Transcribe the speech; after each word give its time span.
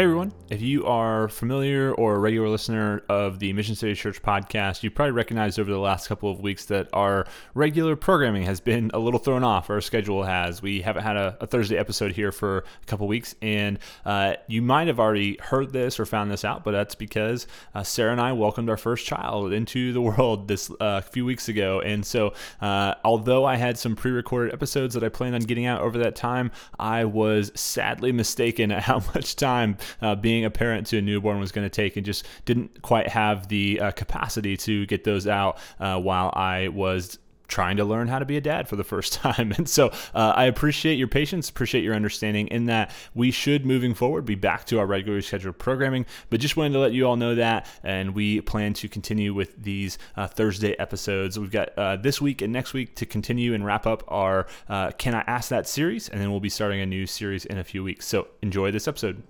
Hey 0.00 0.04
everyone, 0.04 0.32
if 0.48 0.62
you 0.62 0.86
are 0.86 1.28
familiar 1.28 1.92
or 1.92 2.14
a 2.14 2.18
regular 2.18 2.48
listener 2.48 3.02
of 3.10 3.38
the 3.38 3.52
Mission 3.52 3.74
City 3.74 3.94
Church 3.94 4.22
podcast, 4.22 4.82
you 4.82 4.90
probably 4.90 5.12
recognized 5.12 5.60
over 5.60 5.70
the 5.70 5.78
last 5.78 6.08
couple 6.08 6.30
of 6.30 6.40
weeks 6.40 6.64
that 6.64 6.88
our 6.94 7.26
regular 7.52 7.96
programming 7.96 8.44
has 8.44 8.60
been 8.60 8.90
a 8.94 8.98
little 8.98 9.20
thrown 9.20 9.44
off. 9.44 9.68
Our 9.68 9.82
schedule 9.82 10.22
has. 10.22 10.62
We 10.62 10.80
haven't 10.80 11.02
had 11.02 11.18
a, 11.18 11.36
a 11.42 11.46
Thursday 11.46 11.76
episode 11.76 12.12
here 12.12 12.32
for 12.32 12.64
a 12.82 12.86
couple 12.86 13.08
weeks, 13.08 13.34
and 13.42 13.78
uh, 14.06 14.36
you 14.46 14.62
might 14.62 14.86
have 14.86 14.98
already 14.98 15.36
heard 15.38 15.70
this 15.74 16.00
or 16.00 16.06
found 16.06 16.30
this 16.30 16.46
out, 16.46 16.64
but 16.64 16.70
that's 16.70 16.94
because 16.94 17.46
uh, 17.74 17.82
Sarah 17.82 18.12
and 18.12 18.22
I 18.22 18.32
welcomed 18.32 18.70
our 18.70 18.78
first 18.78 19.04
child 19.04 19.52
into 19.52 19.92
the 19.92 20.00
world 20.00 20.48
this 20.48 20.70
uh, 20.80 21.02
few 21.02 21.26
weeks 21.26 21.50
ago. 21.50 21.82
And 21.82 22.06
so, 22.06 22.32
uh, 22.62 22.94
although 23.04 23.44
I 23.44 23.56
had 23.56 23.76
some 23.76 23.96
pre 23.96 24.12
recorded 24.12 24.54
episodes 24.54 24.94
that 24.94 25.04
I 25.04 25.10
planned 25.10 25.34
on 25.34 25.42
getting 25.42 25.66
out 25.66 25.82
over 25.82 25.98
that 25.98 26.16
time, 26.16 26.52
I 26.78 27.04
was 27.04 27.52
sadly 27.54 28.12
mistaken 28.12 28.72
at 28.72 28.84
how 28.84 29.02
much 29.14 29.36
time 29.36 29.76
uh, 30.02 30.14
being 30.14 30.44
a 30.44 30.50
parent 30.50 30.86
to 30.88 30.98
a 30.98 31.02
newborn 31.02 31.40
was 31.40 31.52
going 31.52 31.64
to 31.64 31.74
take 31.74 31.96
and 31.96 32.06
just 32.06 32.26
didn't 32.44 32.82
quite 32.82 33.08
have 33.08 33.48
the 33.48 33.80
uh, 33.80 33.90
capacity 33.92 34.56
to 34.56 34.86
get 34.86 35.04
those 35.04 35.26
out 35.26 35.58
uh, 35.78 35.98
while 35.98 36.32
I 36.34 36.68
was 36.68 37.18
trying 37.50 37.76
to 37.76 37.84
learn 37.84 38.08
how 38.08 38.18
to 38.18 38.24
be 38.24 38.36
a 38.36 38.40
dad 38.40 38.68
for 38.68 38.76
the 38.76 38.84
first 38.84 39.12
time. 39.14 39.52
And 39.52 39.68
so 39.68 39.88
uh, 40.14 40.32
I 40.34 40.44
appreciate 40.44 40.94
your 40.94 41.08
patience, 41.08 41.50
appreciate 41.50 41.84
your 41.84 41.94
understanding 41.94 42.48
in 42.48 42.66
that 42.66 42.92
we 43.14 43.30
should, 43.30 43.66
moving 43.66 43.92
forward, 43.92 44.24
be 44.24 44.36
back 44.36 44.64
to 44.66 44.78
our 44.78 44.86
regularly 44.86 45.22
scheduled 45.22 45.58
programming. 45.58 46.06
But 46.30 46.40
just 46.40 46.56
wanted 46.56 46.72
to 46.74 46.78
let 46.78 46.92
you 46.92 47.06
all 47.06 47.16
know 47.16 47.34
that. 47.34 47.66
And 47.82 48.14
we 48.14 48.40
plan 48.40 48.72
to 48.74 48.88
continue 48.88 49.34
with 49.34 49.62
these 49.62 49.98
uh, 50.16 50.28
Thursday 50.28 50.78
episodes. 50.78 51.38
We've 51.38 51.50
got 51.50 51.70
uh, 51.76 51.96
this 51.96 52.20
week 52.20 52.40
and 52.40 52.52
next 52.52 52.72
week 52.72 52.94
to 52.96 53.06
continue 53.06 53.52
and 53.52 53.64
wrap 53.64 53.86
up 53.86 54.04
our 54.08 54.46
uh, 54.68 54.92
Can 54.92 55.14
I 55.14 55.20
Ask 55.26 55.50
That 55.50 55.66
series. 55.66 56.08
And 56.08 56.20
then 56.20 56.30
we'll 56.30 56.40
be 56.40 56.48
starting 56.48 56.80
a 56.80 56.86
new 56.86 57.06
series 57.06 57.44
in 57.44 57.58
a 57.58 57.64
few 57.64 57.82
weeks. 57.82 58.06
So 58.06 58.28
enjoy 58.40 58.70
this 58.70 58.86
episode. 58.86 59.22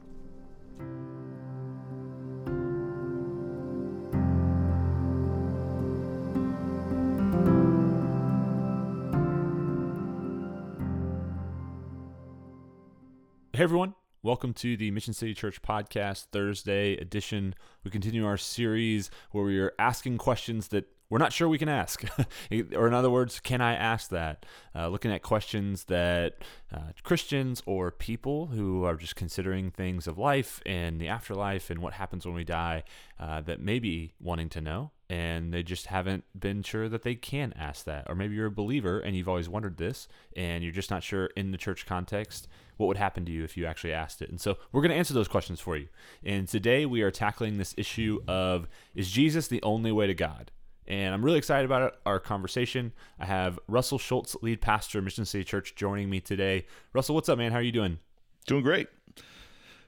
Hey 13.61 13.65
everyone, 13.65 13.95
welcome 14.23 14.55
to 14.55 14.75
the 14.75 14.91
Mission 14.91 15.13
City 15.13 15.35
Church 15.35 15.61
Podcast 15.61 16.29
Thursday 16.33 16.95
edition. 16.97 17.55
We 17.85 17.91
continue 17.91 18.25
our 18.25 18.39
series 18.39 19.11
where 19.33 19.45
we 19.45 19.61
are 19.61 19.75
asking 19.79 20.17
questions 20.17 20.69
that 20.69 20.87
we're 21.11 21.19
not 21.19 21.35
sure 21.35 21.47
we 21.47 21.59
can 21.59 21.69
ask. 21.69 22.03
or, 22.75 22.87
in 22.87 22.95
other 22.95 23.11
words, 23.11 23.39
can 23.39 23.61
I 23.61 23.75
ask 23.75 24.09
that? 24.11 24.47
Uh, 24.75 24.89
looking 24.89 25.13
at 25.13 25.21
questions 25.21 25.85
that 25.85 26.37
uh, 26.73 26.93
Christians 27.03 27.63
or 27.67 27.91
people 27.91 28.47
who 28.47 28.85
are 28.85 28.97
just 28.97 29.15
considering 29.15 29.71
things 29.71 30.07
of 30.07 30.17
life 30.17 30.63
and 30.65 30.99
the 30.99 31.09
afterlife 31.09 31.69
and 31.69 31.81
what 31.83 31.93
happens 31.93 32.25
when 32.25 32.35
we 32.35 32.45
die 32.45 32.85
uh, 33.19 33.43
that 33.43 33.61
may 33.61 33.79
be 33.79 34.15
wanting 34.19 34.49
to 34.49 34.63
know. 34.63 34.93
And 35.11 35.53
they 35.53 35.65
just 35.65 35.89
haven't 35.89 36.25
been 36.39 36.63
sure 36.63 36.89
that 36.89 37.03
they 37.03 37.17
can 37.17 37.53
ask 37.59 37.85
that. 37.85 38.09
Or 38.09 38.15
maybe 38.15 38.37
you're 38.37 38.47
a 38.47 38.51
believer 38.51 39.01
and 39.01 39.15
you've 39.15 39.29
always 39.29 39.51
wondered 39.51 39.77
this 39.77 40.09
and 40.35 40.65
you're 40.65 40.73
just 40.73 40.91
not 40.91 41.03
sure 41.03 41.27
in 41.37 41.51
the 41.51 41.59
church 41.59 41.85
context 41.85 42.49
what 42.81 42.89
would 42.89 42.97
happen 42.97 43.25
to 43.27 43.33
you 43.33 43.45
if 43.45 43.57
you 43.57 43.67
actually 43.67 43.93
asked 43.93 44.23
it. 44.23 44.31
And 44.31 44.41
so 44.41 44.57
we're 44.73 44.83
going 44.83 44.91
to 44.91 44.97
answer 44.97 45.15
those 45.15 45.29
questions 45.29 45.61
for 45.61 45.77
you. 45.77 45.89
And 46.25 46.49
today 46.49 46.87
we 46.87 47.03
are 47.03 47.11
tackling 47.11 47.59
this 47.59 47.75
issue 47.77 48.21
of 48.27 48.67
is 48.95 49.11
Jesus 49.11 49.47
the 49.47 49.63
only 49.63 49.93
way 49.93 50.07
to 50.07 50.15
God? 50.15 50.51
and 50.91 51.15
I'm 51.15 51.25
really 51.25 51.39
excited 51.39 51.65
about 51.65 51.83
it, 51.83 51.95
our 52.05 52.19
conversation. 52.19 52.93
I 53.21 53.25
have 53.25 53.61
Russell 53.69 53.97
Schultz, 53.97 54.35
lead 54.43 54.61
pastor 54.61 54.99
of 54.99 55.05
Mission 55.05 55.25
City 55.25 55.45
Church, 55.45 55.77
joining 55.77 56.11
me 56.11 56.21
today. 56.21 56.67
Russell, 56.93 57.15
what's 57.15 57.29
up, 57.29 57.39
man? 57.39 57.53
How 57.53 57.59
are 57.59 57.63
you 57.63 57.71
doing? 57.71 58.01
Doing 58.49 58.65
great. 58.65 58.89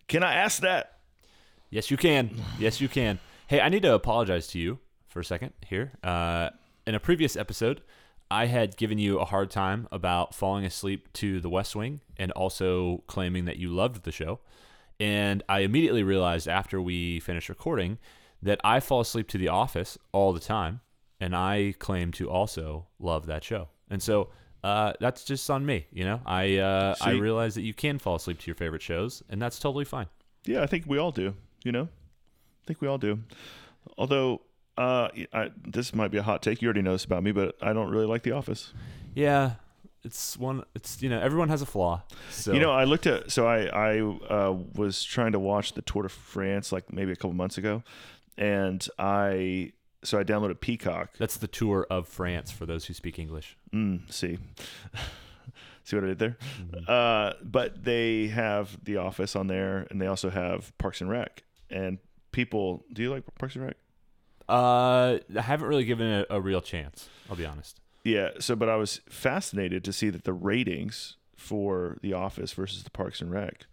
Can 0.06 0.22
I 0.22 0.34
ask 0.34 0.62
that? 0.62 1.00
Yes, 1.70 1.90
you 1.90 1.96
can. 1.96 2.30
Yes, 2.56 2.80
you 2.80 2.88
can. 2.88 3.18
Hey, 3.48 3.60
I 3.60 3.68
need 3.68 3.82
to 3.82 3.94
apologize 3.94 4.46
to 4.48 4.60
you 4.60 4.78
for 5.08 5.18
a 5.18 5.24
second 5.24 5.52
here. 5.66 5.92
Uh, 6.04 6.50
in 6.86 6.94
a 6.94 7.00
previous 7.00 7.34
episode, 7.34 7.82
I 8.32 8.46
had 8.46 8.78
given 8.78 8.98
you 8.98 9.18
a 9.18 9.26
hard 9.26 9.50
time 9.50 9.86
about 9.92 10.34
falling 10.34 10.64
asleep 10.64 11.12
to 11.14 11.38
The 11.38 11.50
West 11.50 11.76
Wing 11.76 12.00
and 12.16 12.32
also 12.32 13.04
claiming 13.06 13.44
that 13.44 13.58
you 13.58 13.68
loved 13.68 14.04
the 14.04 14.12
show. 14.12 14.40
And 14.98 15.42
I 15.50 15.60
immediately 15.60 16.02
realized 16.02 16.48
after 16.48 16.80
we 16.80 17.20
finished 17.20 17.50
recording 17.50 17.98
that 18.40 18.58
I 18.64 18.80
fall 18.80 19.00
asleep 19.00 19.28
to 19.28 19.38
The 19.38 19.48
Office 19.48 19.98
all 20.12 20.32
the 20.32 20.40
time 20.40 20.80
and 21.20 21.36
I 21.36 21.74
claim 21.78 22.10
to 22.12 22.30
also 22.30 22.86
love 22.98 23.26
that 23.26 23.44
show. 23.44 23.68
And 23.90 24.02
so 24.02 24.30
uh, 24.64 24.94
that's 24.98 25.24
just 25.24 25.50
on 25.50 25.66
me, 25.66 25.86
you 25.92 26.04
know. 26.04 26.20
I 26.24 26.56
uh, 26.56 26.94
I 27.00 27.12
realize 27.12 27.54
that 27.56 27.62
you 27.62 27.74
can 27.74 27.98
fall 27.98 28.16
asleep 28.16 28.38
to 28.40 28.46
your 28.46 28.54
favorite 28.54 28.82
shows, 28.82 29.22
and 29.28 29.42
that's 29.42 29.58
totally 29.58 29.84
fine. 29.84 30.06
Yeah, 30.46 30.62
I 30.62 30.66
think 30.66 30.84
we 30.86 30.98
all 30.98 31.10
do. 31.10 31.34
You 31.64 31.72
know, 31.72 31.84
I 31.84 32.66
think 32.66 32.80
we 32.80 32.88
all 32.88 32.98
do. 32.98 33.20
Although, 33.98 34.42
uh, 34.76 35.08
I, 35.32 35.50
this 35.66 35.94
might 35.94 36.10
be 36.10 36.18
a 36.18 36.22
hot 36.22 36.42
take. 36.42 36.62
You 36.62 36.68
already 36.68 36.82
know 36.82 36.92
this 36.92 37.04
about 37.04 37.22
me, 37.22 37.32
but 37.32 37.56
I 37.60 37.72
don't 37.72 37.90
really 37.90 38.06
like 38.06 38.22
The 38.22 38.32
Office. 38.32 38.72
Yeah, 39.14 39.52
it's 40.02 40.36
one. 40.36 40.64
It's 40.74 41.02
you 41.02 41.08
know 41.08 41.20
everyone 41.20 41.48
has 41.48 41.62
a 41.62 41.66
flaw. 41.66 42.02
So 42.30 42.52
you 42.52 42.60
know, 42.60 42.72
I 42.72 42.84
looked 42.84 43.06
at. 43.06 43.30
So 43.30 43.46
I 43.46 43.66
I 43.66 44.00
uh, 44.00 44.56
was 44.74 45.04
trying 45.04 45.32
to 45.32 45.38
watch 45.38 45.74
the 45.74 45.82
Tour 45.82 46.04
de 46.04 46.08
France 46.08 46.72
like 46.72 46.92
maybe 46.92 47.12
a 47.12 47.16
couple 47.16 47.34
months 47.34 47.58
ago, 47.58 47.82
and 48.36 48.86
I 48.98 49.72
so 50.04 50.18
I 50.18 50.24
downloaded 50.24 50.60
Peacock. 50.60 51.10
That's 51.18 51.36
the 51.36 51.46
tour 51.46 51.86
of 51.88 52.08
France 52.08 52.50
for 52.50 52.66
those 52.66 52.86
who 52.86 52.94
speak 52.94 53.18
English. 53.18 53.56
Mm, 53.72 54.10
see, 54.12 54.38
see 55.84 55.96
what 55.96 56.04
I 56.04 56.08
did 56.08 56.18
there. 56.18 56.36
Mm-hmm. 56.60 56.84
Uh, 56.88 57.32
but 57.42 57.84
they 57.84 58.28
have 58.28 58.84
The 58.84 58.96
Office 58.96 59.36
on 59.36 59.46
there, 59.46 59.86
and 59.90 60.00
they 60.00 60.06
also 60.06 60.30
have 60.30 60.76
Parks 60.78 61.00
and 61.00 61.10
Rec. 61.10 61.42
And 61.70 61.98
people, 62.32 62.84
do 62.92 63.02
you 63.02 63.10
like 63.10 63.22
Parks 63.38 63.54
and 63.54 63.64
Rec? 63.64 63.76
Uh, 64.48 65.18
I 65.36 65.40
haven't 65.40 65.68
really 65.68 65.84
given 65.84 66.06
it 66.06 66.26
a, 66.30 66.40
real 66.40 66.60
chance. 66.60 67.08
I'll 67.30 67.36
be 67.36 67.46
honest. 67.46 67.80
Yeah. 68.04 68.30
So, 68.40 68.56
but 68.56 68.68
I 68.68 68.76
was 68.76 69.00
fascinated 69.08 69.84
to 69.84 69.92
see 69.92 70.10
that 70.10 70.24
the 70.24 70.32
ratings 70.32 71.16
for 71.36 71.98
The 72.02 72.12
Office 72.12 72.52
versus 72.52 72.82
the 72.82 72.90
Parks 72.90 73.20
and 73.20 73.30
Rec 73.30 73.66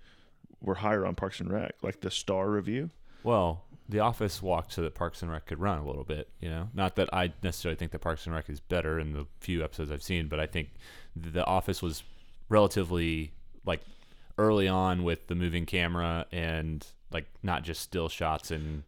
were 0.62 0.75
higher 0.75 1.06
on 1.06 1.16
Parks 1.16 1.40
and 1.40 1.52
Rec, 1.52 1.75
like 1.81 2.02
the 2.02 2.12
star 2.12 2.50
review. 2.50 2.90
Well, 3.24 3.66
the 3.88 4.00
Office 4.00 4.41
walked 4.41 4.74
so 4.74 4.81
that 4.81 4.96
Parks 4.96 5.22
and 5.22 5.31
Rec 5.31 5.46
could 5.47 5.59
run 5.59 5.80
a 5.80 5.85
little 5.85 6.03
bit. 6.03 6.30
You 6.40 6.50
know, 6.50 6.69
not 6.74 6.96
that 6.96 7.09
I 7.13 7.34
necessarily 7.41 7.75
think 7.75 7.91
that 7.91 8.00
Parks 8.00 8.25
and 8.25 8.36
Rec 8.36 8.50
is 8.50 8.59
better 8.59 9.00
in 9.00 9.13
the 9.13 9.25
few 9.40 9.63
episodes 9.63 9.91
I've 9.91 10.03
seen, 10.03 10.28
but 10.28 10.40
I 10.40 10.46
think 10.46 10.69
The 11.16 11.46
Office 11.46 11.81
was 11.81 12.03
relatively 12.50 13.34
like 13.66 13.81
early 14.38 14.68
on 14.68 15.03
with 15.03 15.28
the 15.28 15.36
moving 15.36 15.66
camera 15.66 16.25
and 16.31 16.86
like 17.12 17.25
not 17.44 17.63
just 17.63 17.81
still 17.81 18.09
shots 18.09 18.51
and 18.51 18.84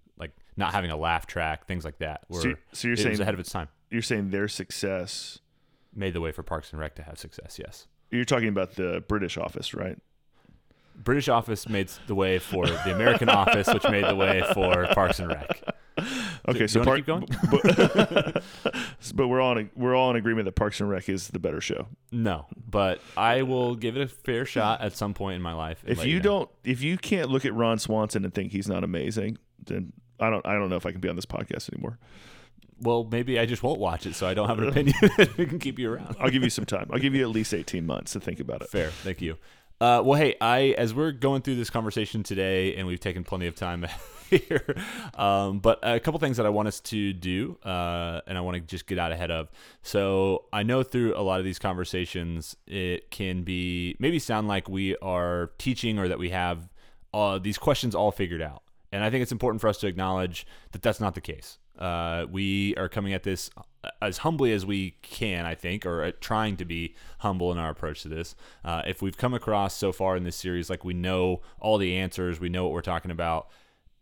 not 0.57 0.73
having 0.73 0.91
a 0.91 0.97
laugh 0.97 1.25
track, 1.25 1.65
things 1.65 1.85
like 1.85 1.99
that. 1.99 2.21
Where 2.27 2.41
so, 2.41 2.53
so 2.73 2.87
you're 2.87 2.97
saying 2.97 3.19
ahead 3.19 3.33
of 3.33 3.39
its 3.39 3.51
time. 3.51 3.67
You're 3.89 4.01
saying 4.01 4.29
their 4.29 4.47
success 4.47 5.39
made 5.93 6.13
the 6.13 6.21
way 6.21 6.31
for 6.31 6.43
Parks 6.43 6.71
and 6.71 6.79
Rec 6.79 6.95
to 6.95 7.03
have 7.03 7.17
success. 7.17 7.59
Yes. 7.59 7.87
You're 8.09 8.25
talking 8.25 8.49
about 8.49 8.75
the 8.75 9.03
British 9.07 9.37
Office, 9.37 9.73
right? 9.73 9.97
British 10.95 11.29
Office 11.29 11.67
made 11.67 11.89
the 12.07 12.15
way 12.15 12.39
for 12.39 12.65
the 12.65 12.93
American 12.93 13.29
Office, 13.29 13.67
which 13.67 13.83
made 13.83 14.05
the 14.05 14.15
way 14.15 14.43
for 14.53 14.87
Parks 14.93 15.19
and 15.19 15.29
Rec. 15.29 15.61
Okay, 16.47 16.67
so, 16.67 16.83
going. 16.83 17.27
But, 17.51 18.43
but, 19.15 19.27
we're 19.27 19.41
all 19.41 19.57
in, 19.57 19.69
we're 19.75 19.95
all 19.95 20.09
in 20.09 20.15
agreement 20.15 20.45
that 20.45 20.55
Parks 20.55 20.79
and 20.79 20.89
Rec 20.89 21.09
is 21.09 21.27
the 21.29 21.39
better 21.39 21.61
show. 21.61 21.87
No, 22.11 22.47
but 22.69 23.01
I 23.15 23.43
will 23.43 23.75
give 23.75 23.97
it 23.97 24.01
a 24.01 24.07
fair 24.07 24.45
shot 24.45 24.81
at 24.81 24.95
some 24.95 25.13
point 25.13 25.35
in 25.35 25.41
my 25.41 25.53
life. 25.53 25.83
If 25.85 26.03
you, 26.03 26.13
you 26.13 26.17
know. 26.17 26.23
don't, 26.23 26.49
if 26.63 26.81
you 26.81 26.97
can't 26.97 27.29
look 27.29 27.45
at 27.45 27.53
Ron 27.53 27.77
Swanson 27.77 28.25
and 28.25 28.33
think 28.33 28.51
he's 28.51 28.67
not 28.67 28.83
amazing, 28.83 29.37
then 29.63 29.93
I 30.21 30.29
don't 30.29 30.45
I 30.45 30.53
don't 30.53 30.69
know 30.69 30.75
if 30.75 30.85
I 30.85 30.91
can 30.91 31.01
be 31.01 31.09
on 31.09 31.15
this 31.15 31.25
podcast 31.25 31.71
anymore. 31.73 31.97
Well, 32.79 33.07
maybe 33.11 33.37
I 33.39 33.45
just 33.45 33.61
won't 33.61 33.79
watch 33.79 34.05
it, 34.05 34.15
so 34.15 34.27
I 34.27 34.33
don't 34.33 34.47
have 34.47 34.59
an 34.59 34.67
opinion 34.69 34.95
We 35.37 35.45
can 35.45 35.59
keep 35.59 35.77
you 35.77 35.93
around. 35.93 36.15
I'll 36.19 36.29
give 36.29 36.43
you 36.43 36.49
some 36.49 36.65
time. 36.75 36.89
I'll 36.91 36.99
give 36.99 37.13
you 37.13 37.23
at 37.23 37.29
least 37.29 37.53
eighteen 37.53 37.85
months 37.85 38.13
to 38.13 38.19
think 38.19 38.39
about 38.39 38.61
it. 38.61 38.69
Fair, 38.69 38.89
thank 38.89 39.21
you. 39.21 39.37
Uh, 39.79 39.99
well, 40.05 40.19
hey, 40.19 40.35
I 40.39 40.75
as 40.77 40.93
we're 40.93 41.11
going 41.11 41.41
through 41.41 41.55
this 41.55 41.71
conversation 41.71 42.21
today, 42.21 42.75
and 42.75 42.87
we've 42.87 42.99
taken 42.99 43.23
plenty 43.23 43.47
of 43.47 43.55
time 43.55 43.87
here, 44.29 44.75
um, 45.15 45.57
but 45.57 45.79
a 45.81 45.99
couple 45.99 46.19
things 46.19 46.37
that 46.37 46.45
I 46.45 46.49
want 46.49 46.67
us 46.67 46.79
to 46.81 47.13
do, 47.13 47.57
uh, 47.63 48.21
and 48.27 48.37
I 48.37 48.41
want 48.41 48.55
to 48.55 48.61
just 48.61 48.85
get 48.85 48.99
out 48.99 49.11
ahead 49.11 49.31
of. 49.31 49.49
So 49.81 50.45
I 50.53 50.61
know 50.61 50.83
through 50.83 51.17
a 51.17 51.23
lot 51.23 51.39
of 51.39 51.45
these 51.45 51.57
conversations, 51.57 52.55
it 52.67 53.09
can 53.09 53.41
be 53.41 53.95
maybe 53.97 54.19
sound 54.19 54.47
like 54.47 54.69
we 54.69 54.95
are 54.97 55.51
teaching 55.57 55.97
or 55.97 56.07
that 56.07 56.19
we 56.19 56.29
have 56.29 56.69
uh, 57.11 57.39
these 57.39 57.57
questions 57.57 57.95
all 57.95 58.11
figured 58.11 58.41
out. 58.41 58.61
And 58.91 59.03
I 59.03 59.09
think 59.09 59.21
it's 59.21 59.31
important 59.31 59.61
for 59.61 59.67
us 59.67 59.77
to 59.79 59.87
acknowledge 59.87 60.45
that 60.71 60.81
that's 60.81 60.99
not 60.99 61.15
the 61.15 61.21
case. 61.21 61.57
Uh, 61.79 62.25
we 62.29 62.75
are 62.75 62.89
coming 62.89 63.13
at 63.13 63.23
this 63.23 63.49
as 64.01 64.19
humbly 64.19 64.51
as 64.51 64.65
we 64.65 64.97
can, 65.01 65.45
I 65.45 65.55
think, 65.55 65.85
or 65.85 66.11
trying 66.11 66.57
to 66.57 66.65
be 66.65 66.95
humble 67.19 67.51
in 67.51 67.57
our 67.57 67.69
approach 67.69 68.03
to 68.03 68.09
this. 68.09 68.35
Uh, 68.63 68.81
if 68.85 69.01
we've 69.01 69.17
come 69.17 69.33
across 69.33 69.75
so 69.75 69.91
far 69.91 70.15
in 70.15 70.23
this 70.23 70.35
series 70.35 70.69
like 70.69 70.83
we 70.83 70.93
know 70.93 71.41
all 71.59 71.77
the 71.77 71.95
answers, 71.97 72.39
we 72.39 72.49
know 72.49 72.63
what 72.65 72.73
we're 72.73 72.81
talking 72.81 73.11
about, 73.11 73.47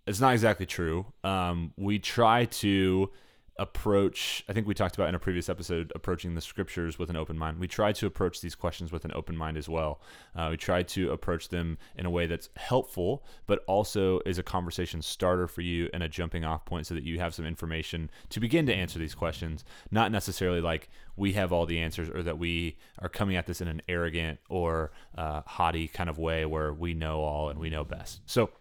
it's 0.08 0.20
not 0.20 0.34
exactly 0.34 0.66
true. 0.66 1.06
Um, 1.24 1.72
we 1.78 2.00
try 2.00 2.46
to 2.46 3.12
approach 3.60 4.44
i 4.50 4.54
think 4.54 4.66
we 4.66 4.74
talked 4.74 4.96
about 4.96 5.10
in 5.10 5.16
a 5.16 5.20
previous 5.20 5.50
episode 5.50 5.92
approaching 5.94 6.34
the 6.34 6.42
scriptures 6.42 6.98
with 6.98 7.10
an 7.10 7.16
open 7.16 7.38
mind. 7.38 7.60
We 7.60 7.68
try 7.68 7.92
to 7.92 8.06
approach 8.06 8.42
these 8.42 8.56
questions 8.56 8.92
with 8.92 9.06
an 9.06 9.12
open 9.14 9.38
mind 9.38 9.58
as 9.58 9.70
well. 9.70 10.02
Uh, 10.36 10.48
we 10.52 10.58
try 10.58 10.84
to 10.84 11.12
approach 11.12 11.50
them 11.50 11.78
in 11.96 12.06
a 12.06 12.10
way 12.10 12.26
that's 12.26 12.50
helpful 12.56 13.24
but 13.46 13.64
also 13.68 14.20
is 14.26 14.38
a 14.38 14.44
conversation 14.44 15.02
starter 15.02 15.48
for 15.48 15.62
you 15.62 15.90
and 15.94 16.02
a 16.02 16.10
jumping 16.10 16.44
off 16.44 16.66
point 16.66 16.88
so 16.88 16.94
that 16.94 17.04
you 17.04 17.20
have 17.20 17.34
some 17.34 17.46
information 17.46 18.10
to 18.30 18.40
begin 18.40 18.66
to 18.66 18.74
answer 18.74 18.98
these 18.98 19.16
questions. 19.16 19.64
Not 19.92 20.12
necessarily 20.12 20.62
like 20.62 20.90
we 21.16 21.34
have 21.34 21.52
all 21.52 21.66
the 21.66 21.80
answers 21.80 22.10
or 22.10 22.24
that 22.24 22.38
we 22.38 22.78
are 23.00 23.10
coming 23.10 23.36
at 23.36 23.46
this 23.46 23.62
in 23.62 23.68
an 23.68 23.82
arrogant 23.88 24.40
or 24.50 24.92
uh, 25.18 25.42
haughty 25.46 25.88
kind 25.88 26.10
of 26.10 26.18
way 26.18 26.46
where 26.46 26.74
we 26.74 26.94
know 26.94 27.22
all 27.22 27.50
and 27.50 27.60
we 27.60 27.70
know 27.70 27.84
best. 27.84 28.22
So 28.26 28.52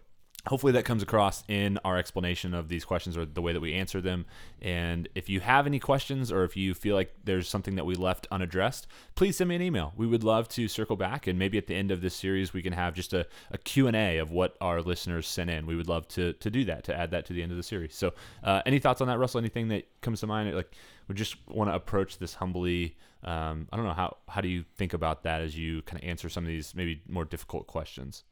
hopefully 0.47 0.71
that 0.71 0.85
comes 0.85 1.03
across 1.03 1.43
in 1.47 1.77
our 1.83 1.97
explanation 1.97 2.53
of 2.53 2.69
these 2.69 2.85
questions 2.85 3.17
or 3.17 3.25
the 3.25 3.41
way 3.41 3.51
that 3.51 3.59
we 3.59 3.73
answer 3.73 3.99
them. 3.99 4.25
And 4.61 5.09
if 5.13 5.27
you 5.27 5.41
have 5.41 5.67
any 5.67 5.79
questions 5.79 6.31
or 6.31 6.43
if 6.43 6.55
you 6.55 6.73
feel 6.73 6.95
like 6.95 7.13
there's 7.23 7.47
something 7.47 7.75
that 7.75 7.85
we 7.85 7.95
left 7.95 8.27
unaddressed 8.31 8.87
please 9.15 9.37
send 9.37 9.49
me 9.49 9.55
an 9.55 9.61
email. 9.61 9.93
We 9.97 10.07
would 10.07 10.23
love 10.23 10.47
to 10.49 10.67
circle 10.67 10.95
back 10.95 11.27
and 11.27 11.37
maybe 11.37 11.57
at 11.57 11.67
the 11.67 11.75
end 11.75 11.91
of 11.91 12.01
this 12.01 12.15
series 12.15 12.53
we 12.53 12.61
can 12.61 12.73
have 12.73 12.93
just 12.93 13.13
a, 13.13 13.27
a 13.51 13.57
q&a 13.57 14.17
of 14.17 14.31
what 14.31 14.55
our 14.61 14.81
listeners 14.81 15.27
sent 15.27 15.49
in. 15.49 15.65
We 15.65 15.75
would 15.75 15.89
love 15.89 16.07
to, 16.09 16.33
to 16.33 16.49
do 16.49 16.63
that 16.65 16.85
to 16.85 16.95
add 16.95 17.11
that 17.11 17.25
to 17.27 17.33
the 17.33 17.43
end 17.43 17.51
of 17.51 17.57
the 17.57 17.63
series. 17.63 17.95
So 17.95 18.13
uh, 18.43 18.61
any 18.65 18.79
thoughts 18.79 19.01
on 19.01 19.07
that 19.07 19.19
russell? 19.19 19.39
Anything 19.39 19.67
that 19.69 19.87
comes 20.01 20.21
to 20.21 20.27
mind? 20.27 20.55
Like 20.55 20.73
we 21.09 21.15
just 21.15 21.35
want 21.49 21.69
to 21.69 21.75
approach 21.75 22.17
this 22.17 22.35
humbly 22.35 22.95
um, 23.23 23.67
i 23.73 23.75
don't 23.75 23.85
know 23.85 23.93
how, 23.93 24.15
how 24.29 24.39
do 24.39 24.47
you 24.47 24.63
think 24.77 24.93
about 24.93 25.23
that 25.23 25.41
as 25.41 25.57
you 25.57 25.81
kind 25.81 26.01
of 26.01 26.07
answer 26.07 26.29
some 26.29 26.45
of 26.45 26.47
these 26.47 26.73
maybe 26.73 27.01
more 27.09 27.25
difficult 27.25 27.67
questions 27.67 28.23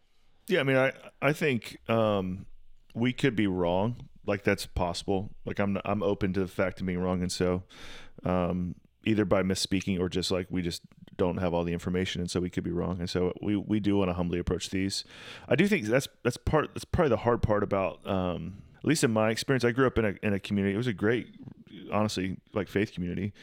yeah, 0.47 0.59
I 0.59 0.63
mean, 0.63 0.77
I 0.77 0.93
I 1.21 1.33
think 1.33 1.77
um, 1.89 2.45
we 2.93 3.13
could 3.13 3.35
be 3.35 3.47
wrong. 3.47 4.09
Like 4.25 4.43
that's 4.43 4.65
possible. 4.65 5.29
Like 5.45 5.59
I'm 5.59 5.77
I'm 5.85 6.03
open 6.03 6.33
to 6.33 6.41
the 6.41 6.47
fact 6.47 6.79
of 6.79 6.87
being 6.87 6.99
wrong, 6.99 7.21
and 7.21 7.31
so 7.31 7.63
um, 8.23 8.75
either 9.05 9.25
by 9.25 9.43
misspeaking 9.43 9.99
or 9.99 10.09
just 10.09 10.31
like 10.31 10.47
we 10.49 10.61
just 10.61 10.81
don't 11.15 11.37
have 11.37 11.53
all 11.53 11.63
the 11.63 11.73
information, 11.73 12.21
and 12.21 12.29
so 12.29 12.39
we 12.39 12.49
could 12.49 12.63
be 12.63 12.71
wrong. 12.71 12.99
And 12.99 13.09
so 13.09 13.33
we 13.41 13.55
we 13.55 13.79
do 13.79 13.97
want 13.97 14.09
to 14.09 14.13
humbly 14.13 14.39
approach 14.39 14.69
these. 14.69 15.03
I 15.47 15.55
do 15.55 15.67
think 15.67 15.85
that's 15.85 16.07
that's 16.23 16.37
part 16.37 16.69
that's 16.73 16.85
probably 16.85 17.09
the 17.09 17.17
hard 17.17 17.41
part 17.41 17.63
about 17.63 18.05
um, 18.07 18.61
at 18.77 18.85
least 18.85 19.03
in 19.03 19.11
my 19.11 19.29
experience. 19.29 19.63
I 19.63 19.71
grew 19.71 19.87
up 19.87 19.97
in 19.97 20.05
a 20.05 20.13
in 20.23 20.33
a 20.33 20.39
community. 20.39 20.73
It 20.73 20.77
was 20.77 20.87
a 20.87 20.93
great, 20.93 21.27
honestly, 21.91 22.37
like 22.53 22.67
faith 22.67 22.93
community, 22.93 23.33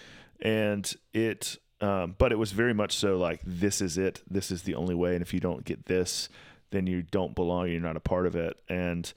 and 0.40 0.90
it. 1.12 1.58
Um, 1.80 2.14
but 2.16 2.32
it 2.32 2.36
was 2.36 2.52
very 2.52 2.72
much 2.72 2.96
so 2.96 3.18
like 3.18 3.40
this 3.44 3.82
is 3.82 3.98
it. 3.98 4.22
This 4.30 4.50
is 4.50 4.62
the 4.62 4.74
only 4.74 4.94
way, 4.94 5.14
and 5.14 5.22
if 5.22 5.34
you 5.34 5.40
don't 5.40 5.64
get 5.64 5.86
this, 5.86 6.28
then 6.74 6.86
you 6.86 7.02
don't 7.02 7.34
belong. 7.34 7.70
You're 7.70 7.80
not 7.80 7.96
a 7.96 8.00
part 8.00 8.26
of 8.26 8.36
it. 8.36 8.56
And 8.68 9.12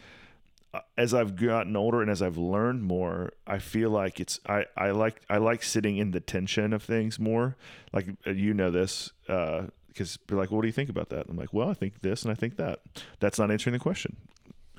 uh, 0.73 0.81
as 0.97 1.13
I've 1.13 1.35
gotten 1.35 1.75
older 1.75 2.01
and 2.01 2.11
as 2.11 2.21
I've 2.21 2.37
learned 2.37 2.83
more, 2.83 3.33
I 3.45 3.59
feel 3.59 3.89
like 3.89 4.19
it's 4.19 4.39
I, 4.47 4.65
I 4.75 4.91
like 4.91 5.21
I 5.29 5.37
like 5.37 5.63
sitting 5.63 5.97
in 5.97 6.11
the 6.11 6.19
tension 6.19 6.73
of 6.73 6.83
things 6.83 7.19
more. 7.19 7.55
Like 7.93 8.07
uh, 8.25 8.31
you 8.31 8.53
know 8.53 8.71
this 8.71 9.11
because 9.21 10.15
uh, 10.15 10.19
you're 10.29 10.39
like, 10.39 10.51
well, 10.51 10.57
what 10.57 10.61
do 10.61 10.67
you 10.67 10.73
think 10.73 10.89
about 10.89 11.09
that? 11.09 11.27
I'm 11.29 11.37
like, 11.37 11.53
well, 11.53 11.69
I 11.69 11.73
think 11.73 12.01
this 12.01 12.23
and 12.23 12.31
I 12.31 12.35
think 12.35 12.57
that. 12.57 12.79
That's 13.19 13.39
not 13.39 13.51
answering 13.51 13.73
the 13.73 13.79
question. 13.79 14.17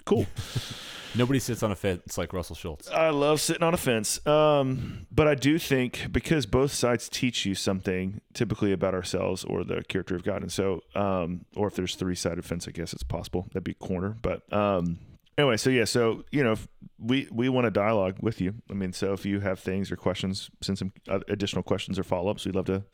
Cool. 0.09 0.27
Nobody 1.15 1.39
sits 1.39 1.63
on 1.63 1.71
a 1.71 1.75
fence 1.75 2.17
like 2.17 2.33
Russell 2.33 2.57
Schultz. 2.57 2.89
I 2.91 3.11
love 3.11 3.43
sitting 3.43 3.63
on 3.63 3.75
a 3.75 3.77
fence. 3.77 4.25
Um, 4.27 5.07
but 5.11 5.29
I 5.29 5.35
do 5.35 5.59
think 5.59 6.07
because 6.11 6.47
both 6.47 6.73
sides 6.73 7.11
teach 7.11 7.45
you 7.45 7.55
something 7.55 8.23
typically 8.33 8.73
about 8.73 8.95
ourselves 8.95 9.45
or 9.45 9.65
the 9.65 9.83
character 9.85 10.17
of 10.17 10.25
God. 10.25 10.41
And 10.41 10.51
so, 10.51 10.83
um, 10.95 11.45
or 11.55 11.67
if 11.67 11.75
there's 11.75 11.95
three 11.95 12.15
sided 12.15 12.45
fence, 12.47 12.67
I 12.69 12.71
guess 12.71 12.95
it's 12.95 13.03
possible. 13.03 13.49
That'd 13.53 13.65
be 13.65 13.75
corner. 13.75 14.17
But 14.23 14.51
um, 14.51 14.99
anyway, 15.37 15.59
so 15.59 15.69
yeah, 15.69 15.85
so, 15.85 16.25
you 16.31 16.43
know, 16.43 16.57
we, 16.99 17.29
we 17.31 17.51
want 17.51 17.67
to 17.67 17.71
dialogue 17.71 18.17
with 18.23 18.41
you. 18.41 18.55
I 18.71 18.75
mean, 18.75 18.95
so 18.95 19.13
if 19.13 19.27
you 19.27 19.41
have 19.41 19.61
things 19.61 19.93
or 19.93 19.97
questions, 19.97 20.51
send 20.63 20.79
some 20.79 20.93
additional 21.29 21.63
questions 21.63 21.99
or 21.99 22.03
follow 22.03 22.31
ups. 22.31 22.47
We'd 22.47 22.55
love 22.55 22.67
to 22.67 22.85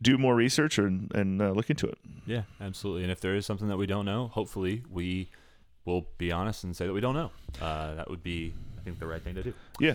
do 0.00 0.16
more 0.16 0.36
research 0.36 0.78
or, 0.78 0.86
and 0.86 1.42
uh, 1.42 1.50
look 1.50 1.70
into 1.70 1.88
it. 1.88 1.98
Yeah, 2.24 2.42
absolutely. 2.60 3.02
And 3.02 3.10
if 3.10 3.20
there 3.20 3.34
is 3.34 3.46
something 3.46 3.66
that 3.66 3.78
we 3.78 3.86
don't 3.86 4.04
know, 4.04 4.28
hopefully 4.28 4.84
we 4.88 5.30
we'll 5.86 6.06
be 6.18 6.32
honest 6.32 6.64
and 6.64 6.76
say 6.76 6.86
that 6.86 6.92
we 6.92 7.00
don't 7.00 7.14
know. 7.14 7.30
Uh, 7.60 7.94
that 7.94 8.10
would 8.10 8.22
be, 8.22 8.52
I 8.78 8.82
think, 8.82 8.98
the 8.98 9.06
right 9.06 9.22
thing 9.22 9.34
to 9.36 9.42
do. 9.42 9.54
Yeah. 9.80 9.94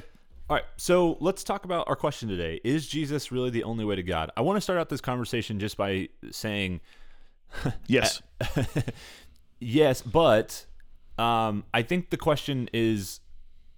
All 0.49 0.55
right, 0.55 0.65
so 0.75 1.17
let's 1.21 1.43
talk 1.43 1.63
about 1.63 1.87
our 1.87 1.95
question 1.95 2.27
today. 2.27 2.59
Is 2.63 2.87
Jesus 2.87 3.31
really 3.31 3.51
the 3.51 3.63
only 3.63 3.85
way 3.85 3.95
to 3.95 4.03
God? 4.03 4.31
I 4.35 4.41
want 4.41 4.57
to 4.57 4.61
start 4.61 4.79
out 4.79 4.89
this 4.89 4.99
conversation 4.99 5.59
just 5.59 5.77
by 5.77 6.09
saying 6.31 6.81
yes. 7.87 8.21
yes, 9.59 10.01
but 10.01 10.65
um, 11.17 11.63
I 11.73 11.83
think 11.83 12.09
the 12.09 12.17
question 12.17 12.69
is 12.73 13.21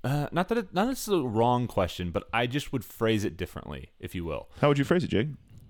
uh, 0.03 0.27
not 0.31 0.49
that 0.49 0.57
it, 0.57 0.73
not 0.73 0.89
it's 0.89 1.07
a 1.07 1.21
wrong 1.21 1.67
question, 1.67 2.11
but 2.11 2.27
I 2.33 2.47
just 2.47 2.73
would 2.73 2.83
phrase 2.83 3.23
it 3.23 3.37
differently, 3.37 3.89
if 3.99 4.13
you 4.15 4.25
will. 4.25 4.49
How 4.59 4.67
would 4.67 4.77
you 4.77 4.83
phrase 4.83 5.03
it, 5.03 5.09
Jake? 5.09 5.29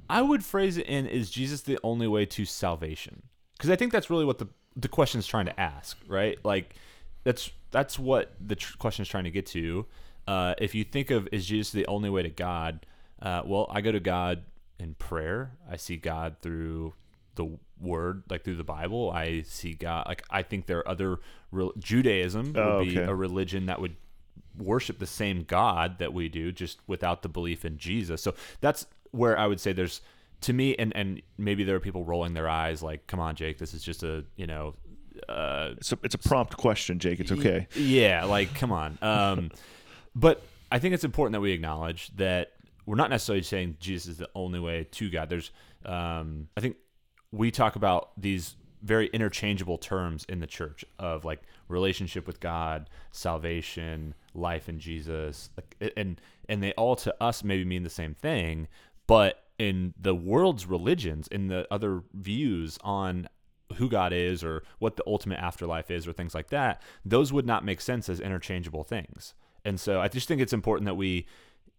I 0.10 0.22
would 0.22 0.44
phrase 0.44 0.78
it 0.78 0.88
in 0.88 1.06
is 1.06 1.30
Jesus 1.30 1.62
the 1.62 1.80
only 1.84 2.08
way 2.08 2.26
to 2.28 2.46
salvation? 2.46 3.24
Because 3.58 3.70
I 3.70 3.76
think 3.76 3.92
that's 3.92 4.10
really 4.10 4.26
what 4.26 4.40
the 4.40 4.48
the 4.76 4.88
question 4.88 5.20
is 5.20 5.28
trying 5.28 5.46
to 5.46 5.60
ask, 5.60 5.98
right? 6.08 6.38
Like 6.44 6.76
that's 7.24 7.52
that's 7.72 7.98
what 7.98 8.34
the 8.40 8.56
tr- 8.56 8.78
question 8.78 9.04
is 9.04 9.10
trying 9.10 9.26
to 9.26 9.32
get 9.32 9.46
to. 9.48 9.86
Uh, 10.28 10.56
if 10.58 10.74
you 10.74 10.84
think 10.84 11.12
of 11.12 11.28
is 11.32 11.46
Jesus 11.46 11.72
the 11.72 11.86
only 11.88 12.10
way 12.10 12.24
to 12.24 12.30
God? 12.30 12.86
Uh, 13.22 13.42
well, 13.46 13.68
I 13.70 13.82
go 13.82 13.92
to 13.92 14.00
God 14.00 14.44
in 14.80 14.96
prayer. 14.96 15.52
I 15.70 15.78
see 15.78 15.98
God 15.98 16.38
through 16.42 16.94
the 17.36 17.58
Word, 17.80 18.24
like 18.30 18.44
through 18.44 18.56
the 18.56 18.64
Bible. 18.64 19.12
I 19.12 19.42
see 19.42 19.74
God. 19.74 20.08
Like 20.08 20.24
I 20.30 20.44
think 20.44 20.66
there 20.66 20.80
are 20.80 20.88
other 20.88 21.20
re- 21.52 21.72
Judaism 21.78 22.54
would 22.54 22.58
oh, 22.58 22.84
be 22.84 22.98
a 22.98 23.14
religion 23.14 23.68
that 23.68 23.82
would 23.82 23.96
worship 24.58 25.00
the 25.00 25.08
same 25.08 25.44
God 25.44 26.00
that 26.00 26.14
we 26.14 26.30
do, 26.30 26.52
just 26.52 26.80
without 26.88 27.22
the 27.22 27.30
belief 27.30 27.66
in 27.66 27.78
Jesus. 27.78 28.22
So 28.22 28.36
that's 28.62 28.86
where 29.12 29.38
I 29.38 29.48
would 29.48 29.60
say 29.60 29.74
there's 29.74 30.02
to 30.44 30.54
me, 30.54 30.76
and 30.76 30.96
and 30.96 31.22
maybe 31.38 31.64
there 31.64 31.76
are 31.76 31.82
people 31.82 32.04
rolling 32.04 32.34
their 32.34 32.48
eyes, 32.48 32.82
like, 32.82 33.08
"Come 33.08 33.20
on, 33.20 33.36
Jake, 33.36 33.58
this 33.58 33.74
is 33.74 33.84
just 33.84 34.04
a 34.04 34.26
you 34.36 34.48
know." 34.48 34.76
Uh, 35.30 35.76
it's 35.78 35.92
a 35.92 36.00
it's 36.04 36.16
a 36.16 36.18
prompt 36.18 36.58
question, 36.58 37.00
Jake. 37.00 37.20
It's 37.20 37.32
okay. 37.32 37.68
Yeah, 37.76 38.26
like, 38.26 38.54
come 38.56 38.72
on. 38.72 38.98
Um, 39.02 39.52
but 40.16 40.42
I 40.72 40.80
think 40.80 40.94
it's 40.94 41.04
important 41.04 41.34
that 41.34 41.42
we 41.42 41.52
acknowledge 41.52 42.16
that 42.18 42.54
we're 42.86 42.96
not 42.96 43.10
necessarily 43.10 43.44
saying 43.44 43.78
Jesus 43.80 44.14
is 44.14 44.18
the 44.18 44.30
only 44.36 44.60
way 44.60 44.88
to 44.92 45.10
God. 45.10 45.30
There's, 45.30 45.52
um, 45.86 46.50
I 46.58 46.62
think 46.62 46.78
we 47.32 47.52
talk 47.52 47.76
about 47.76 48.10
these 48.18 48.56
very 48.82 49.08
interchangeable 49.08 49.78
terms 49.78 50.26
in 50.28 50.40
the 50.40 50.48
church 50.48 50.84
of 51.00 51.24
like 51.24 51.42
relationship 51.70 52.28
with 52.28 52.40
God, 52.40 52.90
salvation, 53.12 54.14
life 54.34 54.68
in 54.68 54.80
Jesus, 54.80 55.50
like, 55.56 55.94
and 55.96 56.20
and 56.50 56.62
they 56.62 56.74
all 56.74 56.96
to 56.98 57.16
us 57.24 57.44
maybe 57.44 57.64
mean 57.64 57.84
the 57.84 57.90
same 57.90 58.14
thing, 58.14 58.68
but 59.08 59.43
in 59.60 59.94
the 60.00 60.16
world's 60.16 60.66
religions, 60.66 61.28
in 61.28 61.48
the 61.48 61.68
other 61.72 62.04
views 62.14 62.78
on 62.84 63.28
who 63.76 63.90
God 63.90 64.14
is 64.14 64.44
or 64.44 64.64
what 64.80 64.98
the 64.98 65.04
ultimate 65.08 65.40
afterlife 65.40 65.90
is 65.90 66.08
or 66.08 66.14
things 66.14 66.36
like 66.36 66.50
that, 66.50 66.82
those 67.06 67.34
would 67.34 67.46
not 67.46 67.66
make 67.66 67.82
sense 67.82 68.10
as 68.10 68.20
interchangeable 68.20 68.84
things. 68.84 69.34
And 69.66 69.80
so 69.80 70.02
I 70.02 70.08
just 70.08 70.28
think 70.28 70.42
it's 70.42 70.54
important 70.54 70.86
that 70.86 70.96
we 70.96 71.26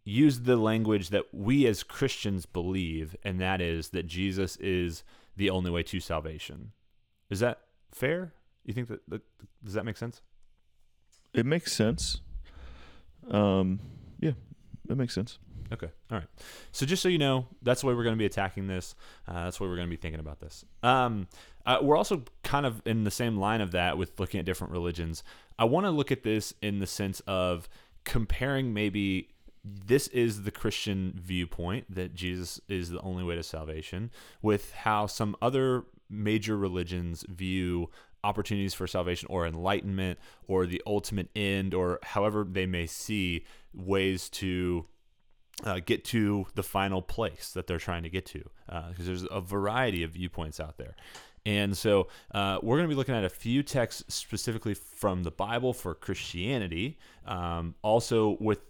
use 0.04 0.40
the 0.40 0.56
language 0.56 1.10
that 1.10 1.24
we 1.32 1.66
as 1.66 1.82
Christians 1.82 2.46
believe, 2.46 3.16
and 3.22 3.40
that 3.40 3.60
is 3.60 3.90
that 3.90 4.06
Jesus 4.06 4.56
is 4.56 5.02
the 5.36 5.50
only 5.50 5.70
way 5.70 5.82
to 5.84 6.00
salvation. 6.00 6.72
Is 7.30 7.40
that 7.40 7.60
fair? 7.90 8.34
You 8.64 8.74
think 8.74 8.88
that, 8.88 9.00
that 9.08 9.22
does 9.62 9.74
that 9.74 9.84
make 9.84 9.96
sense? 9.96 10.20
It 11.32 11.46
makes 11.46 11.72
sense. 11.72 12.20
Um, 13.30 13.80
yeah, 14.20 14.32
it 14.88 14.96
makes 14.96 15.14
sense. 15.14 15.38
Okay. 15.72 15.88
All 16.10 16.18
right. 16.18 16.26
So 16.72 16.86
just 16.86 17.02
so 17.02 17.08
you 17.08 17.18
know, 17.18 17.46
that's 17.62 17.80
the 17.80 17.86
way 17.86 17.94
we're 17.94 18.04
going 18.04 18.14
to 18.16 18.18
be 18.18 18.26
attacking 18.26 18.66
this. 18.66 18.94
Uh, 19.26 19.44
that's 19.44 19.58
the 19.58 19.64
way 19.64 19.70
we're 19.70 19.76
going 19.76 19.88
to 19.88 19.96
be 19.96 20.00
thinking 20.00 20.20
about 20.20 20.40
this. 20.40 20.64
Um, 20.82 21.28
uh, 21.66 21.78
we're 21.80 21.96
also 21.96 22.22
kind 22.42 22.66
of 22.66 22.82
in 22.84 23.04
the 23.04 23.10
same 23.10 23.38
line 23.38 23.60
of 23.60 23.72
that 23.72 23.96
with 23.96 24.18
looking 24.20 24.40
at 24.40 24.46
different 24.46 24.72
religions. 24.72 25.22
I 25.58 25.64
want 25.64 25.86
to 25.86 25.90
look 25.90 26.12
at 26.12 26.22
this 26.22 26.52
in 26.60 26.80
the 26.80 26.86
sense 26.86 27.20
of 27.26 27.68
comparing 28.04 28.74
maybe 28.74 29.30
this 29.64 30.08
is 30.08 30.42
the 30.42 30.50
Christian 30.50 31.14
viewpoint 31.16 31.86
that 31.94 32.14
Jesus 32.14 32.60
is 32.68 32.90
the 32.90 33.00
only 33.00 33.24
way 33.24 33.34
to 33.34 33.42
salvation 33.42 34.10
with 34.42 34.72
how 34.72 35.06
some 35.06 35.34
other 35.40 35.84
major 36.10 36.56
religions 36.56 37.24
view 37.28 37.88
opportunities 38.22 38.74
for 38.74 38.86
salvation 38.86 39.26
or 39.30 39.46
enlightenment 39.46 40.18
or 40.48 40.66
the 40.66 40.82
ultimate 40.86 41.28
end 41.34 41.72
or 41.72 41.98
however 42.02 42.46
they 42.50 42.66
may 42.66 42.86
see 42.86 43.44
ways 43.72 44.28
to 44.30 44.86
uh, 45.62 45.80
get 45.84 46.04
to 46.04 46.46
the 46.54 46.62
final 46.62 47.00
place 47.00 47.52
that 47.52 47.66
they're 47.66 47.78
trying 47.78 48.02
to 48.02 48.10
get 48.10 48.26
to 48.26 48.42
because 48.66 49.00
uh, 49.00 49.04
there's 49.04 49.26
a 49.30 49.40
variety 49.40 50.02
of 50.02 50.10
viewpoints 50.10 50.60
out 50.60 50.76
there. 50.76 50.96
And 51.46 51.76
so 51.76 52.08
uh, 52.32 52.58
we're 52.62 52.76
going 52.76 52.88
to 52.88 52.92
be 52.92 52.96
looking 52.96 53.14
at 53.14 53.24
a 53.24 53.28
few 53.28 53.62
texts 53.62 54.14
specifically 54.14 54.74
from 54.74 55.22
the 55.22 55.30
Bible 55.30 55.72
for 55.74 55.94
Christianity, 55.94 56.98
um, 57.26 57.74
also 57.82 58.38
with 58.40 58.60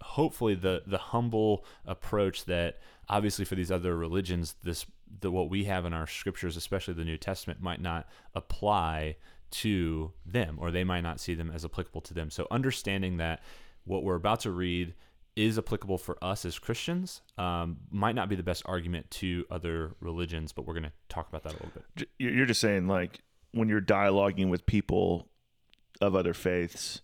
hopefully 0.00 0.54
the 0.54 0.82
the 0.86 0.96
humble 0.96 1.64
approach 1.86 2.46
that 2.46 2.78
obviously 3.10 3.44
for 3.44 3.54
these 3.54 3.70
other 3.70 3.94
religions 3.94 4.54
this 4.62 4.86
the 5.20 5.30
what 5.30 5.50
we 5.50 5.64
have 5.64 5.84
in 5.84 5.92
our 5.92 6.06
scriptures 6.06 6.56
especially 6.56 6.94
the 6.94 7.04
new 7.04 7.18
testament 7.18 7.60
might 7.60 7.82
not 7.82 8.08
apply 8.34 9.14
to 9.50 10.12
them 10.24 10.56
or 10.60 10.70
they 10.70 10.84
might 10.84 11.02
not 11.02 11.20
see 11.20 11.34
them 11.34 11.50
as 11.50 11.64
applicable 11.64 12.00
to 12.00 12.14
them. 12.14 12.30
So 12.30 12.46
understanding 12.50 13.16
that 13.18 13.42
what 13.84 14.04
we're 14.04 14.14
about 14.14 14.40
to 14.40 14.50
read 14.50 14.94
is 15.40 15.56
applicable 15.56 15.96
for 15.96 16.22
us 16.22 16.44
as 16.44 16.58
Christians 16.58 17.22
um, 17.38 17.78
might 17.90 18.14
not 18.14 18.28
be 18.28 18.36
the 18.36 18.42
best 18.42 18.62
argument 18.66 19.10
to 19.10 19.46
other 19.50 19.94
religions, 20.00 20.52
but 20.52 20.66
we're 20.66 20.74
going 20.74 20.84
to 20.84 20.92
talk 21.08 21.28
about 21.28 21.44
that 21.44 21.52
a 21.52 21.56
little 21.56 21.72
bit. 21.96 22.08
You're 22.18 22.44
just 22.44 22.60
saying, 22.60 22.86
like, 22.86 23.20
when 23.52 23.68
you're 23.68 23.80
dialoguing 23.80 24.50
with 24.50 24.66
people 24.66 25.28
of 26.02 26.14
other 26.14 26.34
faiths, 26.34 27.00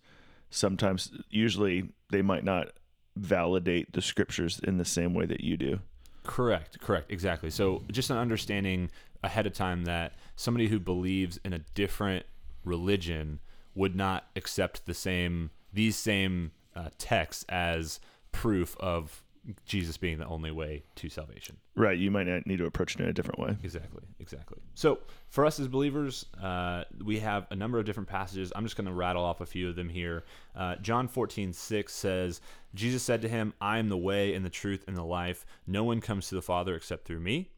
sometimes, 0.51 1.11
usually, 1.31 1.89
they 2.11 2.21
might 2.21 2.43
not 2.43 2.67
validate 3.15 3.93
the 3.93 4.01
scriptures 4.01 4.59
in 4.63 4.77
the 4.77 4.85
same 4.85 5.15
way 5.15 5.25
that 5.25 5.41
you 5.41 5.57
do. 5.57 5.79
Correct, 6.23 6.79
correct, 6.79 7.11
exactly. 7.11 7.49
So 7.49 7.83
just 7.91 8.11
an 8.11 8.17
understanding 8.17 8.91
ahead 9.23 9.47
of 9.47 9.53
time 9.53 9.85
that 9.85 10.13
somebody 10.35 10.67
who 10.67 10.79
believes 10.79 11.39
in 11.43 11.53
a 11.53 11.59
different 11.73 12.27
religion 12.63 13.39
would 13.73 13.95
not 13.95 14.27
accept 14.35 14.85
the 14.85 14.93
same 14.93 15.49
these 15.73 15.95
same 15.95 16.51
uh, 16.75 16.89
texts 16.97 17.45
as 17.49 17.99
proof 18.31 18.75
of 18.79 19.23
Jesus 19.65 19.97
being 19.97 20.17
the 20.17 20.25
only 20.25 20.51
way 20.51 20.83
to 20.95 21.09
salvation. 21.09 21.57
Right. 21.75 21.97
You 21.97 22.11
might 22.11 22.27
need 22.45 22.57
to 22.57 22.65
approach 22.65 22.95
it 22.95 23.01
in 23.01 23.07
a 23.07 23.13
different 23.13 23.39
way. 23.39 23.55
Exactly, 23.63 24.03
exactly. 24.19 24.59
So 24.75 24.99
for 25.29 25.45
us 25.45 25.59
as 25.59 25.67
believers, 25.67 26.25
uh, 26.41 26.83
we 27.03 27.19
have 27.19 27.47
a 27.49 27.55
number 27.55 27.79
of 27.79 27.85
different 27.85 28.09
passages. 28.09 28.51
I'm 28.55 28.63
just 28.63 28.75
going 28.75 28.87
to 28.87 28.93
rattle 28.93 29.23
off 29.23 29.41
a 29.41 29.45
few 29.45 29.69
of 29.69 29.75
them 29.75 29.89
here. 29.89 30.25
Uh, 30.55 30.75
John 30.77 31.07
14, 31.07 31.53
6 31.53 31.93
says, 31.93 32.41
Jesus 32.75 33.03
said 33.03 33.21
to 33.21 33.29
him, 33.29 33.53
I 33.61 33.77
am 33.79 33.89
the 33.89 33.97
way 33.97 34.33
and 34.33 34.45
the 34.45 34.49
truth 34.49 34.83
and 34.87 34.97
the 34.97 35.03
life. 35.03 35.45
No 35.65 35.83
one 35.83 36.01
comes 36.01 36.27
to 36.29 36.35
the 36.35 36.41
Father 36.41 36.75
except 36.75 37.05
through 37.05 37.21
me. 37.21 37.49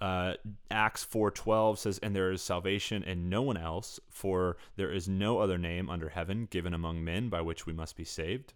Uh, 0.00 0.34
Acts 0.70 1.04
4:12 1.04 1.78
says, 1.78 1.98
"And 2.00 2.14
there 2.14 2.30
is 2.30 2.42
salvation 2.42 3.02
in 3.02 3.30
no 3.30 3.40
one 3.40 3.56
else, 3.56 4.00
for 4.10 4.58
there 4.76 4.92
is 4.92 5.08
no 5.08 5.38
other 5.38 5.56
name 5.56 5.88
under 5.88 6.10
heaven 6.10 6.46
given 6.50 6.74
among 6.74 7.02
men 7.02 7.30
by 7.30 7.40
which 7.40 7.64
we 7.64 7.72
must 7.72 7.96
be 7.96 8.04
saved." 8.04 8.52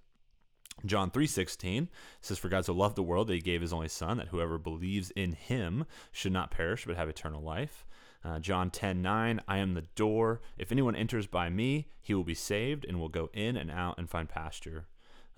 John 0.86 1.10
3:16 1.10 1.88
says 2.20 2.38
for 2.38 2.48
God 2.48 2.64
so 2.64 2.72
loved 2.72 2.96
the 2.96 3.02
world 3.02 3.26
that 3.28 3.34
he 3.34 3.40
gave 3.40 3.60
his 3.60 3.72
only 3.72 3.88
son 3.88 4.18
that 4.18 4.28
whoever 4.28 4.58
believes 4.58 5.10
in 5.12 5.32
him 5.32 5.86
should 6.12 6.32
not 6.32 6.50
perish 6.50 6.86
but 6.86 6.96
have 6.96 7.08
eternal 7.08 7.42
life. 7.42 7.86
Uh, 8.24 8.38
John 8.38 8.70
10:9 8.70 9.40
I 9.46 9.58
am 9.58 9.74
the 9.74 9.86
door 9.94 10.40
if 10.56 10.72
anyone 10.72 10.96
enters 10.96 11.26
by 11.26 11.50
me 11.50 11.88
he 12.00 12.14
will 12.14 12.24
be 12.24 12.34
saved 12.34 12.84
and 12.84 12.98
will 12.98 13.08
go 13.08 13.30
in 13.32 13.56
and 13.56 13.70
out 13.70 13.98
and 13.98 14.08
find 14.08 14.28
pasture. 14.28 14.86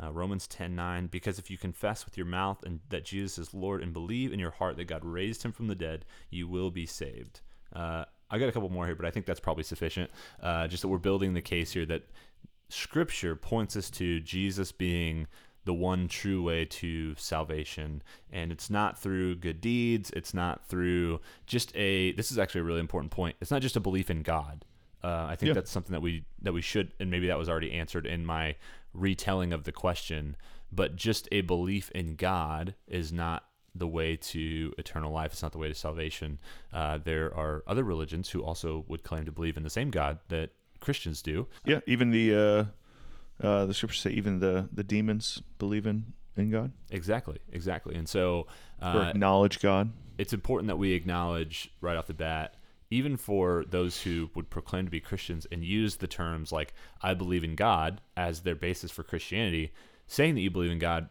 Uh, 0.02 0.12
Romans 0.12 0.47
10:9 0.47 1.11
because 1.11 1.38
if 1.38 1.50
you 1.50 1.59
confess 1.59 2.04
with 2.04 2.16
your 2.16 2.26
mouth 2.26 2.62
and 2.62 2.80
that 2.88 3.04
Jesus 3.04 3.38
is 3.38 3.54
Lord 3.54 3.82
and 3.82 3.92
believe 3.92 4.32
in 4.32 4.40
your 4.40 4.52
heart 4.52 4.76
that 4.76 4.87
God 4.87 5.04
raised 5.04 5.42
him 5.42 5.52
from 5.52 5.68
the 5.68 5.75
dead 5.75 6.04
you 6.30 6.49
will 6.49 6.70
be 6.70 6.87
saved. 6.87 7.40
Uh, 7.73 8.04
I 8.30 8.38
got 8.38 8.49
a 8.49 8.52
couple 8.52 8.68
more 8.68 8.87
here, 8.87 8.94
but 8.94 9.06
I 9.06 9.11
think 9.11 9.26
that's 9.26 9.40
probably 9.40 9.64
sufficient. 9.64 10.11
Uh, 10.40 10.68
just 10.68 10.82
that 10.82 10.88
we're 10.88 10.99
building 10.99 11.35
the 11.35 11.42
case 11.42 11.73
here 11.73 11.85
that 11.87 12.04
Scripture 12.72 13.36
points 13.36 13.76
us 13.76 13.90
to 13.90 14.20
Jesus 14.20 14.72
being 14.72 15.26
the 15.64 15.74
one 15.74 16.08
true 16.08 16.42
way 16.42 16.64
to 16.64 17.14
salvation. 17.16 18.02
And 18.32 18.50
it's 18.50 18.70
not 18.70 18.98
through 18.98 19.36
good 19.36 19.60
deeds. 19.60 20.10
It's 20.16 20.32
not 20.32 20.66
through 20.66 21.20
just 21.46 21.74
a. 21.76 22.12
This 22.12 22.32
is 22.32 22.38
actually 22.38 22.62
a 22.62 22.64
really 22.64 22.80
important 22.80 23.10
point. 23.12 23.36
It's 23.40 23.50
not 23.50 23.62
just 23.62 23.76
a 23.76 23.80
belief 23.80 24.10
in 24.10 24.22
God. 24.22 24.64
Uh, 25.02 25.26
I 25.30 25.36
think 25.36 25.48
Yeah. 25.48 25.54
that's 25.54 25.70
something 25.70 25.92
that 25.92 26.00
we 26.02 26.24
that 26.42 26.52
we 26.52 26.60
should, 26.62 26.92
and 27.00 27.10
maybe 27.10 27.26
that 27.28 27.38
was 27.38 27.48
already 27.48 27.72
answered 27.72 28.06
in 28.06 28.24
my 28.24 28.56
retelling 28.92 29.52
of 29.52 29.64
the 29.64 29.72
question. 29.72 30.36
But 30.72 30.96
just 30.96 31.28
a 31.32 31.40
belief 31.42 31.90
in 31.92 32.14
God 32.16 32.74
is 32.86 33.12
not 33.12 33.44
the 33.74 33.86
way 33.86 34.16
to 34.16 34.74
eternal 34.78 35.12
life. 35.12 35.32
It's 35.32 35.42
not 35.42 35.52
the 35.52 35.58
way 35.58 35.68
to 35.68 35.74
salvation. 35.74 36.38
Uh, 36.72 36.98
there 36.98 37.34
are 37.36 37.62
other 37.66 37.84
religions 37.84 38.30
who 38.30 38.42
also 38.42 38.84
would 38.88 39.02
claim 39.02 39.24
to 39.24 39.32
believe 39.32 39.56
in 39.56 39.62
the 39.62 39.70
same 39.70 39.90
God 39.90 40.18
that 40.28 40.50
Christians 40.80 41.22
do. 41.22 41.46
Yeah. 41.64 41.80
Even 41.87 42.10
the 42.10 42.34
uh, 42.34 43.46
uh, 43.46 43.66
the 43.66 43.75
scriptures 43.75 44.00
say 44.00 44.10
even 44.10 44.40
the 44.40 44.68
the 44.72 44.84
demons 44.84 45.42
believe 45.58 45.87
in 45.87 46.12
in 46.37 46.50
God 46.50 46.72
Exactly, 46.90 47.38
exactly. 47.52 47.94
And 47.94 48.08
so 48.08 48.46
or 48.82 48.88
uh, 48.88 49.10
acknowledge 49.10 49.60
God. 49.60 49.92
it's 50.18 50.32
important 50.32 50.68
that 50.68 50.76
we 50.76 50.92
acknowledge 50.92 51.70
right 51.80 51.96
off 51.96 52.06
the 52.06 52.14
bat, 52.14 52.54
even 52.90 53.16
for 53.16 53.64
those 53.68 54.02
who 54.02 54.30
would 54.34 54.50
proclaim 54.50 54.84
to 54.87 54.90
be 54.90 55.00
Christians 55.00 55.46
and 55.52 55.64
use 55.64 55.96
the 55.96 56.06
terms 56.06 56.52
like 56.52 56.75
"I 57.02 57.14
believe 57.14 57.44
in 57.44 57.54
God" 57.54 58.00
as 58.16 58.40
their 58.40 58.54
basis 58.54 58.90
for 58.90 59.02
Christianity, 59.02 59.72
saying 60.06 60.34
that 60.34 60.40
you 60.40 60.50
believe 60.50 60.70
in 60.70 60.78
God 60.78 61.08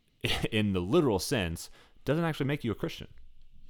in 0.52 0.72
the 0.72 0.80
literal 0.80 1.18
sense 1.18 1.70
doesn't 2.04 2.24
actually 2.24 2.46
make 2.46 2.64
you 2.64 2.72
a 2.72 2.76
Christian. 2.76 3.08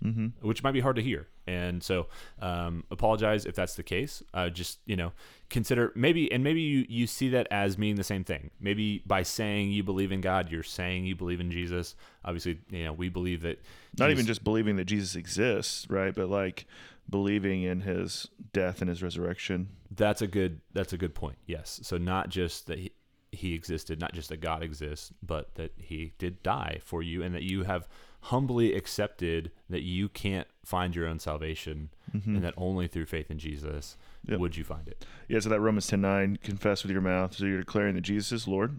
Mm-hmm. 0.04 0.48
which 0.48 0.64
might 0.64 0.72
be 0.72 0.80
hard 0.80 0.96
to 0.96 1.02
hear. 1.02 1.28
And 1.46 1.82
so, 1.82 2.06
um, 2.40 2.84
apologize 2.90 3.46
if 3.46 3.54
that's 3.54 3.74
the 3.74 3.82
case. 3.82 4.22
Uh, 4.32 4.48
just 4.48 4.78
you 4.86 4.96
know, 4.96 5.12
consider 5.50 5.92
maybe, 5.94 6.30
and 6.30 6.44
maybe 6.44 6.60
you 6.60 6.86
you 6.88 7.06
see 7.06 7.28
that 7.30 7.48
as 7.50 7.76
meaning 7.76 7.96
the 7.96 8.04
same 8.04 8.24
thing. 8.24 8.50
Maybe 8.60 9.02
by 9.06 9.22
saying 9.22 9.72
you 9.72 9.82
believe 9.82 10.12
in 10.12 10.20
God, 10.20 10.50
you're 10.50 10.62
saying 10.62 11.06
you 11.06 11.16
believe 11.16 11.40
in 11.40 11.50
Jesus. 11.50 11.94
Obviously, 12.24 12.60
you 12.70 12.84
know, 12.84 12.92
we 12.92 13.08
believe 13.08 13.42
that. 13.42 13.60
Not 13.98 14.10
even 14.10 14.24
just 14.24 14.42
believing 14.42 14.76
that 14.76 14.86
Jesus 14.86 15.16
exists, 15.16 15.86
right? 15.90 16.14
But 16.14 16.30
like 16.30 16.66
believing 17.10 17.62
in 17.62 17.80
his 17.80 18.28
death 18.52 18.80
and 18.80 18.88
his 18.88 19.02
resurrection. 19.02 19.68
That's 19.90 20.22
a 20.22 20.26
good. 20.26 20.60
That's 20.72 20.92
a 20.92 20.98
good 20.98 21.14
point. 21.14 21.36
Yes. 21.46 21.80
So 21.82 21.98
not 21.98 22.28
just 22.28 22.66
that 22.68 22.78
he, 22.78 22.92
he 23.32 23.54
existed, 23.54 23.98
not 23.98 24.12
just 24.12 24.28
that 24.28 24.40
God 24.40 24.62
exists, 24.62 25.10
but 25.22 25.54
that 25.56 25.72
he 25.76 26.12
did 26.18 26.42
die 26.42 26.78
for 26.84 27.02
you, 27.02 27.22
and 27.22 27.34
that 27.34 27.42
you 27.42 27.64
have 27.64 27.88
humbly 28.26 28.74
accepted 28.74 29.50
that 29.68 29.82
you 29.82 30.08
can't 30.08 30.46
find 30.64 30.94
your 30.94 31.08
own 31.08 31.18
salvation, 31.18 31.88
Mhm. 32.14 32.26
and 32.36 32.44
that 32.44 32.54
only 32.56 32.86
through 32.86 33.06
faith 33.06 33.30
in 33.30 33.38
Jesus 33.38 33.96
Yep. 34.28 34.38
would 34.38 34.56
you 34.56 34.62
find 34.64 34.86
it. 34.86 35.04
Yeah, 35.28 35.40
so 35.40 35.48
that 35.48 35.60
Romans 35.60 35.86
ten 35.88 36.02
nine, 36.02 36.36
confess 36.36 36.82
with 36.84 36.92
your 36.92 37.00
mouth. 37.00 37.34
So 37.34 37.46
you're 37.46 37.58
declaring 37.60 37.94
that 37.96 38.02
Jesus 38.02 38.30
is 38.32 38.46
Lord. 38.46 38.78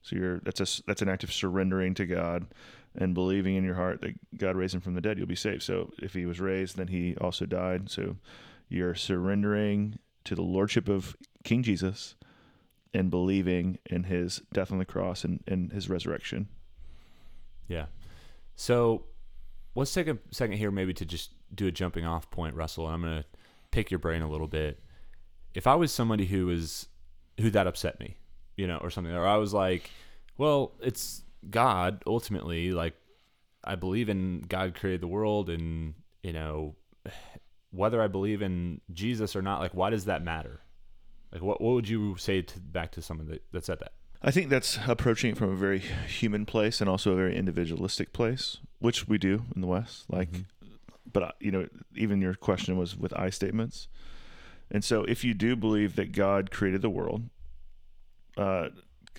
So 0.00 0.16
you're 0.16 0.38
that's 0.40 0.60
a 0.60 0.82
that's 0.86 1.02
an 1.02 1.08
act 1.08 1.24
of 1.24 1.32
surrendering 1.32 1.92
to 1.94 2.06
God 2.06 2.46
and 2.94 3.12
believing 3.14 3.56
in 3.56 3.64
your 3.64 3.74
heart 3.74 4.00
that 4.00 4.14
God 4.38 4.56
raised 4.56 4.74
him 4.74 4.80
from 4.80 4.94
the 4.94 5.00
dead. 5.02 5.18
You'll 5.18 5.26
be 5.26 5.34
saved. 5.34 5.62
So 5.64 5.92
if 5.98 6.14
he 6.14 6.24
was 6.24 6.40
raised, 6.40 6.76
then 6.76 6.88
he 6.88 7.16
also 7.16 7.44
died. 7.46 7.90
So 7.90 8.16
you're 8.68 8.94
surrendering 8.94 9.98
to 10.24 10.34
the 10.34 10.42
lordship 10.42 10.88
of 10.88 11.16
King 11.44 11.62
Jesus 11.62 12.14
and 12.94 13.10
believing 13.10 13.78
in 13.86 14.04
his 14.04 14.42
death 14.52 14.72
on 14.72 14.78
the 14.78 14.84
cross 14.84 15.24
and, 15.24 15.42
and 15.46 15.72
his 15.72 15.88
resurrection. 15.88 16.48
Yeah. 17.68 17.86
So 18.56 19.04
let's 19.74 19.92
take 19.92 20.08
a 20.08 20.18
second 20.30 20.56
here, 20.56 20.70
maybe 20.70 20.94
to 20.94 21.04
just 21.04 21.32
do 21.54 21.66
a 21.66 21.70
jumping 21.70 22.04
off 22.04 22.30
point, 22.30 22.54
Russell. 22.54 22.86
I'm 22.86 23.02
going 23.02 23.22
to 23.22 23.24
pick 23.70 23.90
your 23.90 23.98
brain 23.98 24.22
a 24.22 24.30
little 24.30 24.48
bit. 24.48 24.80
If 25.54 25.66
I 25.66 25.74
was 25.74 25.92
somebody 25.92 26.26
who 26.26 26.46
was 26.46 26.88
who 27.40 27.50
that 27.50 27.66
upset 27.66 28.00
me, 28.00 28.16
you 28.56 28.66
know, 28.66 28.78
or 28.78 28.90
something, 28.90 29.14
or 29.14 29.26
I 29.26 29.36
was 29.36 29.54
like, 29.54 29.90
well, 30.36 30.72
it's 30.80 31.22
God 31.48 32.02
ultimately. 32.06 32.72
Like, 32.72 32.94
I 33.64 33.76
believe 33.76 34.08
in 34.08 34.44
God 34.48 34.74
created 34.74 35.00
the 35.00 35.08
world, 35.08 35.48
and 35.48 35.94
you 36.22 36.32
know, 36.32 36.74
whether 37.70 38.02
I 38.02 38.08
believe 38.08 38.42
in 38.42 38.80
Jesus 38.92 39.36
or 39.36 39.42
not, 39.42 39.60
like, 39.60 39.74
why 39.74 39.90
does 39.90 40.06
that 40.06 40.22
matter? 40.22 40.60
Like, 41.32 41.42
what 41.42 41.60
what 41.60 41.74
would 41.74 41.88
you 41.88 42.16
say 42.16 42.42
to, 42.42 42.60
back 42.60 42.92
to 42.92 43.02
someone 43.02 43.26
that, 43.28 43.42
that 43.52 43.64
said 43.64 43.80
that? 43.80 43.92
I 44.22 44.30
think 44.32 44.48
that's 44.48 44.78
approaching 44.86 45.30
it 45.32 45.36
from 45.36 45.50
a 45.50 45.54
very 45.56 45.78
human 45.78 46.44
place 46.46 46.80
and 46.80 46.90
also 46.90 47.12
a 47.12 47.16
very 47.16 47.36
individualistic 47.36 48.12
place, 48.12 48.56
which 48.80 49.06
we 49.06 49.16
do 49.18 49.44
in 49.54 49.60
the 49.60 49.66
West. 49.68 50.06
Like, 50.08 50.30
Mhm. 50.32 50.44
but 51.12 51.22
uh, 51.22 51.32
you 51.40 51.50
know, 51.52 51.68
even 51.94 52.20
your 52.20 52.34
question 52.34 52.76
was 52.76 52.96
with 52.96 53.12
I 53.16 53.30
statements, 53.30 53.88
and 54.70 54.82
so 54.82 55.04
if 55.04 55.22
you 55.24 55.34
do 55.34 55.54
believe 55.54 55.94
that 55.96 56.12
God 56.12 56.50
created 56.50 56.82
the 56.82 56.90
world, 56.90 57.28
uh, 58.36 58.70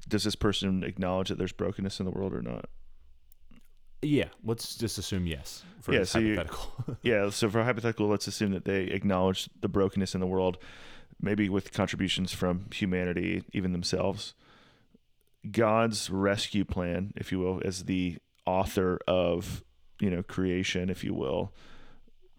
does 0.08 0.24
this 0.24 0.36
person 0.36 0.84
acknowledge 0.84 1.30
that 1.30 1.38
there's 1.38 1.51
brokenness 1.54 2.00
in 2.00 2.06
the 2.06 2.12
world 2.12 2.34
or 2.34 2.42
not? 2.42 2.66
Yeah, 4.01 4.30
let's 4.44 4.75
just 4.75 4.98
assume 4.98 5.28
yes 5.28 5.63
for 5.82 5.94
Yeah, 5.94 6.04
so 6.06 6.20
you- 6.20 6.42
Yeah. 7.04 7.30
So 7.32 7.50
for 7.50 7.63
hypothetical, 7.63 8.08
let's 8.08 8.28
assume 8.28 8.51
that 8.54 8.63
they 8.66 8.84
acknowledge 8.84 9.50
the 9.60 9.68
brokenness 9.68 10.13
in 10.13 10.22
the 10.22 10.28
world, 10.28 10.58
maybe 11.22 11.50
with 11.50 11.74
contributions 11.74 12.34
from 12.34 12.66
humanity, 12.74 13.44
even 13.54 13.72
themselves. 13.72 14.34
God's 15.50 16.10
rescue 16.10 16.66
plan, 16.66 17.14
if 17.16 17.32
you 17.32 17.40
will, 17.40 17.62
as 17.64 17.86
the 17.86 18.18
author 18.46 19.00
of 19.08 19.64
you 20.00 20.10
know 20.10 20.24
creation, 20.24 20.90
if 20.90 21.04
you 21.04 21.14
will. 21.14 21.54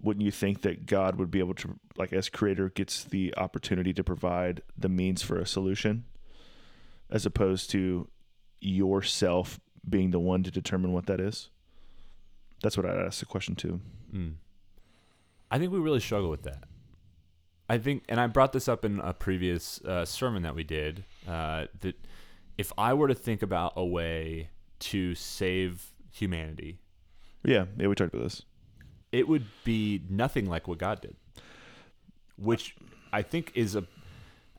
Wouldn't 0.03 0.25
you 0.25 0.31
think 0.31 0.63
that 0.63 0.87
God 0.87 1.17
would 1.17 1.31
be 1.31 1.41
able 1.41 1.53
to, 1.57 1.79
like, 1.99 2.11
as 2.15 2.31
creator, 2.31 2.71
gets 2.71 3.05
the 3.05 3.35
opportunity 3.37 3.93
to 3.93 4.03
provide 4.03 4.63
the 4.77 4.89
means 4.89 5.21
for 5.21 5.39
a 5.39 5.47
solution, 5.47 6.05
as 7.11 7.27
opposed 7.27 7.69
to 7.73 8.09
yourself 8.63 9.61
being 9.87 10.11
the 10.11 10.19
one 10.19 10.43
to 10.43 10.51
determine 10.51 10.93
what 10.93 11.05
that 11.05 11.21
is? 11.21 11.51
That's 12.63 12.79
what 12.79 12.87
I'd 12.87 12.97
ask 12.97 13.21
the 13.21 13.27
question 13.27 13.55
to. 13.57 13.81
Mm. 14.15 14.35
I 15.51 15.59
think 15.59 15.71
we 15.71 15.79
really 15.79 16.01
struggle 16.01 16.31
with 16.31 16.45
that. 16.45 16.65
I 17.71 17.79
think, 17.79 18.03
and 18.09 18.21
I 18.21 18.27
brought 18.27 18.53
this 18.53 18.67
up 18.69 18.85
in 18.85 18.99
a 19.00 19.12
previous 19.15 19.81
uh, 19.85 20.05
sermon 20.05 20.43
that 20.43 20.55
we 20.57 20.65
did, 20.65 21.05
uh, 21.29 21.67
that 21.81 21.95
if 22.59 22.73
I 22.77 22.95
were 22.95 23.07
to 23.09 23.15
think 23.15 23.43
about 23.43 23.75
a 23.77 23.85
way 23.85 24.50
to 24.91 25.15
save 25.15 25.93
humanity, 26.11 26.79
Yeah, 27.45 27.67
yeah, 27.79 27.87
we 27.87 27.95
talked 27.95 28.12
about 28.12 28.25
this. 28.25 28.43
it 29.12 29.29
would 29.29 29.47
be 29.65 30.03
nothing 30.11 30.47
like 30.47 30.67
what 30.69 30.79
God 30.79 31.00
did, 31.00 31.15
which 32.37 32.75
I 33.12 33.23
think 33.23 33.53
is 33.55 33.77
a. 33.77 33.85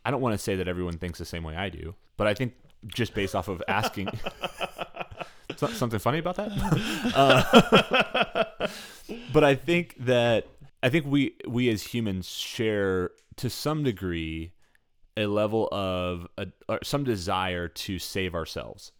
I 0.05 0.09
don't 0.11 0.21
want 0.21 0.33
to 0.33 0.37
say 0.39 0.55
that 0.55 0.67
everyone 0.67 0.97
thinks 0.97 1.19
the 1.19 1.25
same 1.25 1.43
way 1.43 1.55
I 1.55 1.69
do, 1.69 1.93
but 2.17 2.27
I 2.27 2.33
think 2.33 2.53
just 2.87 3.13
based 3.13 3.35
off 3.35 3.47
of 3.49 3.61
asking. 3.67 4.07
Something 5.57 5.99
funny 5.99 6.19
about 6.19 6.37
that? 6.37 6.49
Uh, 7.13 8.67
but 9.33 9.43
I 9.43 9.53
think 9.55 9.95
that 10.05 10.47
I 10.83 10.89
think 10.89 11.05
we 11.05 11.35
we 11.47 11.69
as 11.69 11.83
humans 11.83 12.27
share 12.27 13.11
to 13.37 13.49
some 13.49 13.83
degree 13.83 14.53
a 15.15 15.27
level 15.27 15.67
of 15.71 16.27
a, 16.37 16.47
some 16.83 17.03
desire 17.03 17.67
to 17.67 17.99
save 17.99 18.33
ourselves, 18.33 18.91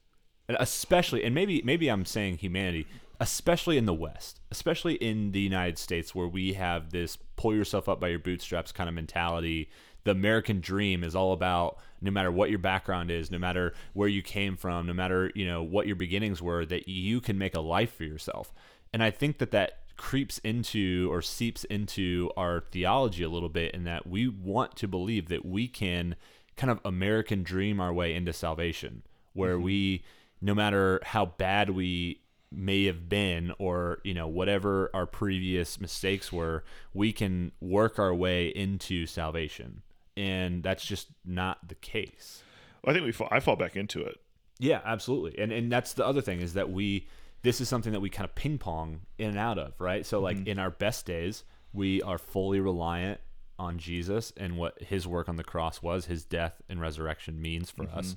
and 0.48 0.58
especially 0.60 1.24
and 1.24 1.34
maybe 1.34 1.62
maybe 1.64 1.90
I'm 1.90 2.06
saying 2.06 2.38
humanity, 2.38 2.86
especially 3.20 3.78
in 3.78 3.86
the 3.86 3.94
West, 3.94 4.42
especially 4.52 4.96
in 4.96 5.32
the 5.32 5.40
United 5.40 5.80
States 5.80 6.14
where 6.14 6.28
we 6.28 6.54
have 6.54 6.92
this 6.92 7.18
pull 7.36 7.56
yourself 7.56 7.90
up 7.90 8.00
by 8.00 8.10
your 8.10 8.20
bootstraps 8.20 8.72
kind 8.72 8.88
of 8.88 8.94
mentality. 8.94 9.70
The 10.04 10.12
American 10.12 10.62
dream 10.62 11.04
is 11.04 11.16
all 11.16 11.32
about 11.32 11.78
no 12.02 12.10
matter 12.10 12.32
what 12.32 12.50
your 12.50 12.58
background 12.60 13.12
is, 13.12 13.30
no 13.30 13.38
matter 13.38 13.74
where 13.94 14.08
you 14.08 14.24
came 14.24 14.58
from, 14.58 14.88
no 14.88 14.94
matter 14.94 15.32
you 15.34 15.48
know 15.48 15.64
what 15.64 15.88
your 15.88 15.96
beginnings 15.96 16.42
were, 16.42 16.66
that 16.66 16.88
you 16.88 17.22
can 17.22 17.40
make 17.40 17.56
a 17.56 17.62
life 17.62 17.96
for 17.96 18.04
yourself. 18.04 18.54
And 18.94 19.02
I 19.02 19.10
think 19.10 19.38
that 19.38 19.52
that 19.52 19.81
creeps 20.02 20.40
into 20.40 21.08
or 21.12 21.22
seeps 21.22 21.64
into 21.66 22.32
our 22.36 22.62
theology 22.72 23.22
a 23.22 23.30
little 23.30 23.50
bit 23.50 23.74
in 23.76 23.84
that 23.84 24.08
we 24.08 24.28
want 24.28 24.76
to 24.76 24.88
believe 24.88 25.30
that 25.30 25.46
we 25.46 25.68
can 25.68 26.16
kind 26.58 26.72
of 26.72 26.80
American 26.84 27.44
dream 27.44 27.80
our 27.80 27.94
way 27.94 28.16
into 28.16 28.34
salvation, 28.34 29.04
where 29.34 29.54
mm-hmm. 29.54 29.64
we, 29.64 30.04
no 30.42 30.56
matter 30.56 31.00
how 31.04 31.26
bad 31.26 31.70
we 31.70 32.20
may 32.52 32.86
have 32.86 33.08
been 33.08 33.54
or 33.60 34.00
you 34.04 34.14
know 34.14 34.28
whatever 34.28 34.90
our 34.94 35.06
previous 35.06 35.80
mistakes 35.80 36.34
were 36.34 36.66
we 36.94 37.14
can 37.14 37.50
work 37.62 37.98
our 37.98 38.14
way 38.14 38.48
into 38.50 39.06
salvation 39.06 39.82
and 40.18 40.62
that's 40.62 40.84
just 40.84 41.08
not 41.24 41.66
the 41.70 41.76
case 41.76 42.44
I 42.86 42.94
think 42.94 43.06
we 43.06 43.12
fall, 43.12 43.28
I 43.32 43.40
fall 43.40 43.56
back 43.56 43.76
into 43.76 44.02
it. 44.02 44.20
yeah, 44.60 44.82
absolutely. 44.84 45.42
And 45.42 45.52
and 45.52 45.72
that's 45.72 45.94
the 45.94 46.06
other 46.06 46.22
thing 46.22 46.42
is 46.42 46.54
that 46.54 46.72
we 46.72 47.08
this 47.42 47.62
is 47.62 47.70
something 47.70 47.94
that 47.94 48.00
we 48.00 48.10
kind 48.10 48.26
of 48.26 48.36
ping 48.36 48.58
pong 48.58 49.02
in 49.18 49.30
and 49.30 49.40
out 49.40 49.58
of, 49.58 49.74
right? 49.80 50.06
So 50.06 50.20
like 50.20 50.48
in 50.48 50.60
our 50.60 50.70
best 50.70 51.06
days, 51.06 51.44
we 51.74 52.02
are 52.02 52.18
fully 52.18 52.60
reliant 52.60 53.20
on 53.58 53.78
Jesus 53.78 54.34
and 54.38 54.58
what 54.58 54.82
his 54.82 55.08
work 55.08 55.30
on 55.30 55.36
the 55.36 55.44
cross 55.44 55.82
was, 55.82 56.06
his 56.06 56.26
death 56.26 56.62
and 56.70 56.82
resurrection 56.82 57.42
means 57.42 57.72
for 57.72 57.88
us. 57.90 58.16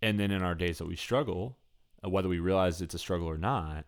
And 0.00 0.18
then 0.18 0.30
in 0.30 0.42
our 0.42 0.54
days 0.54 0.78
that 0.78 0.86
we 0.86 0.96
struggle, 0.96 1.56
uh, 2.04 2.08
whether 2.08 2.28
we 2.28 2.40
realize 2.40 2.80
it's 2.80 2.94
a 2.94 2.98
struggle 2.98 3.28
or 3.28 3.38
not, 3.38 3.84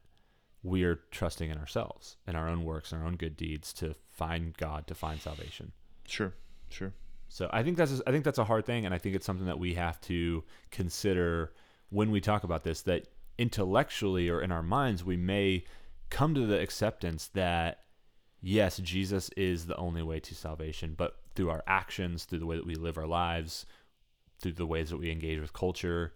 we 0.62 0.84
are 0.84 1.00
trusting 1.10 1.50
in 1.50 1.58
ourselves 1.58 2.16
and 2.26 2.36
our 2.36 2.48
own 2.48 2.64
works 2.64 2.92
and 2.92 3.02
our 3.02 3.06
own 3.06 3.16
good 3.16 3.36
deeds 3.36 3.72
to 3.74 3.94
find 4.10 4.56
God, 4.56 4.86
to 4.86 4.94
find 4.94 5.20
salvation. 5.20 5.72
Sure, 6.06 6.32
sure. 6.68 6.92
So 7.28 7.50
I 7.52 7.62
think 7.62 7.76
that's 7.76 8.00
I 8.06 8.12
think 8.12 8.24
that's 8.24 8.38
a 8.38 8.44
hard 8.44 8.64
thing, 8.64 8.86
and 8.86 8.94
I 8.94 8.98
think 8.98 9.16
it's 9.16 9.26
something 9.26 9.46
that 9.46 9.58
we 9.58 9.74
have 9.74 10.00
to 10.02 10.44
consider 10.70 11.52
when 11.90 12.10
we 12.10 12.20
talk 12.20 12.44
about 12.44 12.62
this. 12.62 12.82
That 12.82 13.08
intellectually 13.38 14.28
or 14.28 14.40
in 14.40 14.52
our 14.52 14.62
minds, 14.62 15.04
we 15.04 15.16
may 15.16 15.64
come 16.10 16.34
to 16.34 16.46
the 16.46 16.60
acceptance 16.60 17.28
that 17.28 17.80
yes, 18.40 18.78
Jesus 18.78 19.30
is 19.36 19.66
the 19.66 19.76
only 19.76 20.02
way 20.02 20.20
to 20.20 20.34
salvation, 20.34 20.94
but 20.96 21.16
through 21.34 21.50
our 21.50 21.64
actions, 21.66 22.24
through 22.24 22.38
the 22.38 22.46
way 22.46 22.56
that 22.56 22.66
we 22.66 22.74
live 22.74 22.98
our 22.98 23.06
lives, 23.06 23.66
through 24.38 24.52
the 24.52 24.66
ways 24.66 24.90
that 24.90 24.98
we 24.98 25.10
engage 25.10 25.40
with 25.40 25.52
culture, 25.52 26.12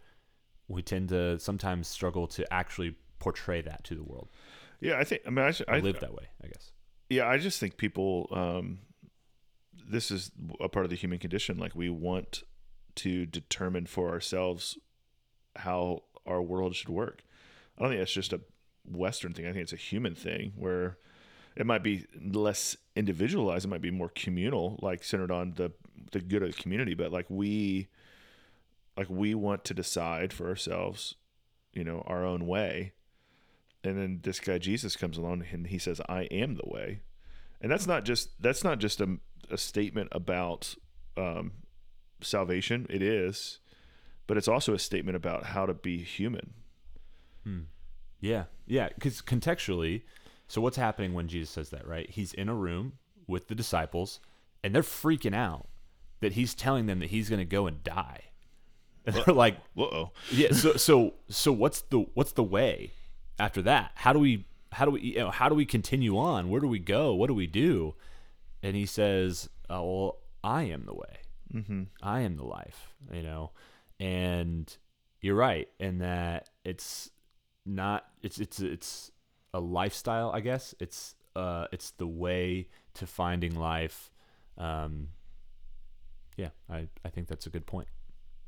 we 0.69 0.83
tend 0.83 1.09
to 1.09 1.38
sometimes 1.40 1.88
struggle 1.88 2.27
to 2.27 2.53
actually 2.53 2.97
portray 3.19 3.61
that 3.62 3.83
to 3.85 3.95
the 3.95 4.05
world. 4.05 4.29
Yeah, 4.81 4.99
I 4.99 5.05
think. 5.05 5.23
I 5.27 5.31
mean, 5.31 5.45
I, 5.45 5.49
I 5.73 5.77
I 5.77 5.81
live 5.81 6.01
that 6.01 6.14
way, 6.14 6.29
I 6.45 6.49
guess. 6.49 6.71
Yeah, 7.09 7.27
I 7.27 7.38
just 7.38 7.59
think 7.59 7.77
people. 7.77 8.29
Um, 8.31 8.81
this 9.90 10.11
is 10.11 10.31
a 10.61 10.69
part 10.69 10.85
of 10.85 10.90
the 10.90 10.97
human 10.97 11.19
condition. 11.19 11.57
Like 11.57 11.75
we 11.75 11.88
want 11.88 12.42
to 12.97 13.27
determine 13.27 13.87
for 13.87 14.11
ourselves 14.11 14.77
how 15.57 16.03
our 16.29 16.43
world 16.43 16.75
should 16.75 16.88
work. 16.88 17.23
I 17.77 17.83
don't 17.83 17.91
think 17.91 18.01
that's 18.01 18.12
just 18.12 18.33
a 18.33 18.41
Western 18.91 19.33
thing. 19.33 19.47
I 19.47 19.53
think 19.53 19.62
it's 19.62 19.73
a 19.73 19.77
human 19.77 20.14
thing 20.14 20.53
where 20.57 20.99
it 21.57 21.67
might 21.67 21.83
be 21.83 22.07
less 22.23 22.77
individualized. 22.95 23.64
It 23.64 23.69
might 23.69 23.81
be 23.81 23.91
more 23.91 24.11
communal, 24.14 24.79
like 24.83 25.03
centered 25.03 25.31
on 25.31 25.55
the 25.57 25.73
the 26.12 26.21
good 26.21 26.43
of 26.43 26.55
the 26.55 26.62
community. 26.62 26.95
But 26.95 27.12
like 27.12 27.27
we, 27.29 27.88
like 28.97 29.11
we 29.11 29.35
want 29.35 29.64
to 29.64 29.75
decide 29.75 30.33
for 30.33 30.49
ourselves, 30.49 31.17
you 31.73 31.85
know, 31.85 32.03
our 32.07 32.25
own 32.25 32.47
way. 32.47 32.93
And 33.85 33.99
then 33.99 34.21
this 34.23 34.41
guy 34.41 34.59
Jesus 34.59 34.97
comes 34.97 35.19
along 35.19 35.45
and 35.51 35.67
he 35.67 35.79
says, 35.79 36.01
"I 36.09 36.23
am 36.25 36.55
the 36.55 36.69
way." 36.69 37.01
and 37.61 37.71
that's 37.71 37.87
not 37.87 38.05
just 38.05 38.41
that's 38.41 38.64
not 38.64 38.79
just 38.79 39.01
a, 39.01 39.19
a 39.51 39.59
statement 39.59 40.09
about 40.12 40.75
um, 41.17 41.53
salvation 42.21 42.87
it 42.88 43.03
is 43.03 43.59
but 44.29 44.37
it's 44.37 44.47
also 44.47 44.75
a 44.75 44.79
statement 44.79 45.17
about 45.17 45.47
how 45.47 45.67
to 45.67 45.75
be 45.75 45.99
human 45.99 46.53
Yeah, 48.21 48.45
yeah. 48.67 48.88
Because 48.95 49.23
contextually, 49.23 50.03
so 50.47 50.61
what's 50.61 50.77
happening 50.77 51.14
when 51.14 51.29
Jesus 51.29 51.51
says 51.51 51.71
that? 51.71 51.87
Right? 51.87 52.09
He's 52.11 52.33
in 52.33 52.49
a 52.49 52.55
room 52.55 52.95
with 53.27 53.49
the 53.49 53.55
disciples, 53.55 54.21
and 54.62 54.75
they're 54.75 54.83
freaking 54.83 55.35
out 55.35 55.69
that 56.21 56.33
he's 56.33 56.55
telling 56.55 56.87
them 56.87 56.99
that 56.99 57.11
he's 57.11 57.29
going 57.29 57.38
to 57.38 57.45
go 57.45 57.67
and 57.67 57.83
die. 57.83 58.23
And 59.09 59.17
they're 59.17 59.35
like, 59.35 59.57
uh-oh 59.79 60.11
yeah. 60.31 60.53
So 60.53 60.75
so 60.77 61.14
so 61.31 61.51
what's 61.51 61.81
the 61.81 62.01
what's 62.12 62.33
the 62.33 62.43
way 62.43 62.91
after 63.38 63.62
that? 63.62 63.93
How 63.95 64.12
do 64.12 64.19
we 64.19 64.45
how 64.73 64.85
do 64.85 64.91
we 64.91 65.01
you 65.01 65.19
know 65.21 65.31
how 65.31 65.49
do 65.49 65.55
we 65.55 65.64
continue 65.64 66.19
on? 66.19 66.51
Where 66.51 66.61
do 66.61 66.69
we 66.69 66.79
go? 66.79 67.14
What 67.14 67.29
do 67.29 67.35
we 67.35 67.47
do? 67.47 67.95
And 68.62 68.77
he 68.77 68.85
says, 68.85 69.49
oh, 69.71 69.83
"Well, 69.83 70.19
I 70.45 70.64
am 70.64 70.85
the 70.85 70.93
way. 70.93 71.17
mm-hmm. 71.55 71.83
I 72.03 72.21
am 72.21 72.37
the 72.37 72.45
life." 72.45 72.93
You 73.11 73.23
know, 73.23 73.53
and 74.01 74.77
you're 75.21 75.35
right 75.35 75.69
in 75.79 75.99
that 75.99 76.49
it's 76.65 77.11
not 77.67 78.07
it's 78.23 78.39
it's 78.39 78.61
it's 78.61 79.11
a 79.55 79.61
lifestyle 79.61 80.31
i 80.33 80.41
guess. 80.41 80.75
It's 80.81 81.15
uh 81.37 81.67
it's 81.73 81.91
the 81.93 82.07
way 82.07 82.69
to 82.95 83.07
finding 83.07 83.59
life. 83.59 84.11
Um 84.57 85.09
yeah 86.37 86.51
i 86.71 86.87
i 87.05 87.09
think 87.09 87.29
that's 87.29 87.47
a 87.47 87.51
good 87.51 87.67
point. 87.67 87.89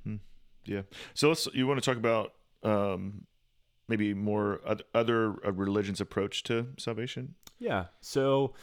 Hmm. 0.04 0.16
yeah. 0.64 0.82
So 1.14 1.28
let's 1.28 1.48
you 1.52 1.66
want 1.66 1.82
to 1.82 1.90
talk 1.90 1.96
about 1.98 2.32
um, 2.62 3.26
maybe 3.88 4.14
more 4.14 4.60
other 4.94 5.34
uh, 5.46 5.52
religions 5.52 6.00
approach 6.00 6.42
to 6.44 6.66
salvation? 6.78 7.34
Yeah. 7.58 7.86
So 8.00 8.54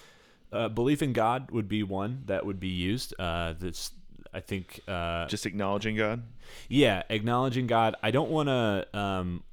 uh, 0.51 0.69
belief 0.69 1.01
in 1.01 1.13
god 1.13 1.51
would 1.51 1.67
be 1.67 1.83
one 1.83 2.23
that 2.25 2.45
would 2.45 2.59
be 2.59 2.69
used. 2.69 3.13
Uh 3.19 3.53
that's 3.59 3.91
i 4.37 4.41
think 4.41 4.79
uh 4.87 5.25
just 5.27 5.45
acknowledging 5.45 5.95
god 5.97 6.21
Yeah, 6.69 7.03
acknowledging 7.09 7.67
God. 7.67 7.95
I 8.01 8.11
don't 8.11 8.29
want 8.31 8.47
to 8.47 8.87
um, 8.97 9.43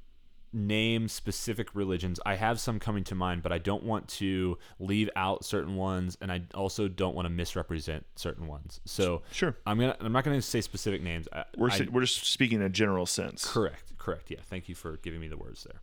name 0.53 1.09
specific 1.09 1.75
religions. 1.75 2.19
I 2.25 2.35
have 2.35 2.57
some 2.59 2.79
coming 2.79 3.03
to 3.05 3.15
mind, 3.15 3.43
but 3.43 3.51
I 3.51 3.57
don't 3.57 3.83
want 3.83 4.07
to 4.19 4.57
leave 4.79 5.09
out 5.17 5.43
certain 5.43 5.75
ones, 5.75 6.17
and 6.21 6.31
I 6.31 6.43
also 6.53 6.87
don't 6.87 7.13
want 7.15 7.25
to 7.25 7.29
misrepresent 7.29 8.05
certain 8.15 8.47
ones. 8.47 8.79
So 8.85 9.23
sure 9.33 9.57
I'm 9.65 9.77
gonna. 9.77 9.97
I'm 9.99 10.13
not 10.13 10.23
gonna 10.23 10.41
say 10.41 10.61
specific 10.61 11.01
names. 11.03 11.27
I, 11.33 11.43
we're, 11.57 11.69
I- 11.69 11.87
we're 11.91 12.01
just 12.07 12.25
speaking 12.27 12.59
in 12.59 12.65
a 12.65 12.69
general 12.69 13.05
sense 13.05 13.43
Correct. 13.45 13.91
Correct. 13.97 14.31
Yeah. 14.31 14.39
Thank 14.43 14.69
you 14.69 14.75
for 14.75 14.95
giving 15.03 15.19
me 15.19 15.27
the 15.27 15.37
words 15.37 15.63
there. 15.65 15.81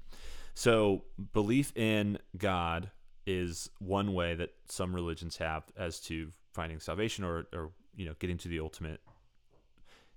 So, 0.55 1.03
belief 1.35 1.77
in 1.77 2.19
God 2.39 2.91
is 3.27 3.69
one 3.81 4.15
way 4.15 4.35
that 4.35 4.51
some 4.69 4.95
religions 4.95 5.37
have 5.37 5.63
as 5.77 6.01
to 6.01 6.29
finding 6.55 6.81
salvation 6.81 7.25
or, 7.25 7.47
or 7.53 7.71
you 7.97 8.07
know, 8.07 8.15
getting 8.19 8.39
to 8.39 8.49
the 8.49 8.61
ultimate. 8.61 9.01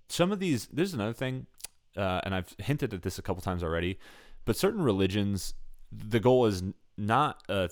Some 0.08 0.32
of 0.32 0.40
these, 0.40 0.68
there's 0.68 0.94
another 0.94 1.14
thing, 1.14 1.48
uh, 1.98 2.22
and 2.24 2.36
I've 2.36 2.56
hinted 2.60 2.94
at 2.94 3.02
this 3.02 3.18
a 3.18 3.22
couple 3.22 3.42
times 3.42 3.64
already, 3.64 4.00
but 4.46 4.56
certain 4.56 4.82
religions, 4.82 5.56
the 5.92 6.20
goal 6.20 6.46
is 6.46 6.64
not 6.98 7.42
a, 7.50 7.70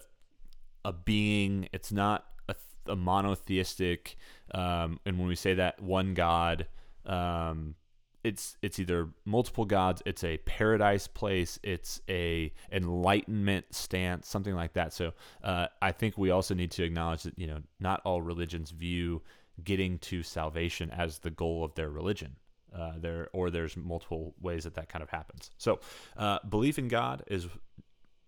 a 0.83 0.93
being, 0.93 1.69
it's 1.71 1.91
not 1.91 2.25
a, 2.49 2.55
a 2.87 2.95
monotheistic, 2.95 4.15
um, 4.53 4.99
and 5.05 5.19
when 5.19 5.27
we 5.27 5.35
say 5.35 5.53
that 5.53 5.81
one 5.81 6.13
God, 6.13 6.67
um, 7.05 7.75
it's 8.23 8.57
it's 8.61 8.79
either 8.79 9.09
multiple 9.25 9.65
gods 9.65 10.01
it's 10.05 10.23
a 10.23 10.37
paradise 10.39 11.07
place 11.07 11.59
it's 11.61 12.01
a 12.09 12.51
enlightenment 12.71 13.65
stance 13.71 14.27
something 14.27 14.55
like 14.55 14.73
that 14.73 14.93
so 14.93 15.11
uh, 15.43 15.67
i 15.81 15.91
think 15.91 16.17
we 16.17 16.31
also 16.31 16.53
need 16.53 16.71
to 16.71 16.83
acknowledge 16.83 17.23
that 17.23 17.37
you 17.37 17.47
know 17.47 17.59
not 17.79 18.01
all 18.05 18.21
religions 18.21 18.71
view 18.71 19.21
getting 19.63 19.97
to 19.99 20.23
salvation 20.23 20.89
as 20.91 21.19
the 21.19 21.29
goal 21.29 21.63
of 21.63 21.73
their 21.75 21.89
religion 21.89 22.35
uh, 22.75 22.93
there 22.97 23.29
or 23.33 23.49
there's 23.49 23.77
multiple 23.77 24.33
ways 24.41 24.63
that 24.63 24.75
that 24.75 24.89
kind 24.89 25.03
of 25.03 25.09
happens 25.09 25.51
so 25.57 25.79
uh, 26.17 26.39
belief 26.49 26.79
in 26.79 26.87
god 26.87 27.23
is 27.27 27.47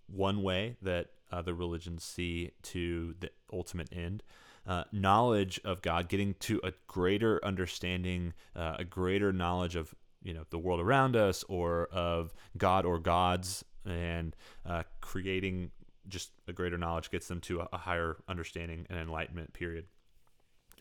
one 0.08 0.44
way 0.44 0.76
that 0.82 1.08
other 1.32 1.54
religions 1.54 2.04
see 2.04 2.52
to 2.62 3.16
the 3.20 3.30
ultimate 3.52 3.90
end 3.92 4.22
uh, 4.68 4.84
knowledge 4.92 5.60
of 5.64 5.82
God, 5.82 6.10
getting 6.10 6.34
to 6.42 6.60
a 6.64 6.74
greater 6.88 7.44
understanding, 7.44 8.34
uh, 8.56 8.76
a 8.80 8.84
greater 8.84 9.32
knowledge 9.32 9.76
of 9.76 9.94
you 10.24 10.34
know 10.34 10.44
the 10.50 10.58
world 10.58 10.80
around 10.80 11.16
us 11.16 11.44
or 11.48 11.88
of 11.92 12.34
God 12.58 12.86
or 12.86 13.00
gods, 13.00 13.64
and 13.86 14.36
uh, 14.66 14.84
creating 15.02 15.72
just 16.08 16.32
a 16.48 16.54
greater 16.54 16.78
knowledge 16.78 17.12
gets 17.12 17.28
them 17.28 17.42
to 17.42 17.62
a, 17.62 17.70
a 17.74 17.78
higher 17.78 18.18
understanding 18.28 18.86
and 18.90 18.98
enlightenment 19.00 19.54
period. 19.54 19.86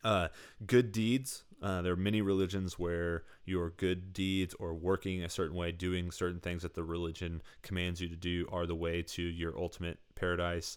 Uh, 0.05 0.29
good 0.67 0.93
deeds. 0.93 1.45
Uh, 1.63 1.81
there 1.81 1.95
are 1.95 1.97
many 1.97 2.21
religions 2.21 2.79
where 2.79 3.25
your 3.47 3.71
good 3.71 4.13
deeds 4.13 4.55
or 4.61 4.75
working 4.75 5.25
a 5.25 5.31
certain 5.31 5.57
way, 5.57 5.73
doing 5.73 6.11
certain 6.11 6.41
things 6.41 6.63
that 6.63 6.75
the 6.75 6.85
religion 6.85 7.43
commands 7.63 8.01
you 8.01 8.09
to 8.09 8.17
do, 8.17 8.47
are 8.53 8.67
the 8.67 8.75
way 8.75 9.03
to 9.03 9.23
your 9.23 9.59
ultimate 9.59 9.99
paradise. 10.15 10.77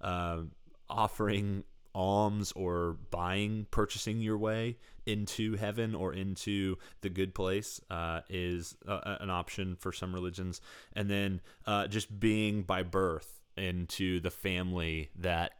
Um, 0.00 0.52
offering 0.88 1.64
alms 1.94 2.52
or 2.52 2.96
buying, 3.10 3.66
purchasing 3.72 4.20
your 4.20 4.38
way 4.38 4.76
into 5.06 5.56
heaven 5.56 5.94
or 5.94 6.12
into 6.12 6.76
the 7.00 7.08
good 7.08 7.34
place 7.34 7.80
uh, 7.90 8.20
is 8.28 8.76
uh, 8.86 9.16
an 9.20 9.30
option 9.30 9.74
for 9.74 9.92
some 9.92 10.14
religions. 10.14 10.60
And 10.94 11.10
then 11.10 11.40
uh, 11.66 11.88
just 11.88 12.20
being 12.20 12.62
by 12.62 12.84
birth 12.84 13.40
into 13.56 14.20
the 14.20 14.30
family 14.30 15.10
that 15.16 15.54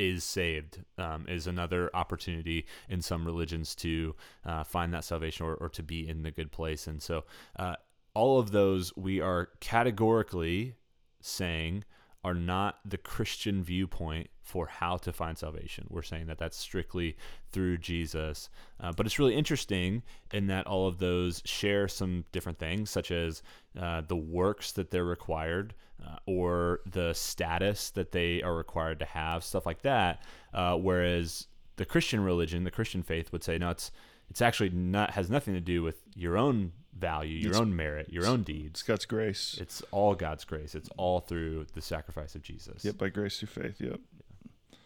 is 0.00 0.24
saved 0.24 0.82
um, 0.96 1.26
is 1.28 1.46
another 1.46 1.90
opportunity 1.94 2.64
in 2.88 3.02
some 3.02 3.24
religions 3.24 3.74
to 3.74 4.16
uh, 4.46 4.64
find 4.64 4.94
that 4.94 5.04
salvation 5.04 5.44
or, 5.44 5.54
or, 5.56 5.68
to 5.68 5.82
be 5.82 6.08
in 6.08 6.22
the 6.22 6.30
good 6.30 6.50
place. 6.50 6.86
And 6.86 7.02
so, 7.02 7.24
uh, 7.58 7.76
all 8.14 8.40
of 8.40 8.50
those 8.50 8.96
we 8.96 9.20
are 9.20 9.50
categorically 9.60 10.74
saying 11.20 11.84
are 12.22 12.34
not 12.34 12.80
the 12.84 12.98
Christian 12.98 13.62
viewpoint 13.62 14.28
for 14.42 14.66
how 14.66 14.96
to 14.98 15.12
find 15.12 15.38
salvation. 15.38 15.86
We're 15.88 16.02
saying 16.02 16.26
that 16.26 16.38
that's 16.38 16.56
strictly 16.56 17.16
through 17.52 17.78
Jesus. 17.78 18.50
Uh, 18.78 18.92
but 18.92 19.06
it's 19.06 19.18
really 19.18 19.36
interesting 19.36 20.02
in 20.32 20.48
that 20.48 20.66
all 20.66 20.86
of 20.86 20.98
those 20.98 21.42
share 21.44 21.88
some 21.88 22.24
different 22.32 22.58
things, 22.58 22.90
such 22.90 23.10
as 23.10 23.42
uh, 23.80 24.02
the 24.06 24.16
works 24.16 24.72
that 24.72 24.90
they're 24.90 25.04
required 25.04 25.74
uh, 26.04 26.16
or 26.26 26.80
the 26.90 27.14
status 27.14 27.90
that 27.90 28.12
they 28.12 28.42
are 28.42 28.54
required 28.54 28.98
to 28.98 29.06
have, 29.06 29.44
stuff 29.44 29.64
like 29.64 29.82
that. 29.82 30.22
Uh, 30.52 30.76
whereas 30.76 31.46
the 31.76 31.86
Christian 31.86 32.20
religion, 32.20 32.64
the 32.64 32.70
Christian 32.70 33.02
faith 33.02 33.32
would 33.32 33.44
say, 33.44 33.56
no, 33.56 33.70
it's 33.70 33.90
it's 34.30 34.40
actually 34.40 34.70
not 34.70 35.10
has 35.10 35.28
nothing 35.28 35.54
to 35.54 35.60
do 35.60 35.82
with 35.82 36.02
your 36.14 36.38
own 36.38 36.72
value, 36.96 37.36
your 37.36 37.50
it's, 37.50 37.60
own 37.60 37.74
merit, 37.74 38.12
your 38.12 38.26
own 38.26 38.42
deeds. 38.42 38.80
It's 38.80 38.82
God's 38.82 39.06
grace. 39.06 39.58
It's 39.60 39.82
all 39.90 40.14
God's 40.14 40.44
grace. 40.44 40.74
It's 40.74 40.88
all 40.96 41.20
through 41.20 41.66
the 41.74 41.82
sacrifice 41.82 42.34
of 42.34 42.42
Jesus. 42.42 42.84
Yep, 42.84 42.98
by 42.98 43.08
grace 43.08 43.38
through 43.38 43.48
faith. 43.48 43.80
Yep. 43.80 43.90
Yeah. 43.90 44.76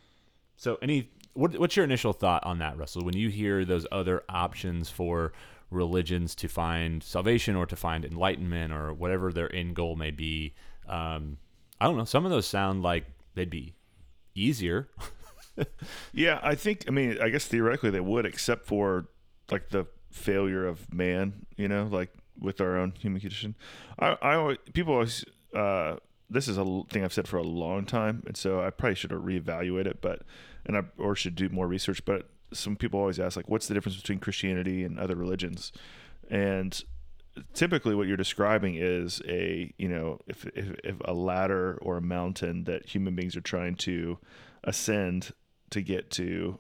So, 0.56 0.78
any 0.80 1.10
what, 1.34 1.58
what's 1.58 1.76
your 1.76 1.84
initial 1.84 2.12
thought 2.12 2.44
on 2.46 2.58
that, 2.58 2.78
Russell? 2.78 3.04
When 3.04 3.16
you 3.16 3.28
hear 3.28 3.64
those 3.64 3.86
other 3.92 4.22
options 4.28 4.88
for 4.88 5.32
religions 5.70 6.34
to 6.36 6.48
find 6.48 7.02
salvation 7.02 7.56
or 7.56 7.66
to 7.66 7.76
find 7.76 8.04
enlightenment 8.04 8.72
or 8.72 8.92
whatever 8.92 9.32
their 9.32 9.54
end 9.54 9.74
goal 9.74 9.96
may 9.96 10.12
be, 10.12 10.54
um, 10.88 11.38
I 11.80 11.86
don't 11.86 11.96
know. 11.96 12.04
Some 12.04 12.24
of 12.24 12.30
those 12.30 12.46
sound 12.46 12.82
like 12.82 13.04
they'd 13.34 13.50
be 13.50 13.74
easier. 14.34 14.88
yeah, 16.12 16.38
I 16.42 16.54
think. 16.54 16.84
I 16.86 16.92
mean, 16.92 17.18
I 17.20 17.28
guess 17.30 17.46
theoretically 17.46 17.90
they 17.90 18.00
would, 18.00 18.24
except 18.24 18.66
for 18.66 19.08
like 19.50 19.70
the 19.70 19.86
failure 20.10 20.66
of 20.66 20.92
man, 20.92 21.46
you 21.56 21.68
know, 21.68 21.88
like 21.90 22.10
with 22.40 22.60
our 22.60 22.76
own 22.76 22.92
human 22.98 23.20
condition. 23.20 23.54
I, 23.98 24.16
I 24.22 24.34
always, 24.36 24.58
people 24.72 24.94
always, 24.94 25.24
uh, 25.54 25.96
this 26.30 26.48
is 26.48 26.58
a 26.58 26.82
thing 26.90 27.04
I've 27.04 27.12
said 27.12 27.28
for 27.28 27.36
a 27.36 27.42
long 27.42 27.84
time, 27.84 28.22
and 28.26 28.36
so 28.36 28.60
I 28.60 28.70
probably 28.70 28.94
should 28.94 29.10
reevaluate 29.10 29.86
it, 29.86 30.00
but 30.00 30.22
and 30.66 30.76
I 30.76 30.82
or 30.98 31.14
should 31.14 31.34
do 31.34 31.48
more 31.48 31.66
research. 31.66 32.04
But 32.04 32.28
some 32.52 32.76
people 32.76 32.98
always 32.98 33.20
ask, 33.20 33.36
like, 33.36 33.48
what's 33.48 33.68
the 33.68 33.74
difference 33.74 33.96
between 33.96 34.18
Christianity 34.20 34.84
and 34.84 34.98
other 34.98 35.16
religions? 35.16 35.72
And 36.30 36.82
typically, 37.52 37.94
what 37.94 38.06
you're 38.08 38.16
describing 38.16 38.76
is 38.76 39.20
a 39.28 39.72
you 39.78 39.88
know, 39.88 40.18
if 40.26 40.46
if, 40.46 40.74
if 40.82 40.96
a 41.04 41.12
ladder 41.12 41.78
or 41.82 41.98
a 41.98 42.02
mountain 42.02 42.64
that 42.64 42.86
human 42.86 43.14
beings 43.14 43.36
are 43.36 43.42
trying 43.42 43.76
to 43.76 44.18
ascend 44.64 45.32
to 45.70 45.82
get 45.82 46.10
to 46.12 46.58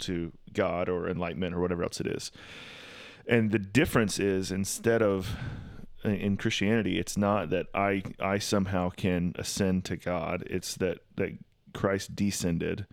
to 0.00 0.32
God 0.52 0.88
or 0.88 1.08
enlightenment 1.08 1.54
or 1.54 1.60
whatever 1.60 1.82
else 1.82 2.00
it 2.00 2.06
is. 2.06 2.30
And 3.26 3.50
the 3.50 3.58
difference 3.58 4.18
is 4.18 4.50
instead 4.50 5.02
of 5.02 5.36
in 6.04 6.36
Christianity, 6.36 6.98
it's 6.98 7.16
not 7.16 7.50
that 7.50 7.66
I 7.74 8.02
I 8.20 8.38
somehow 8.38 8.90
can 8.90 9.34
ascend 9.36 9.84
to 9.86 9.96
God. 9.96 10.44
It's 10.48 10.76
that 10.76 10.98
that 11.16 11.30
Christ 11.74 12.14
descended 12.14 12.86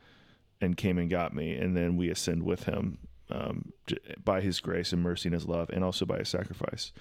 and 0.60 0.76
came 0.76 0.98
and 0.98 1.10
got 1.10 1.34
me, 1.34 1.54
and 1.54 1.76
then 1.78 1.98
we 1.98 2.10
ascend 2.10 2.44
with 2.44 2.64
Him 2.64 2.98
um, 3.30 3.72
by 4.24 4.42
His 4.42 4.60
grace 4.60 4.92
and 4.92 5.02
mercy 5.02 5.30
and 5.30 5.34
His 5.34 5.48
love, 5.48 5.70
and 5.70 5.84
also 5.84 6.06
by 6.06 6.20
His 6.20 6.30
sacrifice. 6.30 6.92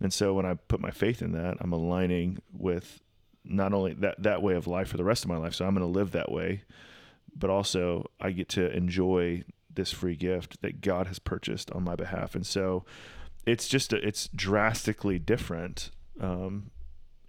And 0.00 0.12
so, 0.12 0.32
when 0.32 0.46
I 0.46 0.54
put 0.54 0.80
my 0.80 0.90
faith 0.90 1.22
in 1.22 1.32
that, 1.32 1.58
I'm 1.60 1.72
aligning 1.72 2.38
with 2.52 3.00
not 3.44 3.72
only 3.72 3.94
that 3.94 4.22
that 4.22 4.42
way 4.42 4.54
of 4.54 4.66
life 4.66 4.88
for 4.88 4.96
the 4.96 5.04
rest 5.04 5.24
of 5.24 5.28
my 5.28 5.36
life. 5.36 5.54
So 5.54 5.66
I'm 5.66 5.74
going 5.74 5.86
to 5.86 5.98
live 5.98 6.12
that 6.12 6.30
way, 6.30 6.62
but 7.36 7.50
also 7.50 8.10
I 8.20 8.30
get 8.32 8.48
to 8.50 8.70
enjoy 8.74 9.44
this 9.72 9.92
free 9.92 10.16
gift 10.16 10.60
that 10.62 10.80
God 10.80 11.06
has 11.06 11.18
purchased 11.18 11.70
on 11.72 11.84
my 11.84 11.94
behalf. 11.94 12.34
And 12.34 12.46
so 12.46 12.84
it's 13.46 13.68
just, 13.68 13.92
a, 13.92 13.96
it's 14.06 14.28
drastically 14.34 15.18
different, 15.18 15.90
um, 16.20 16.70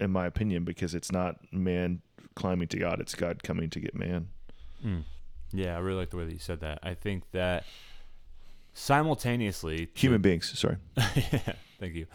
in 0.00 0.10
my 0.10 0.26
opinion, 0.26 0.64
because 0.64 0.94
it's 0.94 1.12
not 1.12 1.36
man 1.52 2.02
climbing 2.34 2.68
to 2.68 2.78
God, 2.78 3.00
it's 3.00 3.14
God 3.14 3.42
coming 3.42 3.70
to 3.70 3.80
get 3.80 3.94
man. 3.94 4.28
Mm. 4.84 5.02
Yeah, 5.52 5.76
I 5.76 5.78
really 5.80 5.98
like 5.98 6.10
the 6.10 6.16
way 6.16 6.24
that 6.24 6.32
you 6.32 6.38
said 6.38 6.60
that. 6.60 6.80
I 6.82 6.94
think 6.94 7.30
that 7.32 7.64
simultaneously, 8.74 9.88
human 9.94 10.20
to, 10.20 10.28
beings, 10.28 10.58
sorry. 10.58 10.76
yeah, 10.96 11.52
thank 11.78 11.94
you. 11.94 12.06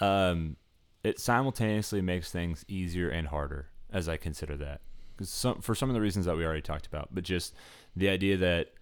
Um, 0.00 0.56
it 1.04 1.20
simultaneously 1.20 2.00
makes 2.00 2.32
things 2.32 2.64
easier 2.68 3.08
and 3.08 3.28
harder 3.28 3.68
as 3.92 4.08
I 4.08 4.16
consider 4.16 4.56
that. 4.56 4.80
Some, 5.22 5.60
for 5.60 5.74
some 5.74 5.88
of 5.88 5.94
the 5.94 6.00
reasons 6.00 6.26
that 6.26 6.36
we 6.36 6.44
already 6.44 6.62
talked 6.62 6.86
about, 6.86 7.08
but 7.12 7.24
just 7.24 7.54
the 7.94 8.08
idea 8.08 8.36
that 8.36 8.72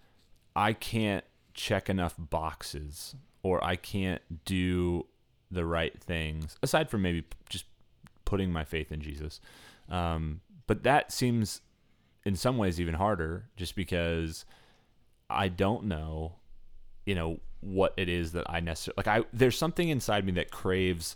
I 0.55 0.73
can't 0.73 1.23
check 1.53 1.89
enough 1.89 2.15
boxes 2.17 3.15
or 3.43 3.63
I 3.63 3.75
can't 3.75 4.21
do 4.45 5.05
the 5.51 5.65
right 5.65 5.97
things 6.01 6.57
aside 6.63 6.89
from 6.89 7.01
maybe 7.01 7.23
just 7.49 7.65
putting 8.25 8.51
my 8.51 8.63
faith 8.63 8.91
in 8.91 9.01
Jesus. 9.01 9.39
Um, 9.89 10.41
but 10.67 10.83
that 10.83 11.11
seems 11.11 11.61
in 12.25 12.35
some 12.35 12.57
ways 12.57 12.79
even 12.79 12.95
harder 12.95 13.45
just 13.55 13.75
because 13.75 14.45
I 15.29 15.47
don't 15.47 15.85
know, 15.85 16.33
you 17.05 17.15
know, 17.15 17.39
what 17.61 17.93
it 17.97 18.09
is 18.09 18.33
that 18.33 18.45
I 18.49 18.59
necessarily 18.59 18.95
like. 18.97 19.07
I 19.07 19.25
there's 19.33 19.57
something 19.57 19.89
inside 19.89 20.25
me 20.25 20.31
that 20.33 20.51
craves 20.51 21.15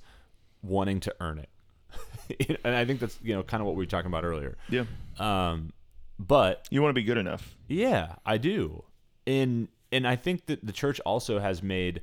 wanting 0.61 0.99
to 1.01 1.15
earn 1.19 1.39
it, 1.39 1.49
and 2.63 2.75
I 2.75 2.85
think 2.85 2.99
that's 2.99 3.17
you 3.23 3.35
know 3.35 3.43
kind 3.43 3.61
of 3.61 3.67
what 3.67 3.75
we 3.75 3.83
were 3.83 3.89
talking 3.89 4.09
about 4.09 4.23
earlier. 4.23 4.57
Yeah. 4.69 4.85
Um, 5.17 5.73
but 6.17 6.67
you 6.69 6.81
want 6.81 6.91
to 6.91 7.01
be 7.01 7.03
good 7.03 7.17
enough. 7.17 7.55
Yeah, 7.67 8.15
I 8.25 8.37
do 8.37 8.83
in 9.25 9.67
and 9.91 10.07
I 10.07 10.15
think 10.15 10.47
that 10.47 10.65
the 10.65 10.73
church 10.73 10.99
also 11.01 11.39
has 11.39 11.61
made 11.61 12.01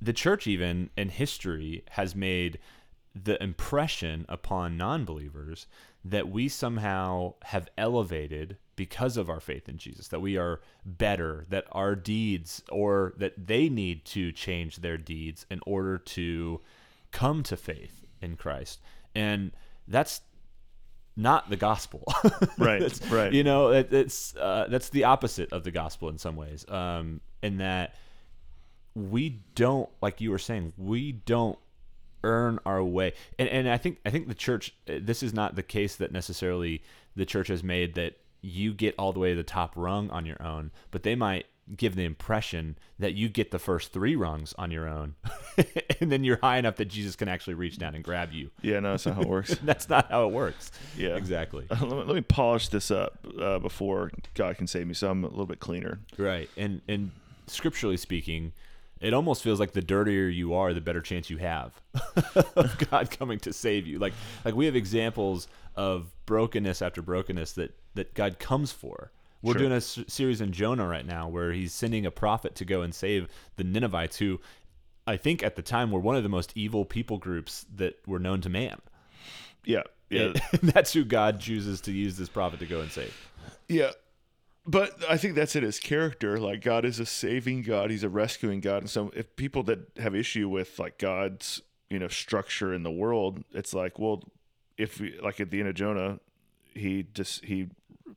the 0.00 0.12
church 0.12 0.46
even 0.46 0.90
in 0.96 1.08
history 1.08 1.84
has 1.90 2.14
made 2.14 2.58
the 3.14 3.42
impression 3.42 4.26
upon 4.28 4.76
non-believers 4.76 5.66
that 6.04 6.28
we 6.28 6.48
somehow 6.48 7.34
have 7.44 7.68
elevated 7.78 8.58
because 8.76 9.16
of 9.16 9.30
our 9.30 9.40
faith 9.40 9.68
in 9.68 9.78
Jesus 9.78 10.08
that 10.08 10.20
we 10.20 10.36
are 10.36 10.60
better 10.84 11.44
that 11.48 11.66
our 11.72 11.94
deeds 11.94 12.62
or 12.70 13.14
that 13.16 13.46
they 13.46 13.68
need 13.68 14.04
to 14.04 14.30
change 14.32 14.76
their 14.76 14.98
deeds 14.98 15.46
in 15.50 15.60
order 15.66 15.98
to 15.98 16.60
come 17.10 17.42
to 17.42 17.56
faith 17.56 18.04
in 18.20 18.36
Christ 18.36 18.80
and 19.16 19.50
that's 19.88 20.20
not 21.16 21.48
the 21.48 21.56
gospel. 21.56 22.04
right. 22.58 23.00
right. 23.10 23.32
You 23.32 23.42
know, 23.42 23.70
it, 23.70 23.92
it's 23.92 24.36
uh, 24.36 24.66
that's 24.68 24.90
the 24.90 25.04
opposite 25.04 25.52
of 25.52 25.64
the 25.64 25.70
gospel 25.70 26.10
in 26.10 26.18
some 26.18 26.36
ways. 26.36 26.68
Um, 26.68 27.20
in 27.42 27.58
that 27.58 27.94
we 28.94 29.40
don't, 29.54 29.88
like 30.02 30.20
you 30.20 30.30
were 30.30 30.38
saying, 30.38 30.74
we 30.76 31.12
don't 31.12 31.58
earn 32.22 32.58
our 32.66 32.84
way. 32.84 33.14
And 33.38 33.48
and 33.48 33.68
I 33.68 33.78
think 33.78 33.98
I 34.04 34.10
think 34.10 34.28
the 34.28 34.34
church. 34.34 34.74
This 34.86 35.22
is 35.22 35.32
not 35.32 35.56
the 35.56 35.62
case 35.62 35.96
that 35.96 36.12
necessarily 36.12 36.82
the 37.16 37.24
church 37.24 37.48
has 37.48 37.64
made 37.64 37.94
that 37.94 38.18
you 38.42 38.74
get 38.74 38.94
all 38.98 39.12
the 39.12 39.18
way 39.18 39.30
to 39.30 39.36
the 39.36 39.42
top 39.42 39.72
rung 39.76 40.10
on 40.10 40.26
your 40.26 40.40
own, 40.42 40.70
but 40.90 41.02
they 41.02 41.14
might 41.14 41.46
give 41.74 41.96
the 41.96 42.04
impression 42.04 42.78
that 42.98 43.14
you 43.14 43.28
get 43.28 43.50
the 43.50 43.58
first 43.58 43.92
three 43.92 44.14
rungs 44.14 44.54
on 44.58 44.70
your 44.70 44.88
own, 44.88 45.14
and 46.00 46.12
then 46.12 46.22
you're 46.24 46.38
high 46.42 46.58
enough 46.58 46.76
that 46.76 46.86
Jesus 46.86 47.16
can 47.16 47.28
actually 47.28 47.54
reach 47.54 47.78
down 47.78 47.94
and 47.94 48.04
grab 48.04 48.32
you. 48.32 48.50
Yeah, 48.62 48.80
no, 48.80 48.92
that's 48.92 49.06
not 49.06 49.16
how 49.16 49.22
it 49.22 49.28
works. 49.28 49.54
that's 49.64 49.88
not 49.88 50.10
how 50.10 50.28
it 50.28 50.32
works. 50.32 50.70
Yeah, 50.96 51.16
exactly. 51.16 51.66
Uh, 51.70 51.76
let, 51.80 51.90
me, 51.90 52.04
let, 52.04 52.14
me, 52.14 52.20
polish 52.20 52.68
this 52.68 52.90
up 52.90 53.18
uh, 53.40 53.58
before 53.58 54.10
God 54.34 54.56
can 54.56 54.66
save 54.66 54.86
me, 54.86 54.94
so 54.94 55.10
I'm 55.10 55.24
a 55.24 55.28
little 55.28 55.46
bit 55.46 55.60
cleaner. 55.60 55.98
Right, 56.16 56.48
and 56.56 56.80
and 56.88 57.10
scripturally 57.46 57.96
speaking, 57.96 58.52
it 59.00 59.12
almost 59.12 59.42
feels 59.42 59.60
like 59.60 59.72
the 59.72 59.82
dirtier 59.82 60.28
you 60.28 60.54
are, 60.54 60.72
the 60.72 60.80
better 60.80 61.00
chance 61.00 61.30
you 61.30 61.38
have 61.38 61.72
of 62.56 62.90
God 62.90 63.10
coming 63.10 63.38
to 63.40 63.52
save 63.52 63.86
you. 63.86 63.98
Like 63.98 64.14
like 64.44 64.54
we 64.54 64.66
have 64.66 64.76
examples 64.76 65.48
of 65.74 66.12
brokenness 66.26 66.82
after 66.82 67.02
brokenness 67.02 67.52
that 67.52 67.76
that 67.94 68.14
God 68.14 68.38
comes 68.38 68.72
for 68.72 69.10
We're 69.42 69.52
Sure. 69.52 69.60
doing 69.60 69.72
a 69.72 69.76
s- 69.76 69.98
series 70.08 70.40
in 70.40 70.52
Jonah 70.52 70.86
right 70.86 71.06
now 71.06 71.28
where 71.28 71.52
he's 71.52 71.72
sending 71.72 72.06
a 72.06 72.10
prophet 72.10 72.54
to 72.56 72.64
go 72.64 72.82
and 72.82 72.94
save 72.94 73.28
the 73.56 73.64
Ninevites, 73.64 74.16
who 74.18 74.40
I 75.06 75.16
think 75.16 75.42
at 75.42 75.56
the 75.56 75.62
time 75.62 75.90
were 75.92 76.00
one 76.00 76.16
of 76.16 76.22
the 76.22 76.28
most 76.28 76.52
evil 76.56 76.84
people 76.84 77.18
groups 77.18 77.64
that 77.76 77.96
were 78.06 78.18
known 78.18 78.40
to 78.40 78.48
man. 78.48 78.80
Yeah, 79.64 79.82
yeah, 80.10 80.22
And 80.22 80.34
that's 80.62 80.92
who 80.92 81.04
God 81.04 81.40
chooses 81.40 81.80
to 81.82 81.92
use 81.92 82.16
this 82.16 82.28
prophet 82.28 82.58
to 82.60 82.66
go 82.66 82.80
and 82.80 82.90
save. 82.90 83.14
yeah. 83.68 83.90
But 84.68 84.98
I 85.08 85.16
think 85.16 85.36
that's 85.36 85.54
in 85.54 85.62
his 85.62 85.78
character. 85.78 86.40
Like 86.40 86.60
God 86.60 86.84
is 86.84 86.98
a 86.98 87.06
saving 87.06 87.62
God. 87.62 87.88
He's 87.92 88.02
a 88.02 88.08
rescuing 88.08 88.60
God. 88.60 88.78
And 88.78 88.90
so 88.90 89.12
if 89.14 89.36
people 89.36 89.62
that 89.64 89.78
have 89.98 90.12
issue 90.16 90.48
with 90.48 90.76
like 90.80 90.98
God's 90.98 91.62
you 91.88 92.00
know 92.00 92.08
structure 92.08 92.74
in 92.74 92.82
the 92.82 92.90
world, 92.90 93.44
it's 93.52 93.72
like 93.72 93.96
well, 93.96 94.24
if 94.76 94.98
we, 95.00 95.16
like 95.22 95.38
at 95.40 95.50
the 95.52 95.60
end 95.60 95.68
of 95.68 95.76
Jonah, 95.76 96.18
he 96.74 97.04
just 97.14 97.44
he 97.44 97.68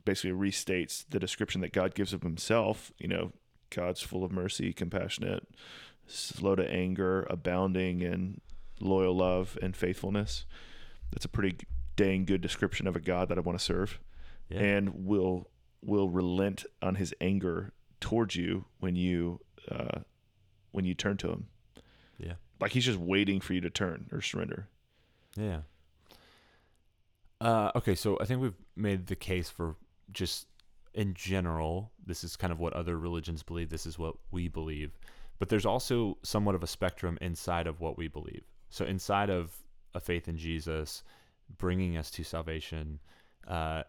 basically 0.06 0.32
restates 0.32 1.06
the 1.10 1.20
description 1.20 1.62
that 1.62 1.74
God 1.74 1.96
gives 1.96 2.14
of 2.14 2.24
Himself. 2.24 2.92
You 2.98 3.08
know, 3.08 3.32
God's 3.70 4.02
full 4.02 4.24
of 4.24 4.32
mercy, 4.32 4.74
compassionate, 4.74 5.48
slow 6.08 6.56
to 6.56 6.68
anger, 6.70 7.28
abounding 7.30 8.02
in 8.02 8.42
loyal 8.80 9.16
love 9.16 9.58
and 9.62 9.76
faithfulness. 9.76 10.46
That's 11.12 11.26
a 11.26 11.30
pretty 11.30 11.58
dang 11.96 12.26
good 12.26 12.42
description 12.42 12.88
of 12.88 12.96
a 12.96 13.00
God 13.02 13.30
that 13.30 13.38
I 13.38 13.42
want 13.42 13.58
to 13.60 13.64
serve, 13.64 14.00
Yeah. 14.50 14.60
and 14.60 15.06
will 15.06 15.50
will 15.82 16.10
relent 16.10 16.66
on 16.82 16.96
His 16.96 17.14
anger 17.22 17.72
towards 18.00 18.36
you 18.36 18.66
when 18.80 18.96
you 18.96 19.40
uh, 19.72 20.00
when 20.72 20.86
you 20.86 20.94
turn 20.94 21.18
to 21.18 21.30
Him. 21.30 21.48
Yeah. 22.18 22.34
Like 22.60 22.72
He's 22.72 22.86
just 22.86 23.00
waiting 23.00 23.40
for 23.42 23.54
you 23.54 23.62
to 23.62 23.70
turn 23.70 24.08
or 24.12 24.22
surrender. 24.22 24.68
Yeah. 25.38 25.62
Uh, 27.42 27.72
okay, 27.76 27.96
so 27.96 28.18
I 28.20 28.26
think 28.26 28.42
we've 28.42 28.58
made 28.76 29.08
the 29.08 29.16
case 29.16 29.50
for 29.50 29.76
just 30.12 30.48
in 30.94 31.14
general, 31.14 31.92
this 32.06 32.24
is 32.24 32.36
kind 32.36 32.52
of 32.52 32.60
what 32.60 32.74
other 32.74 32.98
religions 32.98 33.44
believe, 33.44 33.70
this 33.70 33.86
is 33.86 34.00
what 34.00 34.16
we 34.32 34.48
believe. 34.48 34.98
But 35.38 35.50
there's 35.50 35.66
also 35.66 36.18
somewhat 36.24 36.56
of 36.56 36.64
a 36.64 36.68
spectrum 36.68 37.18
inside 37.22 37.68
of 37.68 37.80
what 37.80 37.98
we 37.98 38.08
believe. 38.08 38.44
So, 38.70 38.86
inside 38.86 39.30
of 39.30 39.56
a 39.96 40.00
faith 40.00 40.28
in 40.28 40.38
Jesus, 40.38 41.04
bringing 41.58 41.98
us 41.98 42.12
to 42.12 42.24
salvation. 42.24 43.00
Uh, 43.48 43.84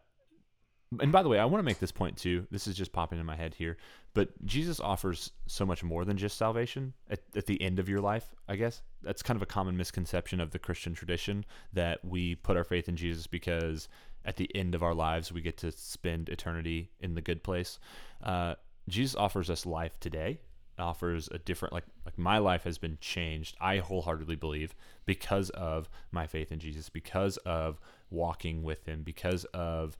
and 1.00 1.12
by 1.12 1.22
the 1.22 1.28
way, 1.28 1.38
I 1.38 1.44
want 1.44 1.60
to 1.60 1.64
make 1.64 1.78
this 1.78 1.92
point 1.92 2.16
too. 2.16 2.46
This 2.50 2.66
is 2.66 2.76
just 2.76 2.92
popping 2.92 3.20
in 3.20 3.26
my 3.26 3.36
head 3.36 3.54
here. 3.54 3.76
But 4.12 4.30
Jesus 4.44 4.80
offers 4.80 5.30
so 5.46 5.64
much 5.64 5.84
more 5.84 6.04
than 6.04 6.16
just 6.16 6.36
salvation 6.36 6.94
at, 7.08 7.20
at 7.36 7.46
the 7.46 7.60
end 7.62 7.78
of 7.78 7.88
your 7.88 8.00
life, 8.00 8.34
I 8.48 8.56
guess. 8.56 8.82
That's 9.02 9.22
kind 9.22 9.36
of 9.36 9.42
a 9.42 9.46
common 9.46 9.76
misconception 9.76 10.40
of 10.40 10.50
the 10.50 10.58
Christian 10.58 10.94
tradition 10.94 11.44
that 11.72 12.04
we 12.04 12.34
put 12.34 12.56
our 12.56 12.64
faith 12.64 12.88
in 12.88 12.96
Jesus 12.96 13.28
because 13.28 13.88
at 14.24 14.36
the 14.36 14.54
end 14.54 14.74
of 14.74 14.82
our 14.82 14.94
lives 14.94 15.32
we 15.32 15.40
get 15.40 15.56
to 15.58 15.72
spend 15.72 16.28
eternity 16.28 16.90
in 17.00 17.14
the 17.14 17.20
good 17.20 17.42
place. 17.42 17.78
Uh, 18.22 18.54
Jesus 18.88 19.14
offers 19.14 19.50
us 19.50 19.66
life 19.66 19.98
today, 20.00 20.40
offers 20.78 21.28
a 21.32 21.38
different 21.38 21.72
like 21.72 21.84
like 22.04 22.18
my 22.18 22.38
life 22.38 22.64
has 22.64 22.78
been 22.78 22.98
changed. 23.00 23.56
I 23.60 23.78
wholeheartedly 23.78 24.36
believe 24.36 24.74
because 25.06 25.50
of 25.50 25.88
my 26.10 26.26
faith 26.26 26.52
in 26.52 26.58
Jesus, 26.58 26.88
because 26.88 27.36
of 27.38 27.80
walking 28.10 28.62
with 28.62 28.84
him, 28.86 29.02
because 29.02 29.44
of 29.46 29.96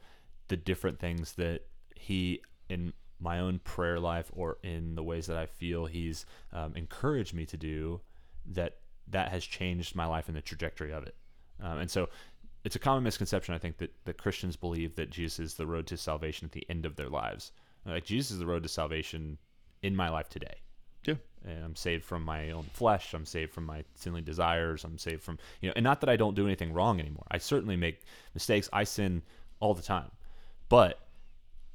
the 0.49 0.57
different 0.57 0.99
things 0.99 1.33
that 1.35 1.67
he 1.95 2.43
in 2.69 2.93
my 3.21 3.39
own 3.39 3.59
prayer 3.61 4.01
life 4.01 4.31
or 4.33 4.59
in 4.63 4.95
the 4.95 5.03
ways 5.03 5.27
that 5.27 5.37
I 5.37 5.47
feel 5.47 5.87
he's 5.87 6.25
um, 6.53 6.75
encouraged 6.75 7.35
me 7.35 7.45
to 7.47 7.57
do 7.57 8.01
that 8.47 8.79
that 9.09 9.31
has 9.31 9.45
changed 9.45 9.95
my 9.95 10.07
life 10.07 10.29
and 10.29 10.37
the 10.37 10.43
trajectory 10.43 10.93
of 10.93 11.05
it. 11.05 11.15
Um, 11.63 11.79
and 11.79 11.91
so 11.91 12.09
it's 12.65 12.77
a 12.77 12.81
common 12.81 13.03
misconception, 13.03 13.55
I 13.55 13.59
think, 13.59 13.79
that, 13.79 13.93
that 14.05 14.19
Christians 14.19 14.57
believe 14.57 14.97
that 14.97 15.11
Jesus 15.11 15.39
is 15.39 15.55
the 15.55 15.67
road 15.67 15.87
to 15.89 15.97
salvation 15.97 16.47
at 16.47 16.53
the 16.53 16.67
end 16.69 16.85
of 16.85 16.97
their 16.97 17.09
lives. 17.09 17.53
Like 17.87 18.05
Jesus 18.05 18.33
is 18.33 18.39
the 18.39 18.47
road 18.47 18.63
to 18.63 18.69
salvation 18.69 19.39
in 19.83 19.97
my 19.97 20.09
life 20.11 20.29
today. 20.29 20.61
Yeah. 21.05 21.15
And 21.45 21.65
I'm 21.65 21.77
saved 21.77 22.05
from 22.05 22.23
my 22.23 22.51
own 22.51 22.65
flesh. 22.65 23.15
I'm 23.15 23.25
saved 23.25 23.53
from 23.53 23.65
my 23.65 23.85
sinly 23.95 24.21
desires. 24.21 24.85
I'm 24.85 24.99
saved 24.99 25.23
from, 25.23 25.39
you 25.63 25.69
know, 25.69 25.73
and 25.75 25.85
not 25.85 26.03
that 26.03 26.11
I 26.11 26.17
don't 26.17 26.35
do 26.37 26.45
anything 26.47 26.75
wrong 26.75 27.01
anymore. 27.01 27.27
I 27.31 27.39
certainly 27.39 27.77
make 27.77 28.03
mistakes. 28.35 28.69
I 28.73 28.85
sin 28.85 29.23
all 29.61 29.73
the 29.73 29.83
time. 29.83 30.11
But 30.69 31.01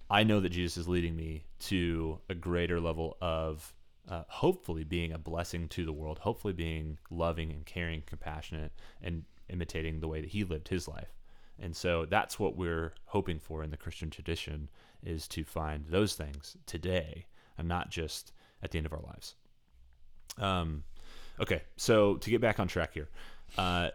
I 0.10 0.24
know 0.24 0.40
that 0.40 0.50
Jesus 0.50 0.78
is 0.78 0.88
leading 0.88 1.16
me 1.16 1.46
to 1.62 2.20
a 2.30 2.36
greater 2.36 2.80
level 2.80 3.18
of 3.22 3.74
uh, 4.08 4.24
hopefully 4.28 4.84
being 4.84 5.14
a 5.14 5.18
blessing 5.18 5.68
to 5.70 5.84
the 5.84 5.94
world, 5.94 6.20
hopefully 6.20 6.54
being 6.54 7.00
loving 7.10 7.52
and 7.52 7.66
caring, 7.66 8.04
compassionate, 8.06 8.72
and 9.02 9.24
imitating 9.50 10.00
the 10.00 10.08
way 10.08 10.22
that 10.22 10.30
he 10.30 10.44
lived 10.44 10.68
his 10.68 10.88
life. 10.88 11.14
And 11.60 11.76
so 11.76 12.06
that's 12.06 12.40
what 12.40 12.58
we're 12.58 12.94
hoping 13.06 13.40
for 13.40 13.64
in 13.64 13.72
the 13.72 13.78
Christian 13.78 14.10
tradition 14.10 14.70
is 15.04 15.28
to 15.30 15.44
find 15.44 15.86
those 15.86 16.16
things 16.16 16.58
today 16.66 17.26
and 17.58 17.68
not 17.68 17.90
just 17.90 18.34
at 18.62 18.72
the 18.72 18.78
end 18.78 18.86
of 18.86 18.94
our 18.94 19.02
lives. 19.02 19.36
Um, 20.38 20.84
okay, 21.40 21.62
so 21.78 22.18
to 22.18 22.30
get 22.30 22.42
back 22.42 22.60
on 22.60 22.68
track 22.68 22.94
here, 22.94 23.08
uh, 23.58 23.90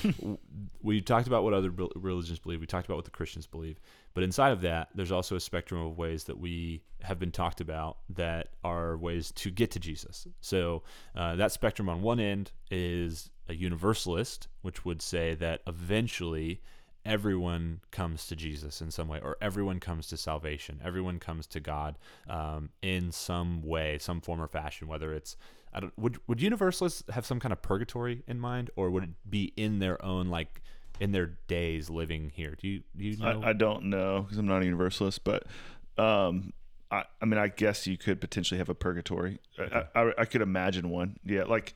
we 0.82 1.00
talked 1.00 1.26
about 1.26 1.44
what 1.44 1.52
other 1.52 1.70
religions 1.70 2.38
believe. 2.38 2.60
We 2.60 2.66
talked 2.66 2.86
about 2.86 2.96
what 2.96 3.04
the 3.04 3.10
Christians 3.10 3.46
believe. 3.46 3.78
But 4.14 4.24
inside 4.24 4.50
of 4.50 4.62
that, 4.62 4.88
there's 4.94 5.12
also 5.12 5.36
a 5.36 5.40
spectrum 5.40 5.80
of 5.80 5.96
ways 5.96 6.24
that 6.24 6.38
we 6.38 6.82
have 7.02 7.18
been 7.18 7.30
talked 7.30 7.60
about 7.60 7.98
that 8.10 8.48
are 8.64 8.96
ways 8.96 9.32
to 9.32 9.50
get 9.50 9.70
to 9.72 9.78
Jesus. 9.80 10.26
So 10.40 10.82
uh, 11.14 11.36
that 11.36 11.52
spectrum 11.52 11.88
on 11.88 12.02
one 12.02 12.20
end 12.20 12.52
is 12.70 13.30
a 13.48 13.54
universalist, 13.54 14.48
which 14.62 14.84
would 14.84 15.02
say 15.02 15.34
that 15.36 15.62
eventually 15.66 16.60
everyone 17.04 17.80
comes 17.90 18.26
to 18.26 18.36
Jesus 18.36 18.80
in 18.80 18.90
some 18.90 19.08
way, 19.08 19.20
or 19.22 19.36
everyone 19.40 19.80
comes 19.80 20.06
to 20.08 20.16
salvation. 20.16 20.80
Everyone 20.84 21.18
comes 21.18 21.46
to 21.48 21.60
God 21.60 21.98
um, 22.28 22.70
in 22.82 23.12
some 23.12 23.62
way, 23.62 23.98
some 23.98 24.20
form 24.20 24.40
or 24.40 24.48
fashion. 24.48 24.88
Whether 24.88 25.12
it's, 25.12 25.36
I 25.72 25.80
don't, 25.80 25.98
would 25.98 26.18
would 26.26 26.40
universalists 26.40 27.04
have 27.10 27.24
some 27.24 27.40
kind 27.40 27.52
of 27.52 27.62
purgatory 27.62 28.22
in 28.26 28.40
mind, 28.40 28.70
or 28.76 28.90
would 28.90 29.04
it 29.04 29.10
be 29.28 29.52
in 29.56 29.78
their 29.78 30.04
own 30.04 30.28
like 30.28 30.62
in 30.98 31.12
their 31.12 31.38
days 31.48 31.88
living 31.88 32.32
here? 32.34 32.56
Do 32.60 32.68
you 32.68 32.82
do 32.96 33.04
you 33.04 33.16
know? 33.16 33.42
I, 33.42 33.50
I 33.50 33.52
don't 33.52 33.84
know 33.84 34.22
because 34.22 34.38
I'm 34.38 34.46
not 34.46 34.62
a 34.62 34.64
universalist, 34.64 35.22
but 35.24 35.44
um, 35.96 36.52
I, 36.90 37.04
I 37.20 37.24
mean, 37.24 37.38
I 37.38 37.48
guess 37.48 37.86
you 37.86 37.96
could 37.96 38.20
potentially 38.20 38.58
have 38.58 38.68
a 38.68 38.74
purgatory. 38.74 39.38
I, 39.58 39.84
I, 39.94 40.12
I 40.18 40.24
could 40.24 40.42
imagine 40.42 40.90
one. 40.90 41.18
Yeah, 41.24 41.44
like 41.44 41.74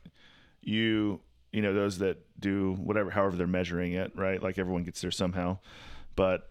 you, 0.61 1.21
you 1.53 1.63
know, 1.63 1.73
those 1.73 1.99
that 1.99 2.19
do 2.41 2.75
whatever, 2.75 3.11
however 3.11 3.37
they're 3.37 3.47
measuring 3.47 3.93
it, 3.93 4.13
right? 4.17 4.43
Like 4.43 4.59
everyone 4.59 4.85
gets 4.85 5.01
there 5.01 5.11
somehow, 5.11 5.59
but 6.17 6.51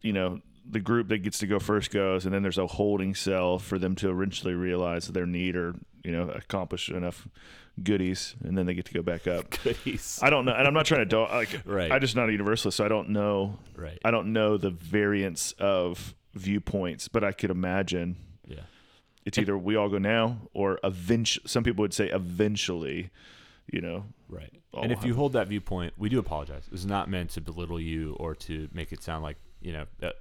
you 0.00 0.12
know, 0.12 0.40
the 0.68 0.80
group 0.80 1.08
that 1.08 1.18
gets 1.18 1.38
to 1.38 1.46
go 1.46 1.58
first 1.58 1.90
goes, 1.90 2.24
and 2.24 2.32
then 2.32 2.42
there's 2.42 2.58
a 2.58 2.66
holding 2.66 3.14
cell 3.14 3.58
for 3.58 3.78
them 3.78 3.96
to 3.96 4.10
eventually 4.10 4.54
realize 4.54 5.08
their 5.08 5.26
need 5.26 5.56
or 5.56 5.74
you 6.04 6.12
know 6.12 6.28
accomplish 6.30 6.88
enough 6.88 7.28
goodies, 7.82 8.34
and 8.44 8.56
then 8.56 8.66
they 8.66 8.74
get 8.74 8.84
to 8.86 8.94
go 8.94 9.02
back 9.02 9.26
up. 9.26 9.50
Goodies. 9.62 10.18
I 10.22 10.30
don't 10.30 10.44
know, 10.44 10.52
and 10.52 10.66
I'm 10.66 10.74
not 10.74 10.86
trying 10.86 11.00
to 11.00 11.06
do 11.06 11.20
like. 11.20 11.60
Right. 11.64 11.90
I'm 11.90 12.00
just 12.00 12.16
not 12.16 12.28
a 12.28 12.32
universalist, 12.32 12.76
so 12.76 12.84
I 12.84 12.88
don't 12.88 13.10
know. 13.10 13.58
right. 13.76 13.98
I 14.04 14.10
don't 14.10 14.32
know 14.32 14.56
the 14.56 14.70
variance 14.70 15.52
of 15.58 16.14
viewpoints, 16.34 17.08
but 17.08 17.24
I 17.24 17.32
could 17.32 17.50
imagine 17.50 18.16
yeah. 18.46 18.60
it's 19.24 19.38
either 19.38 19.56
we 19.56 19.76
all 19.76 19.88
go 19.88 19.98
now 19.98 20.38
or 20.52 20.78
eventually. 20.84 21.44
Some 21.46 21.64
people 21.64 21.82
would 21.82 21.94
say 21.94 22.08
eventually. 22.08 23.10
You 23.72 23.80
know, 23.80 24.04
Right. 24.28 24.52
all 24.74 24.82
and 24.82 24.92
if 24.92 25.04
you 25.04 25.14
hold 25.14 25.34
that 25.34 25.46
viewpoint, 25.46 25.94
we 25.96 26.08
do 26.08 26.18
apologize. 26.18 26.66
This 26.70 26.80
is 26.80 26.86
not 26.86 27.08
meant 27.08 27.30
to 27.30 27.40
belittle 27.40 27.80
you 27.80 28.16
or 28.18 28.34
to 28.34 28.68
make 28.72 28.92
it 28.92 29.02
sound 29.02 29.22
like 29.22 29.36
you 29.62 29.72
know 29.72 29.86
that 30.00 30.16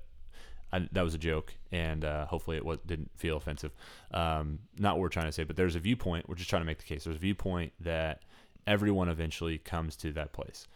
I, 0.73 0.87
that 0.91 1.01
was 1.01 1.13
a 1.13 1.17
joke, 1.17 1.53
and 1.71 2.05
uh, 2.05 2.25
hopefully 2.25 2.57
it 2.57 2.65
was, 2.65 2.79
didn't 2.85 3.11
feel 3.17 3.37
offensive. 3.37 3.71
Um, 4.13 4.59
not 4.77 4.95
what 4.95 5.01
we're 5.01 5.09
trying 5.09 5.25
to 5.25 5.31
say, 5.31 5.43
but 5.43 5.55
there's 5.57 5.75
a 5.75 5.79
viewpoint. 5.79 6.29
We're 6.29 6.35
just 6.35 6.49
trying 6.49 6.61
to 6.61 6.65
make 6.65 6.77
the 6.77 6.85
case. 6.85 7.03
There's 7.03 7.17
a 7.17 7.19
viewpoint 7.19 7.73
that 7.81 8.21
everyone 8.67 9.09
eventually 9.09 9.57
comes 9.57 9.95
to 9.97 10.11
that 10.13 10.31
place. 10.33 10.67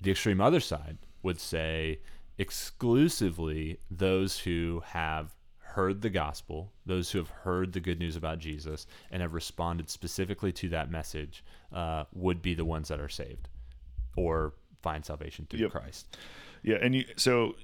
The 0.00 0.10
extreme 0.10 0.40
other 0.40 0.60
side 0.60 0.98
would 1.22 1.38
say 1.40 2.00
exclusively 2.38 3.78
those 3.90 4.38
who 4.40 4.82
have 4.86 5.34
heard 5.58 6.02
the 6.02 6.10
gospel, 6.10 6.72
those 6.86 7.10
who 7.10 7.18
have 7.18 7.28
heard 7.28 7.72
the 7.72 7.80
good 7.80 7.98
news 7.98 8.16
about 8.16 8.38
Jesus 8.38 8.86
and 9.10 9.22
have 9.22 9.34
responded 9.34 9.88
specifically 9.90 10.52
to 10.52 10.68
that 10.70 10.90
message, 10.90 11.44
uh, 11.72 12.04
would 12.12 12.42
be 12.42 12.54
the 12.54 12.64
ones 12.64 12.88
that 12.88 13.00
are 13.00 13.08
saved 13.08 13.48
or 14.16 14.54
find 14.82 15.04
salvation 15.04 15.46
through 15.48 15.60
Yep. 15.60 15.70
Christ. 15.70 16.16
yeah, 16.62 16.76
and 16.80 16.94
you 16.94 17.04
so 17.16 17.54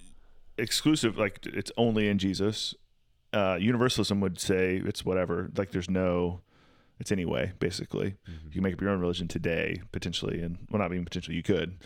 exclusive 0.60 1.18
like 1.18 1.40
it's 1.46 1.72
only 1.76 2.08
in 2.08 2.18
Jesus. 2.18 2.74
Uh, 3.32 3.56
universalism 3.60 4.20
would 4.20 4.40
say 4.40 4.82
it's 4.84 5.04
whatever. 5.04 5.50
Like 5.56 5.70
there's 5.70 5.88
no, 5.88 6.40
it's 6.98 7.12
anyway. 7.12 7.52
Basically, 7.58 8.16
you 8.26 8.50
can 8.52 8.62
make 8.62 8.74
up 8.74 8.80
your 8.80 8.90
own 8.90 9.00
religion 9.00 9.28
today 9.28 9.80
potentially, 9.92 10.42
and 10.42 10.58
well, 10.70 10.80
not 10.80 10.92
even 10.92 11.04
potentially, 11.04 11.36
you 11.36 11.42
could, 11.42 11.78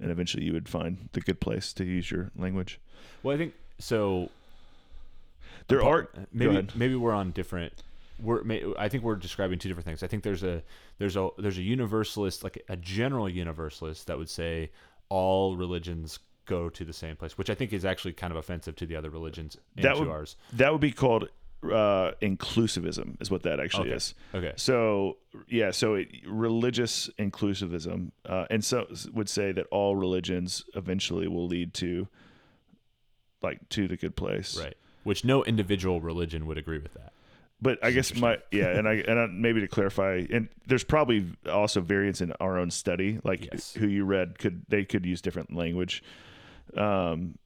and 0.00 0.10
eventually 0.10 0.44
you 0.44 0.52
would 0.52 0.68
find 0.68 1.08
the 1.12 1.20
good 1.20 1.40
place 1.40 1.72
to 1.74 1.84
use 1.84 2.10
your 2.10 2.30
language. 2.36 2.80
Well, 3.22 3.34
I 3.34 3.38
think 3.38 3.54
so. 3.78 4.30
There 5.68 5.80
But 5.80 5.86
are 5.86 6.08
maybe 6.32 6.68
maybe 6.74 6.94
we're 6.94 7.12
on 7.12 7.30
different. 7.32 7.72
We're 8.20 8.42
may, 8.44 8.62
I 8.78 8.88
think 8.88 9.02
we're 9.02 9.16
describing 9.16 9.58
two 9.58 9.68
different 9.68 9.86
things. 9.86 10.02
I 10.02 10.06
think 10.06 10.22
there's 10.22 10.42
a 10.42 10.62
there's 10.98 11.16
a 11.16 11.30
there's 11.38 11.58
a 11.58 11.62
universalist 11.62 12.44
like 12.44 12.62
a 12.68 12.76
general 12.76 13.28
universalist 13.28 14.06
that 14.06 14.18
would 14.18 14.30
say 14.30 14.70
all 15.08 15.56
religions 15.56 16.18
go 16.46 16.68
to 16.68 16.84
the 16.84 16.92
same 16.92 17.16
place, 17.16 17.38
which 17.38 17.50
I 17.50 17.54
think 17.54 17.72
is 17.72 17.84
actually 17.84 18.12
kind 18.14 18.30
of 18.32 18.36
offensive 18.36 18.74
to 18.76 18.86
the 18.86 18.96
other 18.96 19.10
religions 19.10 19.56
and 19.76 19.84
That 19.84 19.94
to 19.94 20.00
would- 20.00 20.08
ours. 20.08 20.36
That 20.52 20.72
would 20.72 20.80
be 20.80 20.92
called 20.92 21.28
uh, 21.64 22.10
inclusivism, 22.20 23.20
is 23.22 23.30
what 23.30 23.44
that 23.44 23.60
actually 23.60 23.90
Okay. 23.90 23.96
is. 23.96 24.14
Okay. 24.34 24.52
So 24.56 25.18
yeah, 25.46 25.70
so 25.70 25.94
it, 25.94 26.08
religious 26.26 27.08
inclusivism, 27.20 28.10
uh, 28.26 28.46
and 28.50 28.64
so 28.64 28.88
would 29.12 29.28
say 29.28 29.52
that 29.52 29.66
all 29.70 29.94
religions 29.94 30.64
eventually 30.74 31.28
will 31.28 31.46
lead 31.46 31.72
to, 31.74 32.08
like, 33.42 33.68
to 33.70 33.86
the 33.86 33.96
good 33.96 34.16
place. 34.16 34.58
Right. 34.58 34.74
Which 35.04 35.24
no 35.24 35.44
individual 35.44 36.00
religion 36.00 36.46
would 36.46 36.58
agree 36.58 36.78
with 36.78 36.94
that. 36.94 37.12
But 37.60 37.78
I 37.84 37.92
guess 37.92 38.12
my 38.16 38.38
yeah, 38.50 38.76
and 38.76 38.88
I 38.88 38.94
and 38.94 39.20
I, 39.20 39.26
maybe 39.26 39.60
to 39.60 39.68
clarify, 39.68 40.24
and 40.32 40.48
there's 40.66 40.82
probably 40.82 41.26
also 41.48 41.80
variance 41.80 42.20
in 42.20 42.32
our 42.40 42.58
own 42.58 42.72
study, 42.72 43.20
like 43.22 43.48
Yes. 43.52 43.72
who 43.74 43.86
you 43.86 44.04
read 44.04 44.36
could 44.40 44.64
they 44.68 44.84
could 44.84 45.06
use 45.06 45.20
different 45.22 45.54
language, 45.54 46.02
um, 46.76 47.36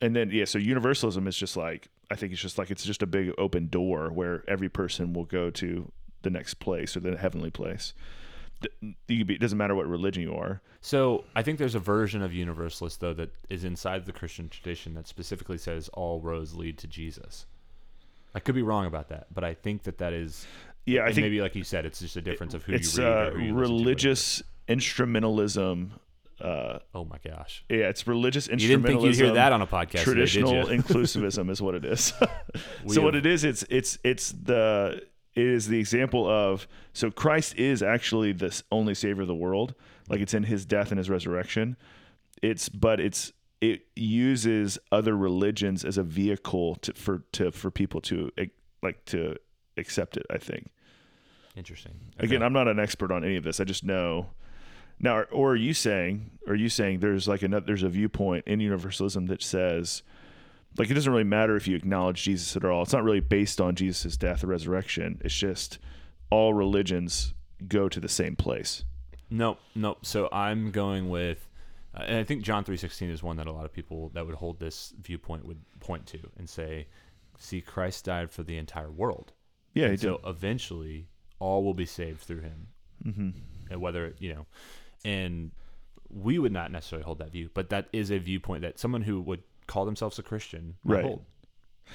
and 0.00 0.14
then 0.14 0.30
yeah, 0.30 0.44
so 0.44 0.58
universalism 0.58 1.26
is 1.26 1.36
just 1.36 1.56
like 1.56 1.88
I 2.10 2.14
think 2.16 2.32
it's 2.32 2.40
just 2.42 2.58
like 2.58 2.70
it's 2.70 2.84
just 2.84 3.02
a 3.02 3.06
big 3.06 3.32
open 3.38 3.68
door 3.68 4.10
where 4.12 4.44
every 4.48 4.68
person 4.68 5.12
will 5.12 5.24
go 5.24 5.50
to 5.50 5.90
the 6.22 6.30
next 6.30 6.54
place 6.54 6.96
or 6.96 7.00
the 7.00 7.16
heavenly 7.16 7.50
place. 7.50 7.94
Th- 8.60 8.94
You 9.08 9.18
could 9.18 9.26
be, 9.26 9.34
it 9.34 9.40
doesn't 9.40 9.58
matter 9.58 9.74
what 9.74 9.86
religion 9.88 10.22
you 10.22 10.34
are. 10.34 10.60
So 10.80 11.24
I 11.34 11.42
think 11.42 11.58
there's 11.58 11.74
a 11.74 11.80
version 11.80 12.22
of 12.22 12.32
universalist 12.32 13.00
though 13.00 13.14
that 13.14 13.30
is 13.50 13.64
inside 13.64 14.04
the 14.06 14.12
Christian 14.12 14.48
tradition 14.48 14.94
that 14.94 15.06
specifically 15.08 15.58
says 15.58 15.88
all 15.94 16.20
roads 16.20 16.54
lead 16.54 16.78
to 16.78 16.86
Jesus. 16.86 17.46
I 18.34 18.40
could 18.40 18.54
be 18.54 18.62
wrong 18.62 18.86
about 18.86 19.08
that, 19.08 19.26
but 19.34 19.44
I 19.44 19.54
think 19.54 19.84
that 19.84 19.98
that 19.98 20.12
is. 20.12 20.46
Yeah, 20.84 21.02
I 21.04 21.06
think 21.06 21.24
maybe 21.24 21.40
like 21.40 21.56
you 21.56 21.64
said, 21.64 21.84
it's 21.86 21.98
just 22.00 22.16
a 22.16 22.22
difference 22.22 22.54
of 22.54 22.62
who 22.62 22.74
it's 22.74 22.96
you 22.96 23.02
read. 23.04 23.12
uh, 23.12 23.30
or 23.30 23.30
who 23.38 23.44
you 23.46 23.54
religious 23.54 24.42
instrumentalism. 24.68 25.90
Uh, 26.40 26.78
Oh 26.94 27.04
my 27.04 27.18
gosh! 27.24 27.64
yeah, 27.68 27.88
it's 27.88 28.06
religious 28.06 28.46
instrumentalism. 28.48 28.60
You 28.60 28.68
didn't 28.68 28.86
think 28.86 29.02
you'd 29.02 29.16
hear 29.16 29.32
that 29.32 29.52
on 29.52 29.62
a 29.62 29.66
podcast? 29.66 30.02
traditional 30.02 30.70
you? 30.70 30.78
inclusivism 30.82 31.50
is 31.50 31.62
what 31.62 31.74
it 31.74 31.84
is. 31.84 32.12
So 32.88 33.02
what 33.02 33.14
it 33.14 33.26
is, 33.26 33.42
it's 33.44 33.64
it's 33.70 33.98
it's 34.04 34.32
the 34.32 35.02
it 35.34 35.46
is 35.46 35.68
the 35.68 35.78
example 35.78 36.28
of 36.28 36.66
so 36.92 37.10
Christ 37.10 37.56
is 37.56 37.82
actually 37.82 38.32
the 38.32 38.62
only 38.70 38.94
savior 38.94 39.22
of 39.22 39.28
the 39.28 39.34
world. 39.34 39.74
Like 40.08 40.20
it's 40.20 40.34
in 40.34 40.44
his 40.44 40.64
death 40.64 40.90
and 40.90 40.98
his 40.98 41.10
resurrection. 41.10 41.76
It's 42.42 42.68
but 42.68 43.00
it's 43.00 43.32
it 43.60 43.86
uses 43.96 44.78
other 44.92 45.16
religions 45.16 45.84
as 45.84 45.98
a 45.98 46.02
vehicle 46.02 46.76
to 46.76 46.92
for 46.94 47.24
to 47.32 47.50
for 47.50 47.70
people 47.70 48.00
to 48.02 48.30
like 48.82 49.04
to 49.06 49.36
accept 49.76 50.16
it. 50.16 50.26
I 50.30 50.38
think. 50.38 50.70
Interesting. 51.56 51.94
Again, 52.18 52.42
I'm 52.42 52.52
not 52.52 52.68
an 52.68 52.78
expert 52.78 53.10
on 53.10 53.24
any 53.24 53.36
of 53.36 53.44
this. 53.44 53.60
I 53.60 53.64
just 53.64 53.84
know. 53.84 54.26
Now, 54.98 55.22
or 55.24 55.52
are 55.52 55.56
you 55.56 55.74
saying, 55.74 56.30
are 56.48 56.54
you 56.54 56.68
saying 56.68 57.00
there's 57.00 57.28
like 57.28 57.42
another, 57.42 57.66
there's 57.66 57.82
a 57.82 57.88
viewpoint 57.88 58.44
in 58.46 58.60
universalism 58.60 59.26
that 59.26 59.42
says, 59.42 60.02
like, 60.78 60.90
it 60.90 60.94
doesn't 60.94 61.10
really 61.12 61.24
matter 61.24 61.56
if 61.56 61.66
you 61.68 61.76
acknowledge 61.76 62.22
Jesus 62.22 62.56
at 62.56 62.64
all. 62.64 62.82
It's 62.82 62.92
not 62.92 63.04
really 63.04 63.20
based 63.20 63.60
on 63.60 63.74
Jesus' 63.74 64.16
death 64.16 64.44
or 64.44 64.48
resurrection. 64.48 65.20
It's 65.24 65.34
just 65.34 65.78
all 66.30 66.52
religions 66.54 67.34
go 67.68 67.88
to 67.88 67.98
the 68.00 68.08
same 68.08 68.36
place. 68.36 68.84
Nope, 69.30 69.58
nope. 69.74 69.98
So 70.04 70.28
I'm 70.32 70.70
going 70.70 71.08
with, 71.08 71.48
uh, 71.94 72.02
and 72.06 72.16
I 72.18 72.24
think 72.24 72.42
John 72.42 72.62
three 72.64 72.76
sixteen 72.76 73.10
is 73.10 73.22
one 73.22 73.36
that 73.38 73.46
a 73.46 73.52
lot 73.52 73.64
of 73.64 73.72
people 73.72 74.10
that 74.14 74.24
would 74.26 74.36
hold 74.36 74.60
this 74.60 74.92
viewpoint 75.02 75.46
would 75.46 75.60
point 75.80 76.06
to 76.08 76.18
and 76.38 76.48
say, 76.48 76.86
"See, 77.38 77.60
Christ 77.60 78.04
died 78.04 78.30
for 78.30 78.42
the 78.42 78.56
entire 78.56 78.90
world, 78.90 79.32
Yeah, 79.74 79.84
he 79.86 79.90
and 79.90 79.98
did. 79.98 80.06
so 80.06 80.20
eventually 80.26 81.08
all 81.38 81.64
will 81.64 81.74
be 81.74 81.86
saved 81.86 82.20
through 82.20 82.40
Him." 82.42 82.68
hmm 83.02 83.30
And 83.70 83.80
whether 83.80 84.14
you 84.18 84.34
know, 84.34 84.46
and 85.04 85.50
we 86.08 86.38
would 86.38 86.52
not 86.52 86.70
necessarily 86.70 87.04
hold 87.04 87.18
that 87.18 87.32
view, 87.32 87.50
but 87.54 87.70
that 87.70 87.88
is 87.92 88.10
a 88.10 88.18
viewpoint 88.18 88.62
that 88.62 88.78
someone 88.78 89.02
who 89.02 89.20
would 89.20 89.42
call 89.66 89.84
themselves 89.84 90.18
a 90.18 90.22
Christian 90.22 90.76
might 90.84 90.94
Right. 90.96 91.04
hold. 91.04 91.24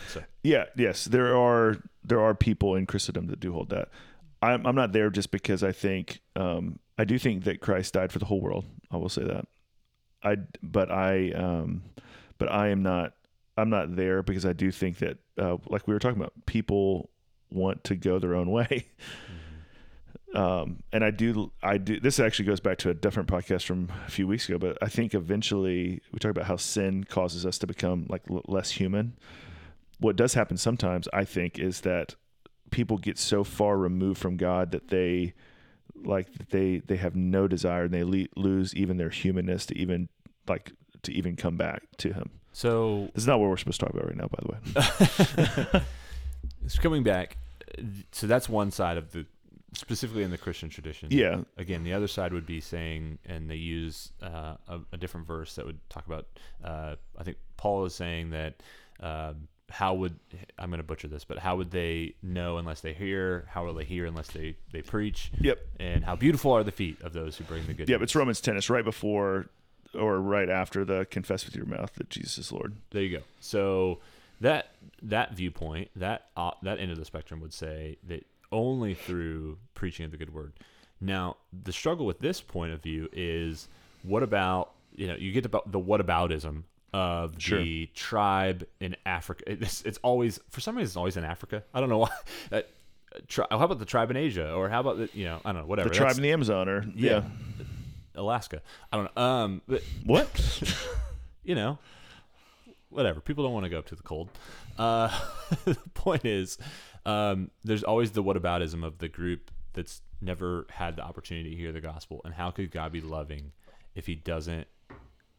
So 0.08 0.24
Yeah, 0.44 0.66
yes, 0.78 1.06
there 1.06 1.36
are 1.36 1.78
there 2.04 2.20
are 2.22 2.34
people 2.36 2.76
in 2.76 2.86
Christendom 2.86 3.28
that 3.28 3.40
do 3.40 3.52
hold 3.54 3.70
that. 3.70 3.90
I'm 4.42 4.66
I'm 4.66 4.76
not 4.76 4.92
there 4.94 5.10
just 5.10 5.32
because 5.32 5.64
I 5.64 5.72
think 5.72 6.22
um, 6.36 6.80
I 6.98 7.04
do 7.06 7.18
think 7.20 7.44
that 7.44 7.62
Christ 7.62 7.94
died 7.94 8.12
for 8.12 8.20
the 8.20 8.26
whole 8.26 8.42
world. 8.42 8.66
I 8.90 8.98
will 8.98 9.10
say 9.10 9.24
that. 9.24 9.46
I 10.24 10.38
but 10.64 10.92
I 10.92 11.32
um, 11.32 11.84
but 12.38 12.52
I 12.52 12.70
am 12.70 12.84
not 12.84 13.14
I'm 13.58 13.70
not 13.70 13.96
there 13.96 14.24
because 14.24 14.46
I 14.46 14.54
do 14.54 14.72
think 14.72 15.00
that 15.00 15.18
uh, 15.38 15.58
like 15.68 15.88
we 15.88 15.94
were 15.94 16.00
talking 16.00 16.20
about 16.20 16.34
people 16.46 17.10
want 17.50 17.84
to 17.86 17.96
go 17.96 18.18
their 18.20 18.34
own 18.36 18.50
way. 18.60 18.86
Um, 20.34 20.82
and 20.94 21.04
I 21.04 21.12
do, 21.12 21.52
I 21.62 21.78
do. 21.78 22.00
This 22.00 22.20
actually 22.20 22.46
goes 22.46 22.60
back 22.62 22.78
to 22.80 22.89
a 22.89 22.94
different 22.94 23.28
podcast 23.28 23.65
from 23.65 23.91
a 24.08 24.10
few 24.12 24.28
weeks 24.28 24.48
ago, 24.48 24.58
but 24.58 24.78
I 24.82 24.88
think 24.88 25.13
eventually 25.13 26.02
we 26.13 26.20
talk 26.20 26.32
about 26.32 26.46
how 26.46 26.56
sin 26.56 27.04
causes 27.04 27.46
us 27.46 27.58
to 27.60 27.67
become 27.67 28.06
like 28.10 28.22
l- 28.30 28.41
less 28.48 28.72
human. 28.72 29.17
What 30.00 30.15
does 30.15 30.34
happen 30.34 30.56
sometimes, 30.58 31.08
I 31.12 31.26
think, 31.26 31.60
is 31.60 31.82
that 31.82 32.15
people 32.70 32.98
get 32.98 33.17
so 33.17 33.44
far 33.44 33.78
removed 33.78 34.20
from 34.20 34.38
God 34.38 34.72
that 34.72 34.88
they 34.88 35.34
like 36.04 36.32
that 36.38 36.50
they 36.50 36.78
they 36.80 36.96
have 36.96 37.15
no 37.15 37.48
desire 37.48 37.84
and 37.84 37.94
they 37.94 38.04
le- 38.04 38.28
lose 38.38 38.74
even 38.74 38.98
their 38.98 39.10
humanness 39.10 39.65
to 39.67 39.78
even 39.78 40.08
like 40.48 40.72
to 41.04 41.12
even 41.12 41.36
come 41.36 41.58
back 41.58 41.84
to 41.98 42.13
Him. 42.13 42.30
so 42.54 43.10
This 43.13 43.24
is 43.24 43.28
not 43.28 43.39
what 43.39 43.50
we're 43.50 43.58
supposed 43.58 43.80
to 43.82 43.86
talk 43.86 43.94
about 43.94 44.08
right 44.08 44.15
now, 44.17 44.28
by 44.28 44.39
the 44.41 45.76
way. 45.76 45.82
it's 46.65 46.80
coming 46.80 47.04
back. 47.04 47.38
So 48.12 48.28
that's 48.28 48.48
one 48.50 48.72
side 48.72 48.98
of 48.98 49.12
the 49.12 49.26
specifically 49.74 50.24
in 50.24 50.32
the 50.32 50.38
Christian 50.38 50.70
tradition. 50.70 51.10
Yeah, 51.12 51.42
again, 51.58 51.84
the 51.84 51.94
other 51.94 52.08
side 52.08 52.34
would 52.34 52.46
be 52.46 52.62
saying, 52.62 53.20
and 53.26 53.50
they 53.50 53.56
use 53.56 54.12
uh, 54.22 54.56
a, 54.68 54.80
a 54.94 54.98
different 54.98 55.28
verse 55.28 55.56
that 55.56 55.66
would 55.66 55.80
talk 55.90 56.06
about. 56.06 56.28
Uh, 56.64 56.96
I 57.18 57.24
think 57.24 57.38
Paul 57.58 57.86
is 57.86 57.96
saying 57.96 58.32
that 58.32 58.62
um, 59.00 59.48
how 59.70 59.94
would 59.94 60.20
I'm 60.60 60.70
going 60.70 60.80
to 60.80 60.84
butcher 60.84 61.08
this, 61.08 61.24
but 61.24 61.40
how 61.40 61.56
would 61.56 61.72
they 61.72 62.16
know 62.22 62.58
unless 62.58 62.82
they 62.82 62.94
hear? 62.94 63.48
How 63.50 63.66
will 63.66 63.74
they 63.74 63.86
hear 63.86 64.06
unless 64.06 64.28
they 64.28 64.56
they 64.72 64.82
preach? 64.82 65.32
Yep. 65.40 65.60
And 65.80 66.04
how 66.04 66.16
beautiful 66.16 66.52
are 66.52 66.64
the 66.64 66.72
feet 66.72 67.02
of 67.02 67.14
those 67.14 67.38
who 67.38 67.44
bring 67.46 67.66
the 67.66 67.74
good. 67.74 67.90
yeah. 67.90 67.98
news. 67.98 68.04
It's 68.04 68.16
Romans 68.16 68.42
ten. 68.42 68.58
It's 68.58 68.70
right 68.70 68.84
before 68.84 69.48
or 69.94 70.20
right 70.20 70.50
after 70.50 70.86
the 70.86 71.06
confess 71.10 71.46
with 71.46 71.56
your 71.56 71.66
mouth 71.66 71.94
that 71.96 72.10
Jesus 72.10 72.38
is 72.38 72.52
Lord. 72.52 72.76
There 72.92 73.02
you 73.02 73.18
go. 73.18 73.24
So 73.40 74.00
that 74.42 74.76
that 75.02 75.34
viewpoint, 75.34 75.90
that 75.96 76.28
uh, 76.36 76.52
that 76.64 76.80
end 76.80 76.92
of 76.92 76.98
the 76.98 77.06
spectrum 77.06 77.40
would 77.42 77.54
say 77.54 77.98
that 78.08 78.26
only 78.52 78.94
through 78.94 79.58
preaching 79.74 80.06
of 80.06 80.12
the 80.12 80.18
good 80.18 80.34
word. 80.34 80.54
Now, 81.00 81.38
the 81.64 81.72
struggle 81.72 82.06
with 82.06 82.20
this 82.20 82.42
point 82.42 82.74
of 82.74 82.82
view 82.84 83.10
is 83.12 83.68
what 84.04 84.24
about 84.24 84.72
you 84.96 85.08
know 85.08 85.16
you 85.16 85.32
get 85.32 85.46
about 85.46 85.72
the 85.72 85.80
whataboutism 85.80 86.64
of 86.94 87.36
Sure. 87.42 87.60
the 87.64 87.90
tribe 87.96 88.68
in 88.82 88.96
Africa. 89.06 89.44
It's, 89.48 89.82
it's 89.84 89.98
always 90.04 90.40
for 90.50 90.60
some 90.62 90.76
reason 90.76 90.88
it's 90.90 90.98
always 90.98 91.18
in 91.18 91.24
Africa. 91.24 91.64
I 91.74 91.80
don't 91.80 91.90
know 91.90 92.00
why. 92.00 92.10
Uh, 93.14 93.20
tri- 93.28 93.46
how 93.52 93.60
about 93.60 93.78
the 93.80 93.84
tribe 93.86 94.10
in 94.10 94.16
Asia, 94.16 94.54
or 94.54 94.70
how 94.70 94.80
about 94.80 94.98
the 94.98 95.10
you 95.14 95.26
know 95.26 95.40
I 95.44 95.52
don't 95.52 95.64
know 95.64 95.68
whatever 95.68 95.90
The 95.90 95.96
tribe 95.96 96.08
That's- 96.10 96.18
in 96.18 96.24
the 96.24 96.32
Amazon, 96.32 96.70
or 96.70 96.84
yeah. 96.96 97.12
yeah. 97.12 97.24
Alaska. 98.16 98.62
I 98.92 98.96
don't 98.98 99.14
know. 99.16 99.22
Um, 99.22 99.62
but 99.68 99.84
What? 100.06 100.64
you 101.44 101.56
know, 101.56 101.78
whatever. 102.90 103.20
People 103.20 103.44
don't 103.44 103.54
want 103.54 103.66
to 103.66 103.70
go 103.70 103.80
up 103.80 103.86
to 103.88 103.96
the 103.96 104.04
cold. 104.04 104.30
Uh, 104.78 105.10
the 105.66 105.76
point 105.94 106.24
is, 106.26 106.58
um, 107.06 107.52
there's 107.64 107.84
always 107.84 108.12
the 108.12 108.24
whataboutism 108.24 108.84
of 108.84 109.00
the 109.00 109.08
group 109.08 109.52
that's 109.74 110.02
never 110.22 110.68
had 110.70 110.96
the 110.96 111.04
opportunity 111.04 111.52
to 111.52 111.56
hear 111.56 111.72
the 111.72 111.82
gospel. 111.82 112.22
And 112.26 112.34
how 112.34 112.52
could 112.52 112.72
God 112.72 112.92
be 112.92 113.02
loving 113.02 113.52
if 113.96 114.06
He 114.06 114.16
doesn't 114.16 114.68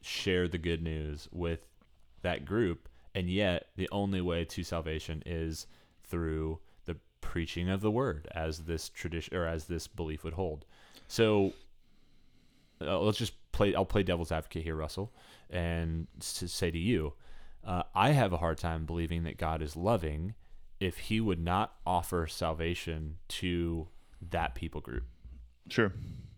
share 0.01 0.49
the 0.49 0.59
good 0.59 0.83
news 0.83 1.29
with 1.33 1.67
that 2.23 2.45
group? 2.45 2.89
And 3.15 3.29
yet, 3.29 3.69
the 3.77 3.89
only 3.93 4.21
way 4.21 4.45
to 4.47 4.65
salvation 4.65 5.23
is 5.27 5.67
through 6.03 6.59
the 6.87 6.97
preaching 7.21 7.69
of 7.69 7.83
the 7.83 7.91
word, 7.91 8.27
as 8.35 8.61
this 8.61 8.89
tradition 8.89 9.37
or 9.37 9.47
as 9.47 9.67
this 9.67 9.87
belief 9.87 10.25
would 10.25 10.33
hold. 10.33 10.65
So, 11.09 11.53
uh, 12.81 12.99
let's 13.01 13.19
just 13.19 13.35
play. 13.53 13.75
I'll 13.75 13.85
play 13.85 14.03
devil's 14.03 14.33
advocate 14.33 14.65
here, 14.65 14.75
Russell, 14.75 15.13
and 15.51 16.07
to 16.37 16.49
say 16.49 16.71
to 16.71 16.79
you, 16.79 17.13
uh, 17.65 17.83
I 17.95 18.11
have 18.11 18.33
a 18.33 18.39
hard 18.39 18.59
time 18.59 18.87
believing 18.87 19.25
that 19.25 19.37
God 19.37 19.61
is 19.63 19.77
loving 19.77 20.35
if 20.83 20.99
He 20.99 21.21
would 21.21 21.39
not 21.41 21.75
offer 21.87 22.27
salvation 22.27 23.19
to 23.29 23.89
that 24.31 24.55
people 24.55 24.81
group. 24.81 25.05
Sure. 25.69 25.93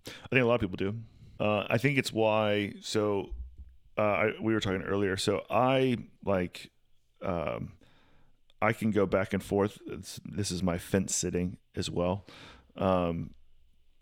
I 0.07 0.28
think 0.28 0.42
a 0.42 0.45
lot 0.45 0.57
of 0.57 0.61
people 0.61 0.76
do. 0.76 0.95
Uh, 1.40 1.66
I 1.68 1.78
think 1.78 1.99
it's 1.99 2.12
why. 2.12 2.74
So, 2.82 3.30
uh, 3.97 4.03
I, 4.03 4.30
we 4.40 4.53
were 4.53 4.61
talking 4.61 4.82
earlier. 4.82 5.16
So 5.16 5.42
I 5.49 5.97
like, 6.24 6.70
um, 7.22 7.72
I 8.61 8.72
can 8.72 8.90
go 8.90 9.07
back 9.07 9.32
and 9.32 9.42
forth. 9.42 9.78
It's, 9.86 10.20
this 10.24 10.51
is 10.51 10.62
my 10.62 10.78
fence 10.78 11.14
sitting 11.14 11.57
as 11.74 11.90
well. 11.90 12.26
Um, 12.76 13.30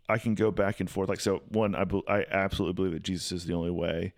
I 0.09 0.19
can 0.19 0.35
go 0.35 0.51
back 0.51 0.81
and 0.81 0.91
forth. 0.91 1.09
Like 1.09 1.21
so, 1.21 1.43
one, 1.49 1.75
I 1.75 1.85
bel 1.85 2.03
I 2.09 2.25
absolutely 2.31 2.75
believe 2.75 2.93
that 2.93 3.03
Jesus 3.03 3.33
is 3.33 3.47
the 3.47 3.55
only 3.55 3.71
way, 3.71 4.13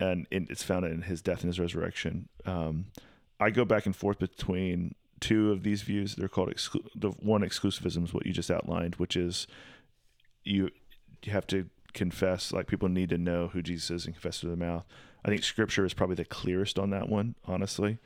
and 0.00 0.26
it's 0.30 0.62
found 0.62 0.84
in 0.84 1.02
His 1.02 1.22
death 1.22 1.40
and 1.40 1.48
His 1.48 1.60
resurrection. 1.60 2.28
Um, 2.44 2.86
I 3.40 3.50
go 3.50 3.64
back 3.64 3.86
and 3.86 3.94
forth 3.94 4.18
between 4.18 4.94
two 5.20 5.52
of 5.52 5.62
these 5.62 5.82
views. 5.82 6.14
They're 6.14 6.28
called 6.28 6.50
exclu- 6.50 6.86
the 6.94 7.10
one 7.10 7.42
exclusivism 7.42 8.04
is 8.04 8.14
what 8.14 8.26
you 8.26 8.32
just 8.32 8.50
outlined, 8.50 8.96
which 8.96 9.16
is 9.16 9.46
you 10.44 10.70
you 11.22 11.32
have 11.32 11.46
to 11.48 11.68
confess, 11.92 12.52
like 12.52 12.66
people 12.66 12.88
need 12.88 13.08
to 13.10 13.18
know 13.18 13.48
who 13.48 13.62
Jesus 13.62 13.90
is 13.90 14.04
and 14.06 14.14
confess 14.14 14.40
to 14.40 14.46
their 14.46 14.56
mouth. 14.56 14.84
I 15.24 15.28
think 15.28 15.42
Scripture 15.42 15.84
is 15.84 15.94
probably 15.94 16.16
the 16.16 16.24
clearest 16.24 16.78
on 16.78 16.90
that 16.90 17.08
one, 17.08 17.34
honestly. 17.46 17.98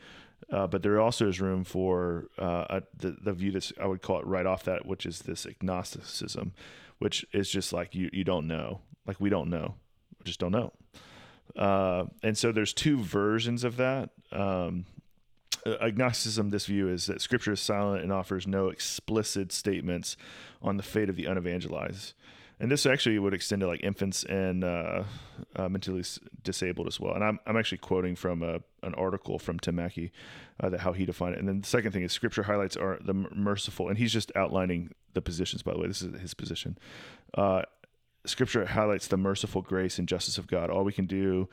Uh, 0.52 0.66
but 0.66 0.82
there 0.82 1.00
also 1.00 1.28
is 1.28 1.40
room 1.40 1.64
for 1.64 2.28
uh, 2.38 2.64
a, 2.70 2.82
the 2.96 3.16
the 3.20 3.32
view 3.32 3.50
that's 3.50 3.72
I 3.80 3.86
would 3.86 4.02
call 4.02 4.20
it 4.20 4.26
right 4.26 4.46
off 4.46 4.64
that, 4.64 4.86
which 4.86 5.04
is 5.04 5.20
this 5.20 5.44
agnosticism, 5.44 6.52
which 6.98 7.26
is 7.32 7.50
just 7.50 7.72
like 7.72 7.94
you 7.94 8.08
you 8.12 8.24
don't 8.24 8.46
know, 8.46 8.80
like 9.06 9.20
we 9.20 9.30
don't 9.30 9.50
know, 9.50 9.74
we 10.18 10.24
just 10.24 10.38
don't 10.38 10.52
know. 10.52 10.72
Uh, 11.56 12.04
and 12.22 12.38
so 12.38 12.52
there's 12.52 12.72
two 12.72 13.02
versions 13.02 13.64
of 13.64 13.76
that. 13.78 14.10
Um, 14.30 14.84
agnosticism, 15.66 16.50
this 16.50 16.66
view 16.66 16.88
is 16.88 17.06
that 17.06 17.20
Scripture 17.20 17.52
is 17.52 17.60
silent 17.60 18.02
and 18.02 18.12
offers 18.12 18.46
no 18.46 18.68
explicit 18.68 19.52
statements 19.52 20.16
on 20.62 20.76
the 20.76 20.82
fate 20.82 21.08
of 21.08 21.16
the 21.16 21.24
unevangelized 21.24 22.12
and 22.60 22.70
this 22.70 22.86
actually 22.86 23.18
would 23.18 23.34
extend 23.34 23.60
to 23.60 23.68
like 23.68 23.82
infants 23.84 24.24
and 24.24 24.64
uh, 24.64 25.04
uh, 25.54 25.68
mentally 25.68 26.02
disabled 26.42 26.88
as 26.88 26.98
well. 26.98 27.14
And 27.14 27.22
I'm, 27.22 27.38
I'm 27.46 27.56
actually 27.56 27.78
quoting 27.78 28.16
from 28.16 28.42
a, 28.42 28.60
an 28.82 28.94
article 28.94 29.38
from 29.38 29.60
Tim 29.60 29.76
Mackie 29.76 30.12
uh, 30.58 30.68
that 30.70 30.80
how 30.80 30.92
he 30.92 31.04
defined 31.04 31.34
it. 31.34 31.38
And 31.38 31.48
then 31.48 31.60
the 31.60 31.66
second 31.66 31.92
thing 31.92 32.02
is 32.02 32.12
Scripture 32.12 32.42
highlights 32.42 32.76
are 32.76 32.98
the 33.00 33.14
merciful, 33.14 33.88
and 33.88 33.96
he's 33.96 34.12
just 34.12 34.32
outlining 34.34 34.92
the 35.14 35.22
positions. 35.22 35.62
By 35.62 35.72
the 35.72 35.78
way, 35.78 35.86
this 35.86 36.02
is 36.02 36.20
his 36.20 36.34
position. 36.34 36.78
Uh, 37.34 37.62
scripture 38.26 38.66
highlights 38.66 39.06
the 39.06 39.16
merciful 39.16 39.62
grace 39.62 39.98
and 39.98 40.08
justice 40.08 40.36
of 40.36 40.48
God. 40.48 40.68
All 40.68 40.84
we 40.84 40.92
can 40.92 41.06
do 41.06 41.48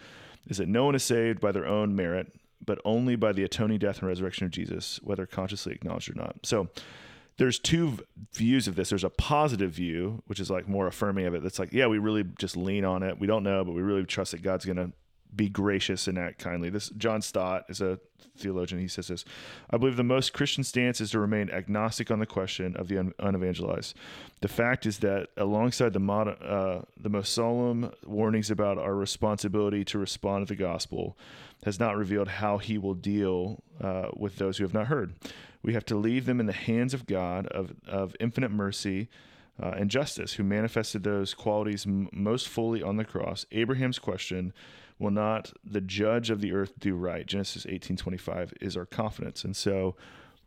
is 0.47 0.57
that 0.57 0.67
no 0.67 0.85
one 0.85 0.95
is 0.95 1.03
saved 1.03 1.39
by 1.39 1.51
their 1.51 1.65
own 1.65 1.95
merit, 1.95 2.33
but 2.63 2.79
only 2.85 3.15
by 3.15 3.31
the 3.31 3.43
atoning 3.43 3.79
death 3.79 3.99
and 3.99 4.07
resurrection 4.07 4.45
of 4.45 4.51
Jesus, 4.51 4.99
whether 5.03 5.25
consciously 5.25 5.73
acknowledged 5.73 6.09
or 6.09 6.15
not. 6.15 6.37
So 6.43 6.69
there's 7.37 7.59
two 7.59 7.99
views 8.33 8.67
of 8.67 8.75
this. 8.75 8.89
There's 8.89 9.03
a 9.03 9.09
positive 9.09 9.71
view, 9.71 10.23
which 10.27 10.39
is 10.39 10.49
like 10.49 10.67
more 10.67 10.87
affirming 10.87 11.25
of 11.25 11.35
it. 11.35 11.43
That's 11.43 11.59
like, 11.59 11.73
yeah, 11.73 11.87
we 11.87 11.97
really 11.97 12.23
just 12.39 12.55
lean 12.55 12.85
on 12.85 13.03
it. 13.03 13.19
We 13.19 13.27
don't 13.27 13.43
know, 13.43 13.63
but 13.63 13.73
we 13.73 13.81
really 13.81 14.05
trust 14.05 14.31
that 14.31 14.41
God's 14.41 14.65
going 14.65 14.77
to 14.77 14.91
be 15.35 15.49
gracious 15.49 16.07
and 16.07 16.17
act 16.17 16.39
kindly. 16.39 16.69
This 16.69 16.89
John 16.89 17.21
Stott 17.21 17.65
is 17.67 17.81
a 17.81 17.99
theologian. 18.37 18.79
He 18.79 18.87
says 18.87 19.07
this: 19.07 19.25
I 19.69 19.77
believe 19.77 19.97
the 19.97 20.03
most 20.03 20.33
Christian 20.33 20.63
stance 20.63 21.01
is 21.01 21.11
to 21.11 21.19
remain 21.19 21.49
agnostic 21.49 22.09
on 22.09 22.19
the 22.19 22.25
question 22.25 22.75
of 22.77 22.87
the 22.87 22.97
un- 22.97 23.13
unevangelized. 23.19 23.95
The 24.41 24.47
fact 24.47 24.85
is 24.85 24.99
that 24.99 25.29
alongside 25.35 25.93
the 25.93 25.99
mod- 25.99 26.41
uh, 26.41 26.81
the 26.97 27.09
most 27.09 27.33
solemn 27.33 27.91
warnings 28.05 28.49
about 28.49 28.77
our 28.77 28.95
responsibility 28.95 29.83
to 29.85 29.97
respond 29.97 30.47
to 30.47 30.53
the 30.53 30.57
gospel, 30.57 31.17
has 31.65 31.79
not 31.79 31.97
revealed 31.97 32.27
how 32.27 32.57
He 32.57 32.77
will 32.77 32.93
deal 32.93 33.63
uh, 33.81 34.09
with 34.15 34.37
those 34.37 34.57
who 34.57 34.63
have 34.63 34.73
not 34.73 34.87
heard. 34.87 35.15
We 35.63 35.73
have 35.73 35.85
to 35.85 35.95
leave 35.97 36.25
them 36.25 36.39
in 36.39 36.45
the 36.45 36.53
hands 36.53 36.93
of 36.93 37.07
God 37.07 37.47
of, 37.47 37.73
of 37.87 38.15
infinite 38.19 38.51
mercy 38.51 39.09
uh, 39.61 39.71
and 39.75 39.89
justice, 39.89 40.33
who 40.33 40.43
manifested 40.43 41.03
those 41.03 41.33
qualities 41.33 41.87
m- 41.87 42.07
most 42.13 42.47
fully 42.47 42.83
on 42.83 42.97
the 42.97 43.05
cross. 43.05 43.45
Abraham's 43.51 43.97
question, 43.97 44.53
will 44.99 45.11
not 45.11 45.51
the 45.63 45.81
judge 45.81 46.29
of 46.29 46.39
the 46.39 46.53
earth 46.53 46.73
do 46.79 46.95
right? 46.95 47.25
Genesis 47.25 47.65
18:25 47.65 48.53
is 48.61 48.77
our 48.77 48.85
confidence. 48.85 49.43
And 49.43 49.55
so 49.55 49.95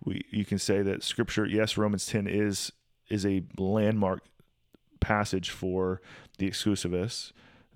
we 0.05 0.23
you 0.31 0.45
can 0.45 0.59
say 0.59 0.83
that 0.83 1.03
scripture, 1.03 1.47
yes, 1.47 1.77
Romans 1.77 2.07
10 2.07 2.27
is 2.27 2.73
is 3.11 3.27
a 3.27 3.43
landmark 3.59 4.23
passage 5.01 5.51
for 5.51 6.01
the 6.39 6.49
exclusivists, 6.49 7.33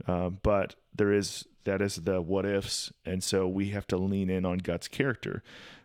uh, 0.06 0.28
but 0.28 0.76
there 0.94 1.12
is 1.12 1.46
that 1.64 1.80
is 1.80 1.96
the 1.96 2.20
what 2.20 2.44
ifs, 2.44 2.92
and 3.04 3.22
so 3.22 3.46
we 3.46 3.70
have 3.70 3.86
to 3.88 3.96
lean 3.96 4.30
in 4.30 4.44
on 4.44 4.58
God's 4.58 4.88
character. 4.88 5.42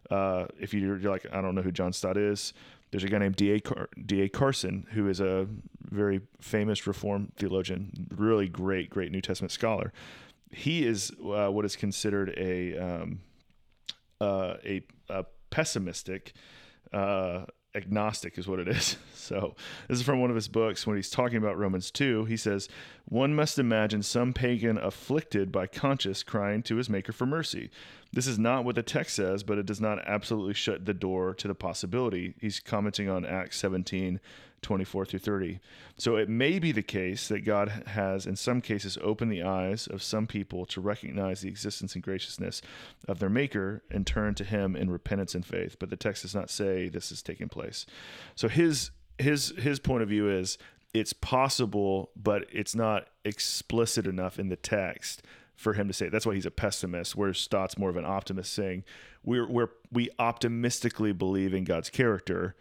Uh, 0.10 0.46
if 0.60 0.74
you're, 0.74 0.98
you're, 0.98 1.12
like, 1.12 1.26
I 1.32 1.42
don't 1.42 1.56
know 1.56 1.62
who 1.62 1.72
John 1.72 1.94
Stott 1.94 2.18
is, 2.18 2.54
there's 2.92 3.04
a 3.04 3.08
guy 3.08 3.18
named 3.18 3.36
D.A. 3.36 3.62
D.A. 4.06 4.30
Carson 4.30 4.88
who 4.92 5.10
is 5.10 5.20
a 5.20 5.48
very 5.82 6.22
famous 6.40 6.88
Reformed 6.88 7.34
theologian, 7.36 8.08
really 8.16 8.48
great, 8.48 8.90
great 8.90 9.12
New 9.12 9.22
Testament 9.22 9.52
scholar. 9.52 9.92
He 10.52 10.86
is 10.86 11.12
uh, 11.22 11.50
what 11.50 11.66
is 11.66 11.76
considered 11.76 12.34
a 12.38 12.78
um, 12.78 13.20
uh, 14.22 14.56
a, 14.66 14.84
a, 15.10 15.26
pessimistic 15.50 16.34
uh, 16.94 17.46
agnostic 17.78 18.38
is 18.38 18.48
what 18.48 18.60
it 18.60 18.68
is. 18.68 18.98
So, 19.28 19.56
this 19.90 19.98
is 19.98 20.06
from 20.06 20.22
one 20.22 20.30
of 20.30 20.38
his 20.38 20.48
books 20.48 20.88
when 20.88 20.96
he's 20.96 21.10
talking 21.10 21.36
about 21.36 21.58
Romans 21.58 21.92
2. 21.92 22.24
He 22.26 22.38
says, 22.38 22.70
One 23.10 23.36
must 23.36 23.60
imagine 23.60 24.02
some 24.02 24.32
pagan 24.32 24.78
afflicted 24.78 25.52
by 25.52 25.68
conscience 25.68 26.24
crying 26.24 26.64
to 26.64 26.78
his 26.78 26.90
maker 26.90 27.12
for 27.12 27.26
mercy. 27.26 27.70
This 28.14 28.26
is 28.26 28.40
not 28.40 28.64
what 28.64 28.76
the 28.76 28.84
text 28.84 29.18
says, 29.18 29.44
but 29.44 29.58
it 29.58 29.66
does 29.66 29.82
not 29.82 30.00
absolutely 30.08 30.54
shut 30.54 30.86
the 30.86 30.94
door 30.94 31.34
to 31.34 31.48
the 31.50 31.56
possibility. 31.56 32.36
He's 32.40 32.62
commenting 32.62 33.10
on 33.10 33.26
Acts 33.26 33.58
17 33.58 34.22
24 34.62 35.06
through 35.06 35.20
30. 35.20 35.60
So 35.98 36.16
it 36.16 36.30
may 36.30 36.60
be 36.60 36.72
the 36.72 36.82
case 36.82 37.28
that 37.28 37.46
God 37.46 37.84
has, 37.88 38.26
in 38.26 38.36
some 38.36 38.62
cases, 38.62 38.98
opened 39.02 39.32
the 39.32 39.44
eyes 39.44 39.88
of 39.88 40.04
some 40.04 40.28
people 40.28 40.66
to 40.68 40.82
recognize 40.82 41.42
the 41.42 41.50
existence 41.50 41.96
and 41.96 42.04
graciousness 42.04 42.62
of 43.08 43.20
their 43.20 43.30
Maker 43.30 43.84
and 43.92 44.06
turn 44.06 44.34
to 44.36 44.44
Him 44.44 44.76
in 44.76 44.90
repentance 44.90 45.36
and 45.36 45.46
faith. 45.46 45.78
But 45.80 45.90
the 45.90 45.96
text 45.96 46.24
does 46.24 46.36
not 46.36 46.50
say 46.50 46.90
this 46.90 47.12
is 47.12 47.22
taking 47.22 47.50
place. 47.50 47.86
So 48.36 48.48
his 48.48 48.92
his 49.20 49.54
his 49.58 49.80
point 49.80 50.04
of 50.04 50.10
view 50.10 50.30
is 50.30 50.58
it's 50.94 51.14
possible, 51.14 52.12
but 52.16 52.46
it's 52.52 52.76
not 52.76 53.08
explicit 53.24 54.08
enough 54.08 54.40
in 54.40 54.50
the 54.50 54.56
text 54.56 55.22
for 55.56 55.74
him 55.74 55.88
to 55.88 55.94
say. 55.94 56.10
That's 56.10 56.26
why 56.26 56.36
he's 56.36 56.46
a 56.46 56.52
pessimist, 56.52 57.16
where 57.16 57.34
Stott's 57.34 57.78
more 57.78 57.90
of 57.90 57.98
an 57.98 58.06
optimist, 58.06 58.54
saying 58.54 58.84
we're, 59.24 59.48
we're 59.48 59.70
we 59.92 60.10
optimistically 60.20 61.12
believe 61.12 61.54
in 61.54 61.64
God's 61.64 61.90
character, 61.90 62.56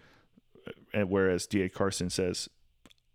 whereas 0.95 1.47
D.A. 1.47 1.69
Carson 1.69 2.11
says, 2.11 2.49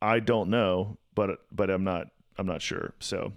I 0.02 0.20
don't 0.20 0.50
know, 0.50 0.98
but 1.16 1.40
but 1.52 1.70
I'm 1.70 1.84
not 1.84 2.08
I'm 2.38 2.48
not 2.48 2.62
sure. 2.62 2.94
So, 3.00 3.34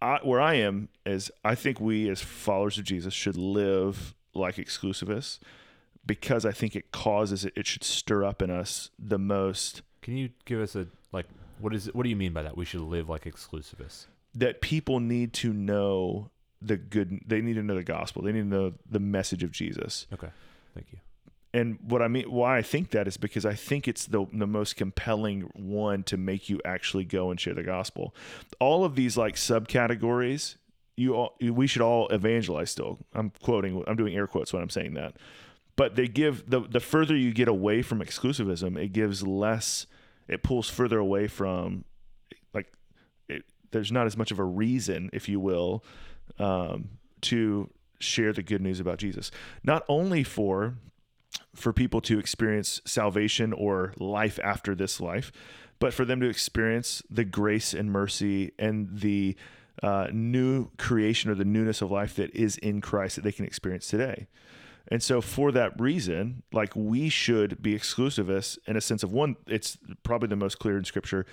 I, 0.00 0.18
where 0.22 0.40
I 0.40 0.54
am 0.54 0.88
is 1.06 1.30
I 1.44 1.54
think 1.54 1.80
we 1.80 2.08
as 2.10 2.20
followers 2.20 2.78
of 2.78 2.84
Jesus 2.84 3.14
should 3.14 3.36
live 3.36 4.14
like 4.34 4.56
exclusivists 4.56 5.38
because 6.04 6.44
I 6.44 6.52
think 6.52 6.74
it 6.74 6.92
causes 6.92 7.44
it, 7.44 7.52
it 7.56 7.66
should 7.66 7.84
stir 7.84 8.24
up 8.24 8.42
in 8.42 8.50
us 8.50 8.90
the 8.98 9.18
most. 9.18 9.82
Can 10.02 10.16
you 10.16 10.30
give 10.44 10.60
us 10.60 10.74
a 10.74 10.86
like 11.12 11.26
what 11.60 11.74
is 11.74 11.88
it, 11.88 11.94
what 11.94 12.02
do 12.02 12.10
you 12.10 12.16
mean 12.16 12.32
by 12.32 12.42
that? 12.42 12.56
We 12.56 12.64
should 12.64 12.80
live 12.80 13.08
like 13.08 13.24
exclusivists 13.24 14.06
that 14.34 14.60
people 14.60 15.00
need 15.00 15.32
to 15.32 15.52
know 15.52 16.30
the 16.60 16.76
good 16.76 17.20
they 17.26 17.40
need 17.40 17.54
to 17.54 17.62
know 17.62 17.74
the 17.74 17.82
gospel 17.82 18.22
they 18.22 18.32
need 18.32 18.42
to 18.42 18.46
know 18.46 18.72
the 18.88 19.00
message 19.00 19.42
of 19.42 19.50
jesus 19.50 20.06
okay 20.12 20.28
thank 20.74 20.86
you 20.92 20.98
and 21.54 21.78
what 21.82 22.02
i 22.02 22.08
mean 22.08 22.30
why 22.30 22.58
i 22.58 22.62
think 22.62 22.90
that 22.90 23.06
is 23.06 23.16
because 23.16 23.44
i 23.44 23.54
think 23.54 23.86
it's 23.86 24.06
the, 24.06 24.26
the 24.32 24.46
most 24.46 24.76
compelling 24.76 25.42
one 25.54 26.02
to 26.02 26.16
make 26.16 26.48
you 26.48 26.60
actually 26.64 27.04
go 27.04 27.30
and 27.30 27.40
share 27.40 27.54
the 27.54 27.62
gospel. 27.62 28.14
All 28.58 28.84
of 28.84 28.94
these 28.94 29.16
like 29.16 29.36
subcategories 29.36 30.56
you 30.96 31.14
all 31.14 31.36
we 31.40 31.66
should 31.66 31.82
all 31.82 32.08
evangelize 32.08 32.70
still. 32.70 32.98
I'm 33.14 33.32
quoting 33.42 33.82
i'm 33.86 33.96
doing 33.96 34.14
air 34.14 34.26
quotes 34.26 34.52
when 34.52 34.62
i'm 34.62 34.70
saying 34.70 34.94
that. 34.94 35.16
But 35.76 35.96
they 35.96 36.08
give 36.08 36.48
the 36.48 36.60
the 36.60 36.80
further 36.80 37.16
you 37.16 37.32
get 37.32 37.48
away 37.48 37.82
from 37.82 38.00
exclusivism 38.00 38.78
it 38.78 38.92
gives 38.92 39.26
less 39.26 39.86
it 40.28 40.42
pulls 40.42 40.68
further 40.68 40.98
away 40.98 41.28
from 41.28 41.84
like 42.54 42.72
there's 43.72 43.90
not 43.90 44.06
as 44.06 44.16
much 44.16 44.30
of 44.30 44.38
a 44.38 44.44
reason, 44.44 45.10
if 45.12 45.28
you 45.28 45.40
will, 45.40 45.82
um, 46.38 46.90
to 47.22 47.70
share 47.98 48.32
the 48.32 48.42
good 48.42 48.60
news 48.60 48.78
about 48.78 48.98
Jesus. 48.98 49.30
Not 49.64 49.84
only 49.88 50.22
for 50.22 50.74
for 51.54 51.72
people 51.72 52.00
to 52.02 52.18
experience 52.18 52.80
salvation 52.84 53.52
or 53.52 53.94
life 53.98 54.38
after 54.42 54.74
this 54.74 55.00
life, 55.00 55.32
but 55.78 55.92
for 55.92 56.04
them 56.04 56.20
to 56.20 56.28
experience 56.28 57.02
the 57.10 57.24
grace 57.24 57.74
and 57.74 57.90
mercy 57.90 58.52
and 58.58 59.00
the 59.00 59.36
uh, 59.82 60.08
new 60.12 60.70
creation 60.76 61.30
or 61.30 61.34
the 61.34 61.44
newness 61.44 61.82
of 61.82 61.90
life 61.90 62.14
that 62.16 62.34
is 62.34 62.56
in 62.58 62.80
Christ 62.80 63.16
that 63.16 63.22
they 63.22 63.32
can 63.32 63.44
experience 63.44 63.88
today. 63.88 64.26
And 64.88 65.02
so, 65.02 65.20
for 65.20 65.52
that 65.52 65.80
reason, 65.80 66.42
like 66.52 66.74
we 66.74 67.08
should 67.08 67.62
be 67.62 67.74
exclusivists 67.74 68.58
in 68.66 68.76
a 68.76 68.80
sense 68.80 69.02
of 69.02 69.12
one, 69.12 69.36
it's 69.46 69.78
probably 70.02 70.28
the 70.28 70.36
most 70.36 70.58
clear 70.58 70.76
in 70.76 70.84
Scripture. 70.84 71.24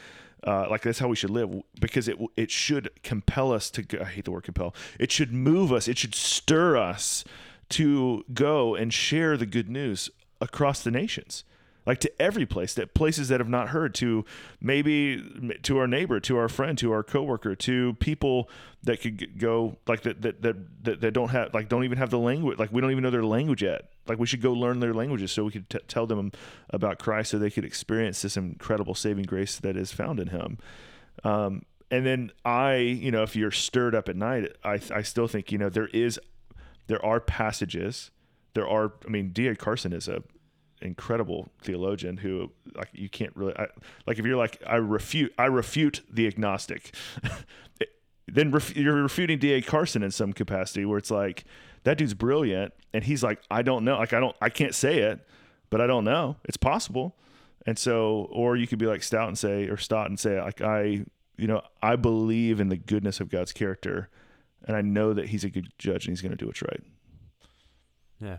Uh, 0.45 0.67
like 0.69 0.81
that's 0.81 0.99
how 0.99 1.07
we 1.09 1.15
should 1.15 1.31
live 1.31 1.49
because 1.81 2.07
it 2.07 2.17
it 2.37 2.49
should 2.49 2.89
compel 3.03 3.51
us 3.51 3.69
to. 3.71 3.85
I 3.99 4.05
hate 4.05 4.25
the 4.25 4.31
word 4.31 4.43
compel. 4.43 4.73
It 4.99 5.11
should 5.11 5.33
move 5.33 5.73
us. 5.73 5.87
It 5.87 5.97
should 5.97 6.15
stir 6.15 6.77
us 6.77 7.25
to 7.69 8.23
go 8.33 8.75
and 8.75 8.93
share 8.93 9.37
the 9.37 9.45
good 9.45 9.69
news 9.69 10.09
across 10.41 10.83
the 10.83 10.91
nations 10.91 11.43
like 11.89 11.99
to 11.99 12.21
every 12.21 12.45
place 12.45 12.75
that 12.75 12.93
places 12.93 13.29
that 13.29 13.39
have 13.39 13.49
not 13.49 13.69
heard 13.69 13.95
to 13.95 14.23
maybe 14.61 15.23
to 15.63 15.79
our 15.79 15.87
neighbor 15.87 16.19
to 16.19 16.37
our 16.37 16.47
friend 16.47 16.77
to 16.77 16.91
our 16.91 17.01
coworker 17.01 17.55
to 17.55 17.93
people 17.95 18.47
that 18.83 19.01
could 19.01 19.39
go 19.39 19.75
like 19.87 20.01
that 20.03 20.21
that 20.21 20.41
that 20.43 20.83
that, 20.83 21.01
that 21.01 21.11
don't 21.11 21.29
have 21.29 21.51
like 21.53 21.67
don't 21.67 21.83
even 21.83 21.97
have 21.97 22.11
the 22.11 22.19
language 22.19 22.59
like 22.59 22.71
we 22.71 22.79
don't 22.79 22.91
even 22.91 23.03
know 23.03 23.09
their 23.09 23.23
language 23.23 23.63
yet. 23.63 23.89
Like 24.07 24.19
we 24.19 24.27
should 24.27 24.41
go 24.41 24.53
learn 24.53 24.79
their 24.79 24.93
languages 24.93 25.31
so 25.31 25.43
we 25.43 25.51
could 25.51 25.67
t- 25.67 25.79
tell 25.87 26.05
them 26.05 26.31
about 26.69 26.99
Christ 26.99 27.31
so 27.31 27.39
they 27.39 27.49
could 27.49 27.65
experience 27.65 28.21
this 28.21 28.37
incredible 28.37 28.93
saving 28.95 29.25
grace 29.25 29.57
that 29.57 29.75
is 29.75 29.91
found 29.91 30.19
in 30.19 30.27
him. 30.27 30.57
Um, 31.23 31.63
and 31.89 32.05
then 32.05 32.31
I 32.45 32.75
you 32.75 33.09
know 33.09 33.23
if 33.23 33.35
you're 33.35 33.51
stirred 33.51 33.95
up 33.95 34.09
at 34.09 34.15
night 34.15 34.51
I 34.63 34.79
I 34.93 35.01
still 35.01 35.27
think 35.27 35.51
you 35.51 35.57
know 35.57 35.69
there 35.69 35.87
is 35.87 36.19
there 36.89 37.03
are 37.05 37.21
passages 37.21 38.11
there 38.53 38.67
are 38.67 38.93
I 39.05 39.09
mean 39.09 39.29
D.A. 39.29 39.55
Carson 39.55 39.93
is 39.93 40.07
a 40.07 40.23
incredible 40.81 41.49
theologian 41.61 42.17
who 42.17 42.51
like 42.75 42.89
you 42.93 43.09
can't 43.09 43.35
really 43.35 43.53
I, 43.57 43.67
like 44.07 44.19
if 44.19 44.25
you're 44.25 44.37
like 44.37 44.61
I 44.65 44.75
refute 44.75 45.33
I 45.37 45.45
refute 45.45 46.01
the 46.11 46.27
agnostic, 46.27 46.93
then 48.27 48.51
ref, 48.51 48.75
you're 48.75 49.01
refuting 49.01 49.39
D.A. 49.39 49.61
Carson 49.61 50.03
in 50.03 50.11
some 50.11 50.33
capacity 50.33 50.85
where 50.85 50.97
it's 50.97 51.11
like 51.11 51.45
that 51.83 51.97
dude's 51.97 52.13
brilliant 52.13 52.73
and 52.93 53.03
he's 53.03 53.23
like 53.23 53.41
I 53.51 53.61
don't 53.61 53.85
know 53.85 53.97
like 53.97 54.13
I 54.13 54.19
don't 54.19 54.35
I 54.41 54.49
can't 54.49 54.75
say 54.75 54.99
it, 54.99 55.25
but 55.69 55.81
I 55.81 55.87
don't 55.87 56.03
know 56.03 56.37
it's 56.45 56.57
possible, 56.57 57.15
and 57.65 57.77
so 57.77 58.27
or 58.31 58.55
you 58.55 58.67
could 58.67 58.79
be 58.79 58.87
like 58.87 59.03
Stout 59.03 59.27
and 59.27 59.37
say 59.37 59.67
or 59.67 59.77
Stott 59.77 60.07
and 60.07 60.19
say 60.19 60.41
like 60.41 60.61
I 60.61 61.05
you 61.37 61.47
know 61.47 61.61
I 61.81 61.95
believe 61.95 62.59
in 62.59 62.69
the 62.69 62.77
goodness 62.77 63.19
of 63.19 63.29
God's 63.29 63.53
character, 63.53 64.09
and 64.67 64.75
I 64.75 64.81
know 64.81 65.13
that 65.13 65.29
He's 65.29 65.43
a 65.43 65.49
good 65.49 65.69
judge 65.77 66.05
and 66.05 66.11
He's 66.11 66.21
going 66.21 66.31
to 66.31 66.37
do 66.37 66.47
what's 66.47 66.61
right. 66.61 66.81
Yeah. 68.21 68.37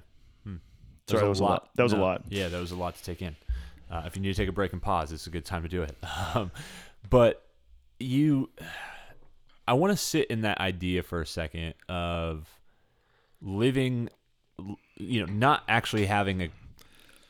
Sorry, 1.10 1.22
that 1.22 1.28
was 1.28 1.40
a 1.40 1.44
lot. 1.44 1.68
That 1.74 1.82
was 1.82 1.92
a 1.92 1.96
lot. 1.96 2.22
Yeah, 2.28 2.48
that 2.48 2.60
was 2.60 2.70
a 2.70 2.76
lot 2.76 2.94
to 2.96 3.02
take 3.02 3.22
in. 3.22 3.36
Uh, 3.90 4.02
if 4.06 4.16
you 4.16 4.22
need 4.22 4.32
to 4.32 4.36
take 4.36 4.48
a 4.48 4.52
break 4.52 4.72
and 4.72 4.80
pause, 4.80 5.10
it's 5.12 5.26
a 5.26 5.30
good 5.30 5.44
time 5.44 5.62
to 5.62 5.68
do 5.68 5.82
it. 5.82 5.96
Um, 6.34 6.52
but 7.08 7.42
you, 7.98 8.50
I 9.66 9.72
want 9.72 9.92
to 9.92 9.96
sit 9.96 10.28
in 10.28 10.42
that 10.42 10.60
idea 10.60 11.02
for 11.02 11.22
a 11.22 11.26
second 11.26 11.74
of 11.88 12.48
living, 13.40 14.10
you 14.96 15.24
know, 15.24 15.32
not 15.32 15.64
actually 15.66 16.06
having 16.06 16.42
a 16.42 16.48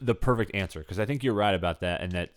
the 0.03 0.15
perfect 0.15 0.55
answer 0.55 0.81
because 0.81 0.99
I 0.99 1.07
think 1.07 1.23
you're 1.23 1.35
right 1.35 1.55
about 1.55 1.81
that, 1.81 2.03
and 2.03 2.13
that 2.13 2.31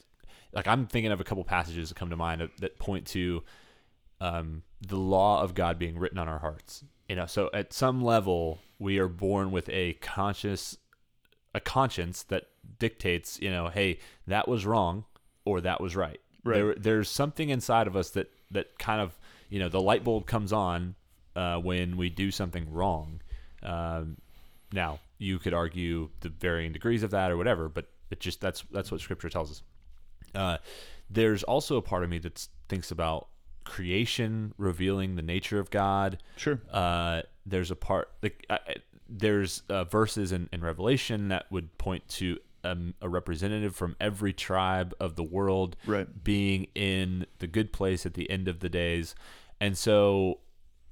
like 0.54 0.68
I'm 0.68 0.86
thinking 0.86 1.12
of 1.12 1.20
a 1.20 1.24
couple 1.24 1.44
passages 1.44 1.90
that 1.90 1.96
come 1.96 2.12
to 2.12 2.16
mind 2.16 2.48
that 2.60 2.80
point 2.80 3.08
to 3.08 3.44
um, 4.24 4.64
the 4.80 4.98
law 4.98 5.42
of 5.42 5.54
God 5.54 5.78
being 5.78 6.00
written 6.00 6.18
on 6.18 6.30
our 6.30 6.40
hearts. 6.40 6.86
You 7.10 7.18
know, 7.18 7.26
so 7.26 7.50
at 7.54 7.74
some 7.74 8.02
level, 8.02 8.60
we 8.80 8.98
are 8.98 9.10
born 9.10 9.52
with 9.52 9.68
a 9.70 9.94
conscious, 9.96 10.78
a 11.54 11.60
conscience 11.60 12.24
that 12.24 12.46
dictates, 12.80 13.40
you 13.42 13.52
know, 13.52 13.68
hey, 13.68 14.00
that 14.26 14.48
was 14.48 14.66
wrong 14.66 15.04
or 15.44 15.60
that 15.62 15.82
was 15.82 15.96
right. 15.98 16.22
Right. 16.46 16.56
There, 16.56 16.76
there's 16.76 17.10
something 17.10 17.50
inside 17.50 17.86
of 17.86 17.98
us 17.98 18.12
that 18.12 18.32
that 18.52 18.80
kind 18.80 19.02
of, 19.02 19.20
you 19.50 19.60
know, 19.60 19.68
the 19.68 19.82
light 19.82 20.06
bulb 20.06 20.26
comes 20.26 20.54
on 20.54 20.96
uh, 21.36 21.58
when 21.58 21.98
we 21.98 22.10
do 22.10 22.32
something 22.32 22.72
wrong. 22.72 23.20
Um, 23.62 24.18
now, 24.72 25.00
you 25.18 25.38
could 25.38 25.54
argue 25.54 26.10
the 26.22 26.30
varying 26.30 26.72
degrees 26.72 27.04
of 27.04 27.12
that 27.12 27.30
or 27.30 27.36
whatever, 27.36 27.68
but 27.68 27.88
it 28.10 28.22
just 28.22 28.40
that's 28.40 28.64
that's 28.72 28.90
what 28.90 29.02
Scripture 29.02 29.30
tells 29.30 29.52
us. 29.52 29.64
Uh, 30.34 30.58
there's 31.10 31.44
also 31.44 31.76
a 31.76 31.82
part 31.82 32.04
of 32.04 32.10
me 32.10 32.20
that 32.20 32.48
thinks 32.70 32.90
about 32.90 33.28
creation 33.64 34.54
revealing 34.58 35.16
the 35.16 35.22
nature 35.22 35.60
of 35.60 35.70
God. 35.70 36.22
Sure. 36.38 36.60
Uh, 36.72 37.22
there's 37.46 37.72
a 37.72 37.76
part 37.76 38.10
like 38.22 38.46
uh, 38.50 38.58
there's 39.10 39.64
uh, 39.70 39.84
verses 39.84 40.32
in, 40.32 40.50
in 40.54 40.62
Revelation 40.62 41.28
that 41.30 41.46
would 41.52 41.78
point 41.78 42.08
to 42.10 42.38
um, 42.64 42.94
a 43.02 43.10
representative 43.10 43.76
from 43.76 43.96
every 44.00 44.32
tribe 44.34 44.94
of 45.00 45.16
the 45.16 45.24
world 45.24 45.76
Right. 45.86 46.08
being 46.24 46.68
in 46.76 47.26
the 47.40 47.48
good 47.48 47.74
place 47.74 48.06
at 48.06 48.14
the 48.14 48.30
end 48.30 48.48
of 48.48 48.60
the 48.62 48.70
days, 48.70 49.16
and 49.60 49.78
so 49.78 50.40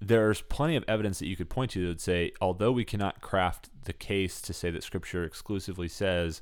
there's 0.03 0.41
plenty 0.41 0.75
of 0.75 0.83
evidence 0.87 1.19
that 1.19 1.27
you 1.27 1.35
could 1.35 1.49
point 1.49 1.71
to 1.71 1.81
that 1.83 1.87
would 1.87 2.01
say, 2.01 2.31
although 2.41 2.71
we 2.71 2.83
cannot 2.83 3.21
craft 3.21 3.69
the 3.85 3.93
case 3.93 4.41
to 4.41 4.51
say 4.51 4.71
that 4.71 4.83
Scripture 4.83 5.23
exclusively 5.23 5.87
says 5.87 6.41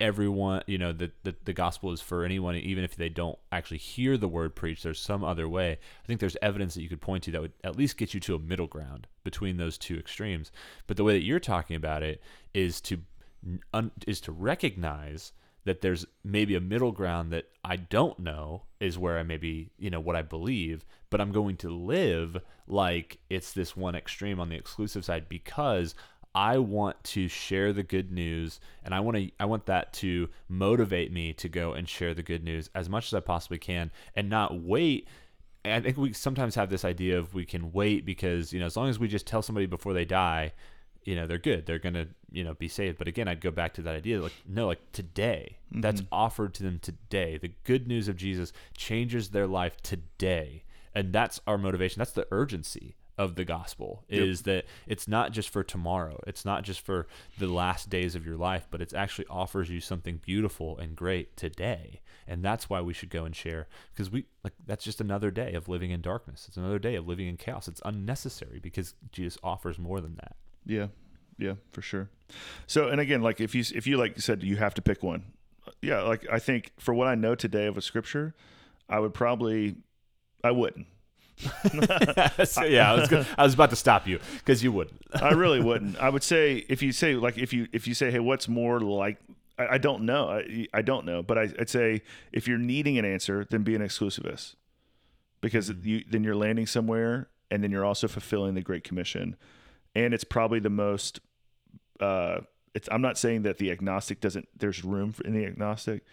everyone 0.00 0.62
you 0.66 0.78
know 0.78 0.92
that 0.92 1.12
the, 1.24 1.34
the 1.44 1.52
gospel 1.52 1.92
is 1.92 2.00
for 2.00 2.24
anyone 2.24 2.56
even 2.56 2.82
if 2.82 2.96
they 2.96 3.08
don't 3.08 3.38
actually 3.52 3.78
hear 3.78 4.16
the 4.16 4.28
word 4.28 4.56
preached 4.56 4.82
there's 4.82 5.00
some 5.00 5.22
other 5.22 5.48
way. 5.48 5.72
I 5.72 6.06
think 6.06 6.20
there's 6.20 6.36
evidence 6.40 6.74
that 6.74 6.82
you 6.82 6.88
could 6.88 7.00
point 7.00 7.24
to 7.24 7.30
that 7.32 7.40
would 7.40 7.52
at 7.62 7.76
least 7.76 7.96
get 7.96 8.14
you 8.14 8.20
to 8.20 8.34
a 8.34 8.38
middle 8.38 8.66
ground 8.66 9.06
between 9.24 9.56
those 9.56 9.78
two 9.78 9.98
extremes. 9.98 10.50
But 10.86 10.96
the 10.96 11.04
way 11.04 11.12
that 11.12 11.24
you're 11.24 11.40
talking 11.40 11.76
about 11.76 12.02
it 12.02 12.22
is 12.54 12.80
to 12.82 12.98
un, 13.72 13.90
is 14.06 14.20
to 14.22 14.32
recognize 14.32 15.32
that 15.64 15.82
there's 15.82 16.06
maybe 16.24 16.54
a 16.54 16.60
middle 16.60 16.92
ground 16.92 17.32
that 17.32 17.46
I 17.64 17.76
don't 17.76 18.18
know 18.18 18.62
is 18.80 18.98
where 18.98 19.18
I 19.18 19.22
maybe, 19.22 19.70
you 19.78 19.90
know, 19.90 20.00
what 20.00 20.16
I 20.16 20.22
believe, 20.22 20.86
but 21.10 21.20
I'm 21.20 21.32
going 21.32 21.56
to 21.58 21.70
live 21.70 22.38
like 22.66 23.18
it's 23.28 23.52
this 23.52 23.76
one 23.76 23.94
extreme 23.94 24.40
on 24.40 24.48
the 24.48 24.56
exclusive 24.56 25.04
side 25.04 25.28
because 25.28 25.94
I 26.34 26.58
want 26.58 27.02
to 27.04 27.28
share 27.28 27.72
the 27.72 27.82
good 27.82 28.12
news 28.12 28.60
and 28.84 28.94
I 28.94 29.00
want 29.00 29.16
to 29.16 29.30
I 29.40 29.46
want 29.46 29.66
that 29.66 29.92
to 29.94 30.28
motivate 30.48 31.12
me 31.12 31.32
to 31.34 31.48
go 31.48 31.72
and 31.72 31.88
share 31.88 32.14
the 32.14 32.22
good 32.22 32.44
news 32.44 32.70
as 32.74 32.88
much 32.88 33.06
as 33.06 33.14
I 33.14 33.20
possibly 33.20 33.58
can 33.58 33.90
and 34.14 34.28
not 34.30 34.60
wait 34.60 35.08
I 35.64 35.80
think 35.80 35.96
we 35.96 36.12
sometimes 36.12 36.54
have 36.54 36.70
this 36.70 36.84
idea 36.84 37.18
of 37.18 37.34
we 37.34 37.44
can 37.44 37.72
wait 37.72 38.06
because, 38.06 38.52
you 38.52 38.60
know, 38.60 38.66
as 38.66 38.76
long 38.76 38.88
as 38.88 38.98
we 38.98 39.08
just 39.08 39.26
tell 39.26 39.42
somebody 39.42 39.66
before 39.66 39.92
they 39.92 40.06
die, 40.06 40.52
you 41.04 41.14
know, 41.14 41.26
they're 41.26 41.38
good. 41.38 41.66
They're 41.66 41.78
going 41.78 41.94
to, 41.94 42.08
you 42.30 42.44
know, 42.44 42.54
be 42.54 42.68
saved. 42.68 42.98
But 42.98 43.08
again, 43.08 43.28
I'd 43.28 43.40
go 43.40 43.50
back 43.50 43.74
to 43.74 43.82
that 43.82 43.94
idea 43.94 44.22
like 44.22 44.32
no, 44.48 44.66
like 44.66 44.92
today. 44.92 45.58
Mm-hmm. 45.70 45.82
That's 45.82 46.02
offered 46.10 46.54
to 46.54 46.62
them 46.62 46.78
today. 46.78 47.36
The 47.36 47.52
good 47.64 47.86
news 47.86 48.08
of 48.08 48.16
Jesus 48.16 48.52
changes 48.76 49.30
their 49.30 49.46
life 49.46 49.76
today. 49.82 50.64
And 50.94 51.12
that's 51.12 51.40
our 51.46 51.58
motivation. 51.58 52.00
That's 52.00 52.12
the 52.12 52.26
urgency 52.30 52.96
of 53.20 53.34
the 53.34 53.44
gospel 53.44 54.02
is 54.08 54.42
that 54.42 54.64
it's 54.86 55.06
not 55.06 55.30
just 55.30 55.50
for 55.50 55.62
tomorrow. 55.62 56.18
It's 56.26 56.46
not 56.46 56.62
just 56.62 56.80
for 56.80 57.06
the 57.38 57.48
last 57.48 57.90
days 57.90 58.14
of 58.14 58.24
your 58.24 58.38
life, 58.38 58.66
but 58.70 58.80
it 58.80 58.94
actually 58.94 59.26
offers 59.28 59.68
you 59.68 59.78
something 59.78 60.22
beautiful 60.24 60.78
and 60.78 60.96
great 60.96 61.36
today. 61.36 62.00
And 62.26 62.42
that's 62.42 62.70
why 62.70 62.80
we 62.80 62.94
should 62.94 63.10
go 63.10 63.26
and 63.26 63.36
share 63.36 63.68
because 63.92 64.10
we 64.10 64.24
like 64.42 64.54
that's 64.66 64.82
just 64.82 65.02
another 65.02 65.30
day 65.30 65.52
of 65.52 65.68
living 65.68 65.90
in 65.90 66.00
darkness. 66.00 66.46
It's 66.48 66.56
another 66.56 66.78
day 66.78 66.94
of 66.94 67.06
living 67.06 67.28
in 67.28 67.36
chaos. 67.36 67.68
It's 67.68 67.82
unnecessary 67.84 68.58
because 68.58 68.94
Jesus 69.12 69.36
offers 69.42 69.78
more 69.78 70.00
than 70.00 70.14
that. 70.14 70.36
Yeah, 70.64 70.86
yeah, 71.36 71.54
for 71.72 71.82
sure. 71.82 72.08
So, 72.66 72.88
and 72.88 73.02
again, 73.02 73.20
like 73.20 73.38
if 73.38 73.54
you 73.54 73.64
if 73.74 73.86
you 73.86 73.98
like 73.98 74.18
said 74.18 74.42
you 74.42 74.56
have 74.56 74.72
to 74.74 74.82
pick 74.82 75.02
one, 75.02 75.24
yeah, 75.82 76.00
like 76.00 76.24
I 76.32 76.38
think 76.38 76.72
for 76.78 76.94
what 76.94 77.06
I 77.06 77.16
know 77.16 77.34
today 77.34 77.66
of 77.66 77.76
a 77.76 77.82
scripture, 77.82 78.34
I 78.88 78.98
would 78.98 79.12
probably, 79.12 79.76
I 80.42 80.52
wouldn't. 80.52 80.86
so, 82.44 82.64
yeah, 82.64 82.92
I 82.92 82.94
was 82.94 83.08
gonna, 83.08 83.26
I 83.38 83.44
was 83.44 83.54
about 83.54 83.70
to 83.70 83.76
stop 83.76 84.06
you 84.06 84.20
because 84.38 84.62
you 84.62 84.72
wouldn't. 84.72 85.00
I 85.14 85.30
really 85.30 85.60
wouldn't. 85.62 85.98
I 85.98 86.08
would 86.08 86.22
say 86.22 86.64
if 86.68 86.82
you 86.82 86.92
say 86.92 87.14
like 87.14 87.38
if 87.38 87.52
you 87.52 87.68
if 87.72 87.86
you 87.86 87.94
say 87.94 88.10
hey, 88.10 88.20
what's 88.20 88.48
more 88.48 88.80
like? 88.80 89.18
I, 89.58 89.74
I 89.74 89.78
don't 89.78 90.02
know. 90.04 90.28
I, 90.28 90.66
I 90.72 90.82
don't 90.82 91.04
know, 91.06 91.22
but 91.22 91.38
I, 91.38 91.48
I'd 91.58 91.70
say 91.70 92.02
if 92.32 92.46
you're 92.48 92.58
needing 92.58 92.98
an 92.98 93.04
answer, 93.04 93.46
then 93.48 93.62
be 93.62 93.74
an 93.74 93.82
exclusivist, 93.82 94.56
because 95.40 95.70
you 95.82 96.04
then 96.08 96.24
you're 96.24 96.36
landing 96.36 96.66
somewhere, 96.66 97.28
and 97.50 97.62
then 97.62 97.70
you're 97.70 97.84
also 97.84 98.08
fulfilling 98.08 98.54
the 98.54 98.62
Great 98.62 98.84
Commission, 98.84 99.36
and 99.94 100.14
it's 100.14 100.24
probably 100.24 100.60
the 100.60 100.70
most. 100.70 101.20
Uh, 101.98 102.40
it's. 102.74 102.88
I'm 102.92 103.02
not 103.02 103.18
saying 103.18 103.42
that 103.42 103.58
the 103.58 103.70
agnostic 103.70 104.20
doesn't. 104.20 104.48
There's 104.56 104.84
room 104.84 105.12
for 105.12 105.24
in 105.24 105.32
the 105.32 105.44
agnostic 105.44 106.04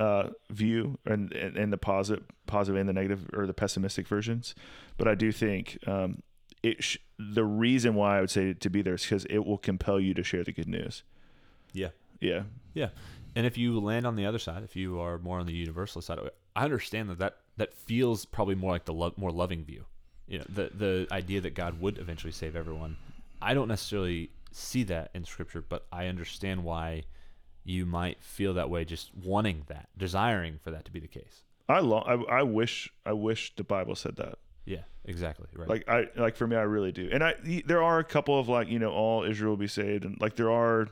uh, 0.00 0.30
view 0.50 0.98
and, 1.04 1.32
and 1.32 1.56
and 1.56 1.72
the 1.72 1.78
positive 1.78 2.24
positive 2.46 2.80
and 2.80 2.88
the 2.88 2.92
negative 2.92 3.28
or 3.32 3.46
the 3.46 3.54
pessimistic 3.54 4.08
versions, 4.08 4.54
but 4.96 5.06
I 5.06 5.14
do 5.14 5.30
think 5.30 5.78
um, 5.86 6.22
it. 6.62 6.82
Sh- 6.82 6.98
the 7.18 7.44
reason 7.44 7.94
why 7.94 8.16
I 8.16 8.20
would 8.22 8.30
say 8.30 8.54
to 8.54 8.70
be 8.70 8.80
there 8.80 8.94
is 8.94 9.02
because 9.02 9.26
it 9.26 9.40
will 9.40 9.58
compel 9.58 10.00
you 10.00 10.14
to 10.14 10.22
share 10.24 10.42
the 10.42 10.52
good 10.52 10.68
news. 10.68 11.02
Yeah. 11.74 11.90
Yeah, 12.20 12.42
Yeah, 12.74 12.90
and 13.34 13.46
if 13.46 13.56
you 13.56 13.80
land 13.80 14.06
on 14.06 14.14
the 14.14 14.26
other 14.26 14.38
side, 14.38 14.62
if 14.62 14.76
you 14.76 15.00
are 15.00 15.18
more 15.18 15.40
on 15.40 15.46
the 15.46 15.54
universalist 15.54 16.06
side, 16.06 16.18
I 16.54 16.64
understand 16.64 17.08
that 17.08 17.18
that, 17.18 17.36
that 17.56 17.72
feels 17.72 18.26
probably 18.26 18.54
more 18.54 18.72
like 18.72 18.84
the 18.84 18.92
lo- 18.92 19.14
more 19.16 19.30
loving 19.30 19.64
view. 19.64 19.86
You 20.28 20.40
know, 20.40 20.44
the 20.48 20.70
the 20.74 21.06
idea 21.10 21.40
that 21.40 21.54
God 21.54 21.80
would 21.80 21.96
eventually 21.96 22.32
save 22.32 22.56
everyone. 22.56 22.96
I 23.40 23.54
don't 23.54 23.68
necessarily 23.68 24.30
see 24.52 24.82
that 24.84 25.10
in 25.14 25.24
Scripture, 25.24 25.64
but 25.66 25.86
I 25.90 26.08
understand 26.08 26.62
why 26.62 27.04
you 27.64 27.86
might 27.86 28.22
feel 28.22 28.54
that 28.54 28.70
way, 28.70 28.84
just 28.84 29.10
wanting 29.14 29.64
that, 29.68 29.88
desiring 29.96 30.58
for 30.62 30.70
that 30.70 30.84
to 30.86 30.90
be 30.90 31.00
the 31.00 31.08
case. 31.08 31.42
I 31.68 31.80
long. 31.80 32.04
I, 32.06 32.38
I 32.38 32.42
wish. 32.42 32.90
I 33.06 33.12
wish 33.12 33.54
the 33.54 33.64
Bible 33.64 33.94
said 33.94 34.16
that. 34.16 34.38
Yeah, 34.64 34.82
exactly. 35.04 35.46
Right. 35.54 35.68
Like 35.68 35.88
I 35.88 36.08
like 36.16 36.36
for 36.36 36.46
me, 36.46 36.56
I 36.56 36.62
really 36.62 36.92
do. 36.92 37.08
And 37.12 37.22
I, 37.22 37.34
there 37.64 37.82
are 37.82 37.98
a 37.98 38.04
couple 38.04 38.38
of 38.38 38.48
like 38.48 38.68
you 38.68 38.78
know 38.78 38.90
all 38.90 39.24
Israel 39.24 39.50
will 39.50 39.56
be 39.56 39.68
saved, 39.68 40.04
and 40.04 40.20
like 40.20 40.36
there 40.36 40.50
are 40.50 40.88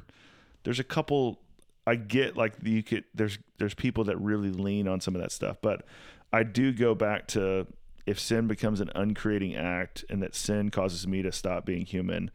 there's 0.64 0.80
a 0.80 0.84
couple. 0.84 1.40
I 1.86 1.96
get 1.96 2.36
like 2.36 2.52
you 2.62 2.82
could 2.82 3.04
there's 3.14 3.38
there's 3.58 3.74
people 3.74 4.04
that 4.04 4.18
really 4.18 4.50
lean 4.50 4.86
on 4.86 5.00
some 5.00 5.16
of 5.16 5.22
that 5.22 5.32
stuff, 5.32 5.56
but 5.62 5.84
I 6.32 6.42
do 6.42 6.72
go 6.72 6.94
back 6.94 7.26
to 7.28 7.66
if 8.06 8.18
sin 8.18 8.46
becomes 8.46 8.80
an 8.80 8.90
uncreating 8.94 9.56
act 9.56 10.04
and 10.08 10.22
that 10.22 10.34
sin 10.34 10.70
causes 10.70 11.06
me 11.06 11.22
to 11.22 11.32
stop 11.32 11.64
being 11.64 11.84
human, 11.84 12.30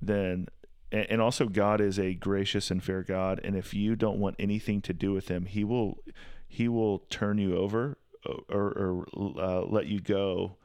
then 0.00 0.48
and, 0.92 1.06
and 1.10 1.20
also 1.20 1.46
God 1.46 1.80
is 1.80 1.98
a 1.98 2.14
gracious 2.14 2.70
and 2.70 2.84
fair 2.84 3.02
God, 3.02 3.40
and 3.42 3.56
if 3.56 3.74
you 3.74 3.96
don't 3.96 4.18
want 4.18 4.36
anything 4.38 4.80
to 4.82 4.92
do 4.92 5.12
with 5.12 5.28
Him, 5.28 5.46
He 5.46 5.64
will 5.64 5.98
He 6.46 6.68
will 6.68 7.00
turn 7.10 7.38
you 7.38 7.56
over 7.56 7.98
or, 8.24 8.44
or 8.48 9.06
uh, 9.40 9.62
let 9.62 9.86
you 9.86 10.00
go 10.00 10.56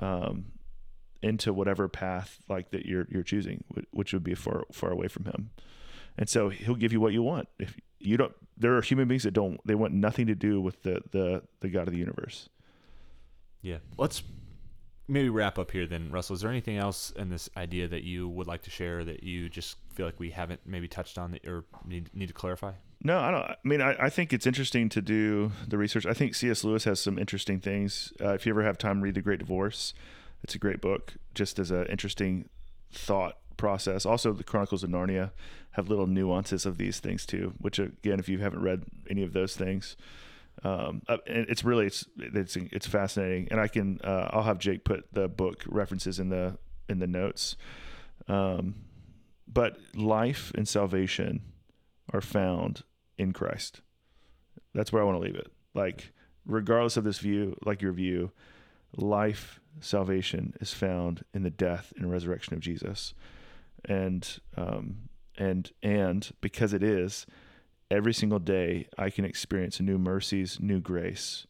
um, 0.00 0.46
into 1.22 1.52
whatever 1.52 1.88
path 1.88 2.40
like 2.48 2.70
that 2.72 2.84
you're 2.84 3.06
you're 3.08 3.22
choosing, 3.22 3.64
which 3.92 4.12
would 4.12 4.24
be 4.24 4.34
far 4.34 4.64
far 4.72 4.90
away 4.90 5.08
from 5.08 5.24
Him. 5.24 5.50
And 6.18 6.28
so 6.28 6.48
He'll 6.50 6.74
give 6.74 6.92
you 6.92 7.00
what 7.00 7.12
you 7.12 7.22
want. 7.22 7.48
If 7.58 7.78
you 7.98 8.16
don't, 8.16 8.34
there 8.58 8.76
are 8.76 8.82
human 8.82 9.08
beings 9.08 9.22
that 9.22 9.32
don't. 9.32 9.58
They 9.66 9.74
want 9.74 9.94
nothing 9.94 10.26
to 10.26 10.34
do 10.34 10.60
with 10.60 10.82
the 10.82 11.00
the 11.12 11.42
the 11.60 11.68
God 11.68 11.86
of 11.86 11.92
the 11.92 11.98
universe. 11.98 12.48
Yeah. 13.62 13.78
Let's 13.96 14.22
maybe 15.08 15.28
wrap 15.28 15.58
up 15.58 15.70
here 15.70 15.86
then, 15.86 16.10
Russell. 16.10 16.34
Is 16.34 16.42
there 16.42 16.50
anything 16.50 16.76
else 16.76 17.10
in 17.16 17.30
this 17.30 17.48
idea 17.56 17.88
that 17.88 18.04
you 18.04 18.28
would 18.28 18.46
like 18.46 18.62
to 18.62 18.70
share 18.70 19.04
that 19.04 19.22
you 19.22 19.48
just 19.48 19.76
feel 19.94 20.06
like 20.06 20.18
we 20.18 20.30
haven't 20.30 20.60
maybe 20.66 20.88
touched 20.88 21.18
on 21.18 21.32
that 21.32 21.46
or 21.46 21.64
need, 21.84 22.10
need 22.14 22.28
to 22.28 22.32
clarify? 22.32 22.72
No, 23.02 23.20
I 23.20 23.30
don't. 23.30 23.42
I 23.42 23.56
mean, 23.64 23.82
I, 23.82 23.94
I 23.98 24.10
think 24.10 24.32
it's 24.32 24.46
interesting 24.46 24.88
to 24.90 25.02
do 25.02 25.52
the 25.68 25.76
research. 25.76 26.06
I 26.06 26.14
think 26.14 26.34
C.S. 26.34 26.64
Lewis 26.64 26.84
has 26.84 27.00
some 27.00 27.18
interesting 27.18 27.60
things. 27.60 28.12
Uh, 28.20 28.32
if 28.32 28.46
you 28.46 28.52
ever 28.52 28.64
have 28.64 28.78
time, 28.78 29.02
read 29.02 29.14
The 29.14 29.20
Great 29.20 29.40
Divorce. 29.40 29.92
It's 30.42 30.54
a 30.54 30.58
great 30.58 30.80
book, 30.80 31.14
just 31.34 31.58
as 31.58 31.70
an 31.70 31.86
interesting 31.86 32.48
thought 32.92 33.36
process. 33.58 34.06
Also, 34.06 34.32
the 34.32 34.44
Chronicles 34.44 34.82
of 34.82 34.90
Narnia 34.90 35.32
have 35.72 35.88
little 35.88 36.06
nuances 36.06 36.64
of 36.64 36.78
these 36.78 36.98
things 36.98 37.26
too. 37.26 37.52
Which, 37.58 37.78
again, 37.78 38.18
if 38.18 38.28
you 38.28 38.38
haven't 38.38 38.62
read 38.62 38.84
any 39.10 39.22
of 39.22 39.34
those 39.34 39.54
things, 39.54 39.96
um, 40.62 41.02
uh, 41.08 41.18
it's 41.26 41.64
really 41.64 41.86
it's 41.86 42.06
it's 42.18 42.56
it's 42.56 42.86
fascinating. 42.86 43.48
And 43.50 43.60
I 43.60 43.68
can 43.68 44.00
uh, 44.04 44.28
I'll 44.30 44.42
have 44.42 44.58
Jake 44.58 44.84
put 44.84 45.12
the 45.12 45.28
book 45.28 45.64
references 45.66 46.18
in 46.18 46.28
the 46.28 46.58
in 46.88 46.98
the 46.98 47.06
notes. 47.06 47.56
Um, 48.28 48.74
but 49.46 49.78
life 49.94 50.52
and 50.54 50.66
salvation 50.66 51.42
are 52.12 52.20
found 52.20 52.82
in 53.18 53.32
Christ. 53.32 53.80
That's 54.74 54.92
where 54.92 55.02
I 55.02 55.04
want 55.04 55.16
to 55.16 55.24
leave 55.24 55.36
it. 55.36 55.48
Like, 55.74 56.12
regardless 56.46 56.96
of 56.96 57.04
this 57.04 57.18
view, 57.18 57.56
like 57.64 57.82
your 57.82 57.92
view, 57.92 58.32
life, 58.96 59.60
salvation 59.80 60.54
is 60.60 60.72
found 60.72 61.24
in 61.32 61.42
the 61.42 61.50
death 61.50 61.92
and 61.96 62.10
resurrection 62.10 62.54
of 62.54 62.60
Jesus. 62.60 63.14
And, 63.84 64.40
um, 64.56 65.08
and, 65.36 65.70
and 65.82 66.30
because 66.40 66.72
it 66.72 66.82
is, 66.82 67.26
every 67.90 68.14
single 68.14 68.38
day 68.38 68.88
I 68.98 69.10
can 69.10 69.24
experience 69.24 69.80
new 69.80 69.98
mercies, 69.98 70.58
new 70.60 70.80
grace, 70.80 71.46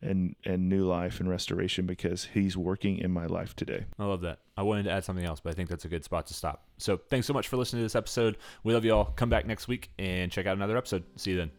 and 0.00 0.36
and 0.44 0.68
new 0.68 0.84
life 0.84 1.20
and 1.20 1.28
restoration 1.28 1.86
because 1.86 2.26
he's 2.26 2.56
working 2.56 2.98
in 2.98 3.10
my 3.10 3.26
life 3.26 3.56
today. 3.56 3.86
I 3.98 4.04
love 4.04 4.20
that. 4.22 4.38
I 4.56 4.62
wanted 4.62 4.84
to 4.84 4.92
add 4.92 5.04
something 5.04 5.24
else, 5.24 5.40
but 5.40 5.50
I 5.50 5.54
think 5.54 5.68
that's 5.68 5.84
a 5.84 5.88
good 5.88 6.04
spot 6.04 6.26
to 6.28 6.34
stop. 6.34 6.64
So 6.78 6.96
thanks 6.96 7.26
so 7.26 7.32
much 7.32 7.48
for 7.48 7.56
listening 7.56 7.80
to 7.80 7.84
this 7.84 7.96
episode. 7.96 8.36
We 8.62 8.74
love 8.74 8.84
you 8.84 8.94
all. 8.94 9.06
Come 9.16 9.28
back 9.28 9.46
next 9.46 9.68
week 9.68 9.90
and 9.98 10.30
check 10.30 10.46
out 10.46 10.56
another 10.56 10.76
episode. 10.76 11.04
See 11.16 11.32
you 11.32 11.36
then. 11.36 11.57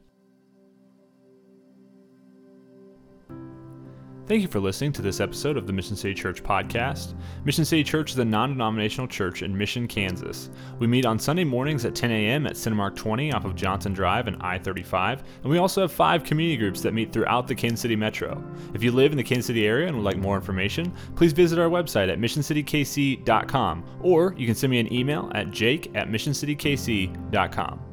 Thank 4.30 4.44
you 4.44 4.48
for 4.48 4.60
listening 4.60 4.92
to 4.92 5.02
this 5.02 5.20
episode 5.20 5.58
of 5.58 5.66
the 5.66 5.74
Mission 5.74 5.96
City 5.96 6.14
Church 6.14 6.44
podcast. 6.44 7.16
Mission 7.46 7.66
City 7.66 7.84
Church 7.84 8.12
is 8.12 8.20
a 8.20 8.24
non 8.26 8.52
denominational 8.52 9.08
church 9.08 9.42
in 9.42 9.58
Mission, 9.58 9.88
Kansas. 9.88 10.52
We 10.78 10.86
meet 10.86 11.08
on 11.08 11.18
Sunday 11.18 11.44
mornings 11.44 11.84
at 11.84 11.96
10 11.96 12.12
a.m. 12.12 12.46
at 12.46 12.54
Cinemark 12.54 12.96
20 12.96 13.34
off 13.34 13.44
of 13.44 13.56
Johnson 13.56 13.92
Drive 13.92 14.28
and 14.28 14.38
I 14.40 14.60
35, 14.60 15.24
and 15.42 15.52
we 15.52 15.58
also 15.58 15.82
have 15.82 15.92
five 15.92 16.24
community 16.24 16.58
groups 16.58 16.82
that 16.82 16.94
meet 16.94 17.12
throughout 17.12 17.48
the 17.48 17.56
Kansas 17.56 17.82
City 17.82 17.96
metro. 17.96 18.40
If 18.76 18.84
you 18.84 18.92
live 18.92 19.12
in 19.14 19.18
the 19.18 19.24
Kansas 19.24 19.48
City 19.48 19.66
area 19.66 19.88
and 19.88 19.98
would 19.98 20.06
like 20.06 20.18
more 20.18 20.36
information, 20.36 20.94
please 21.16 21.34
visit 21.34 21.58
our 21.58 21.68
website 21.68 22.12
at 22.12 22.20
missioncitykc.com, 22.20 23.84
or 24.04 24.36
you 24.38 24.46
can 24.46 24.54
send 24.54 24.70
me 24.70 24.80
an 24.80 24.94
email 24.94 25.32
at 25.34 25.50
jake 25.50 25.90
at 25.96 26.08
missioncitykc.com. 26.08 27.89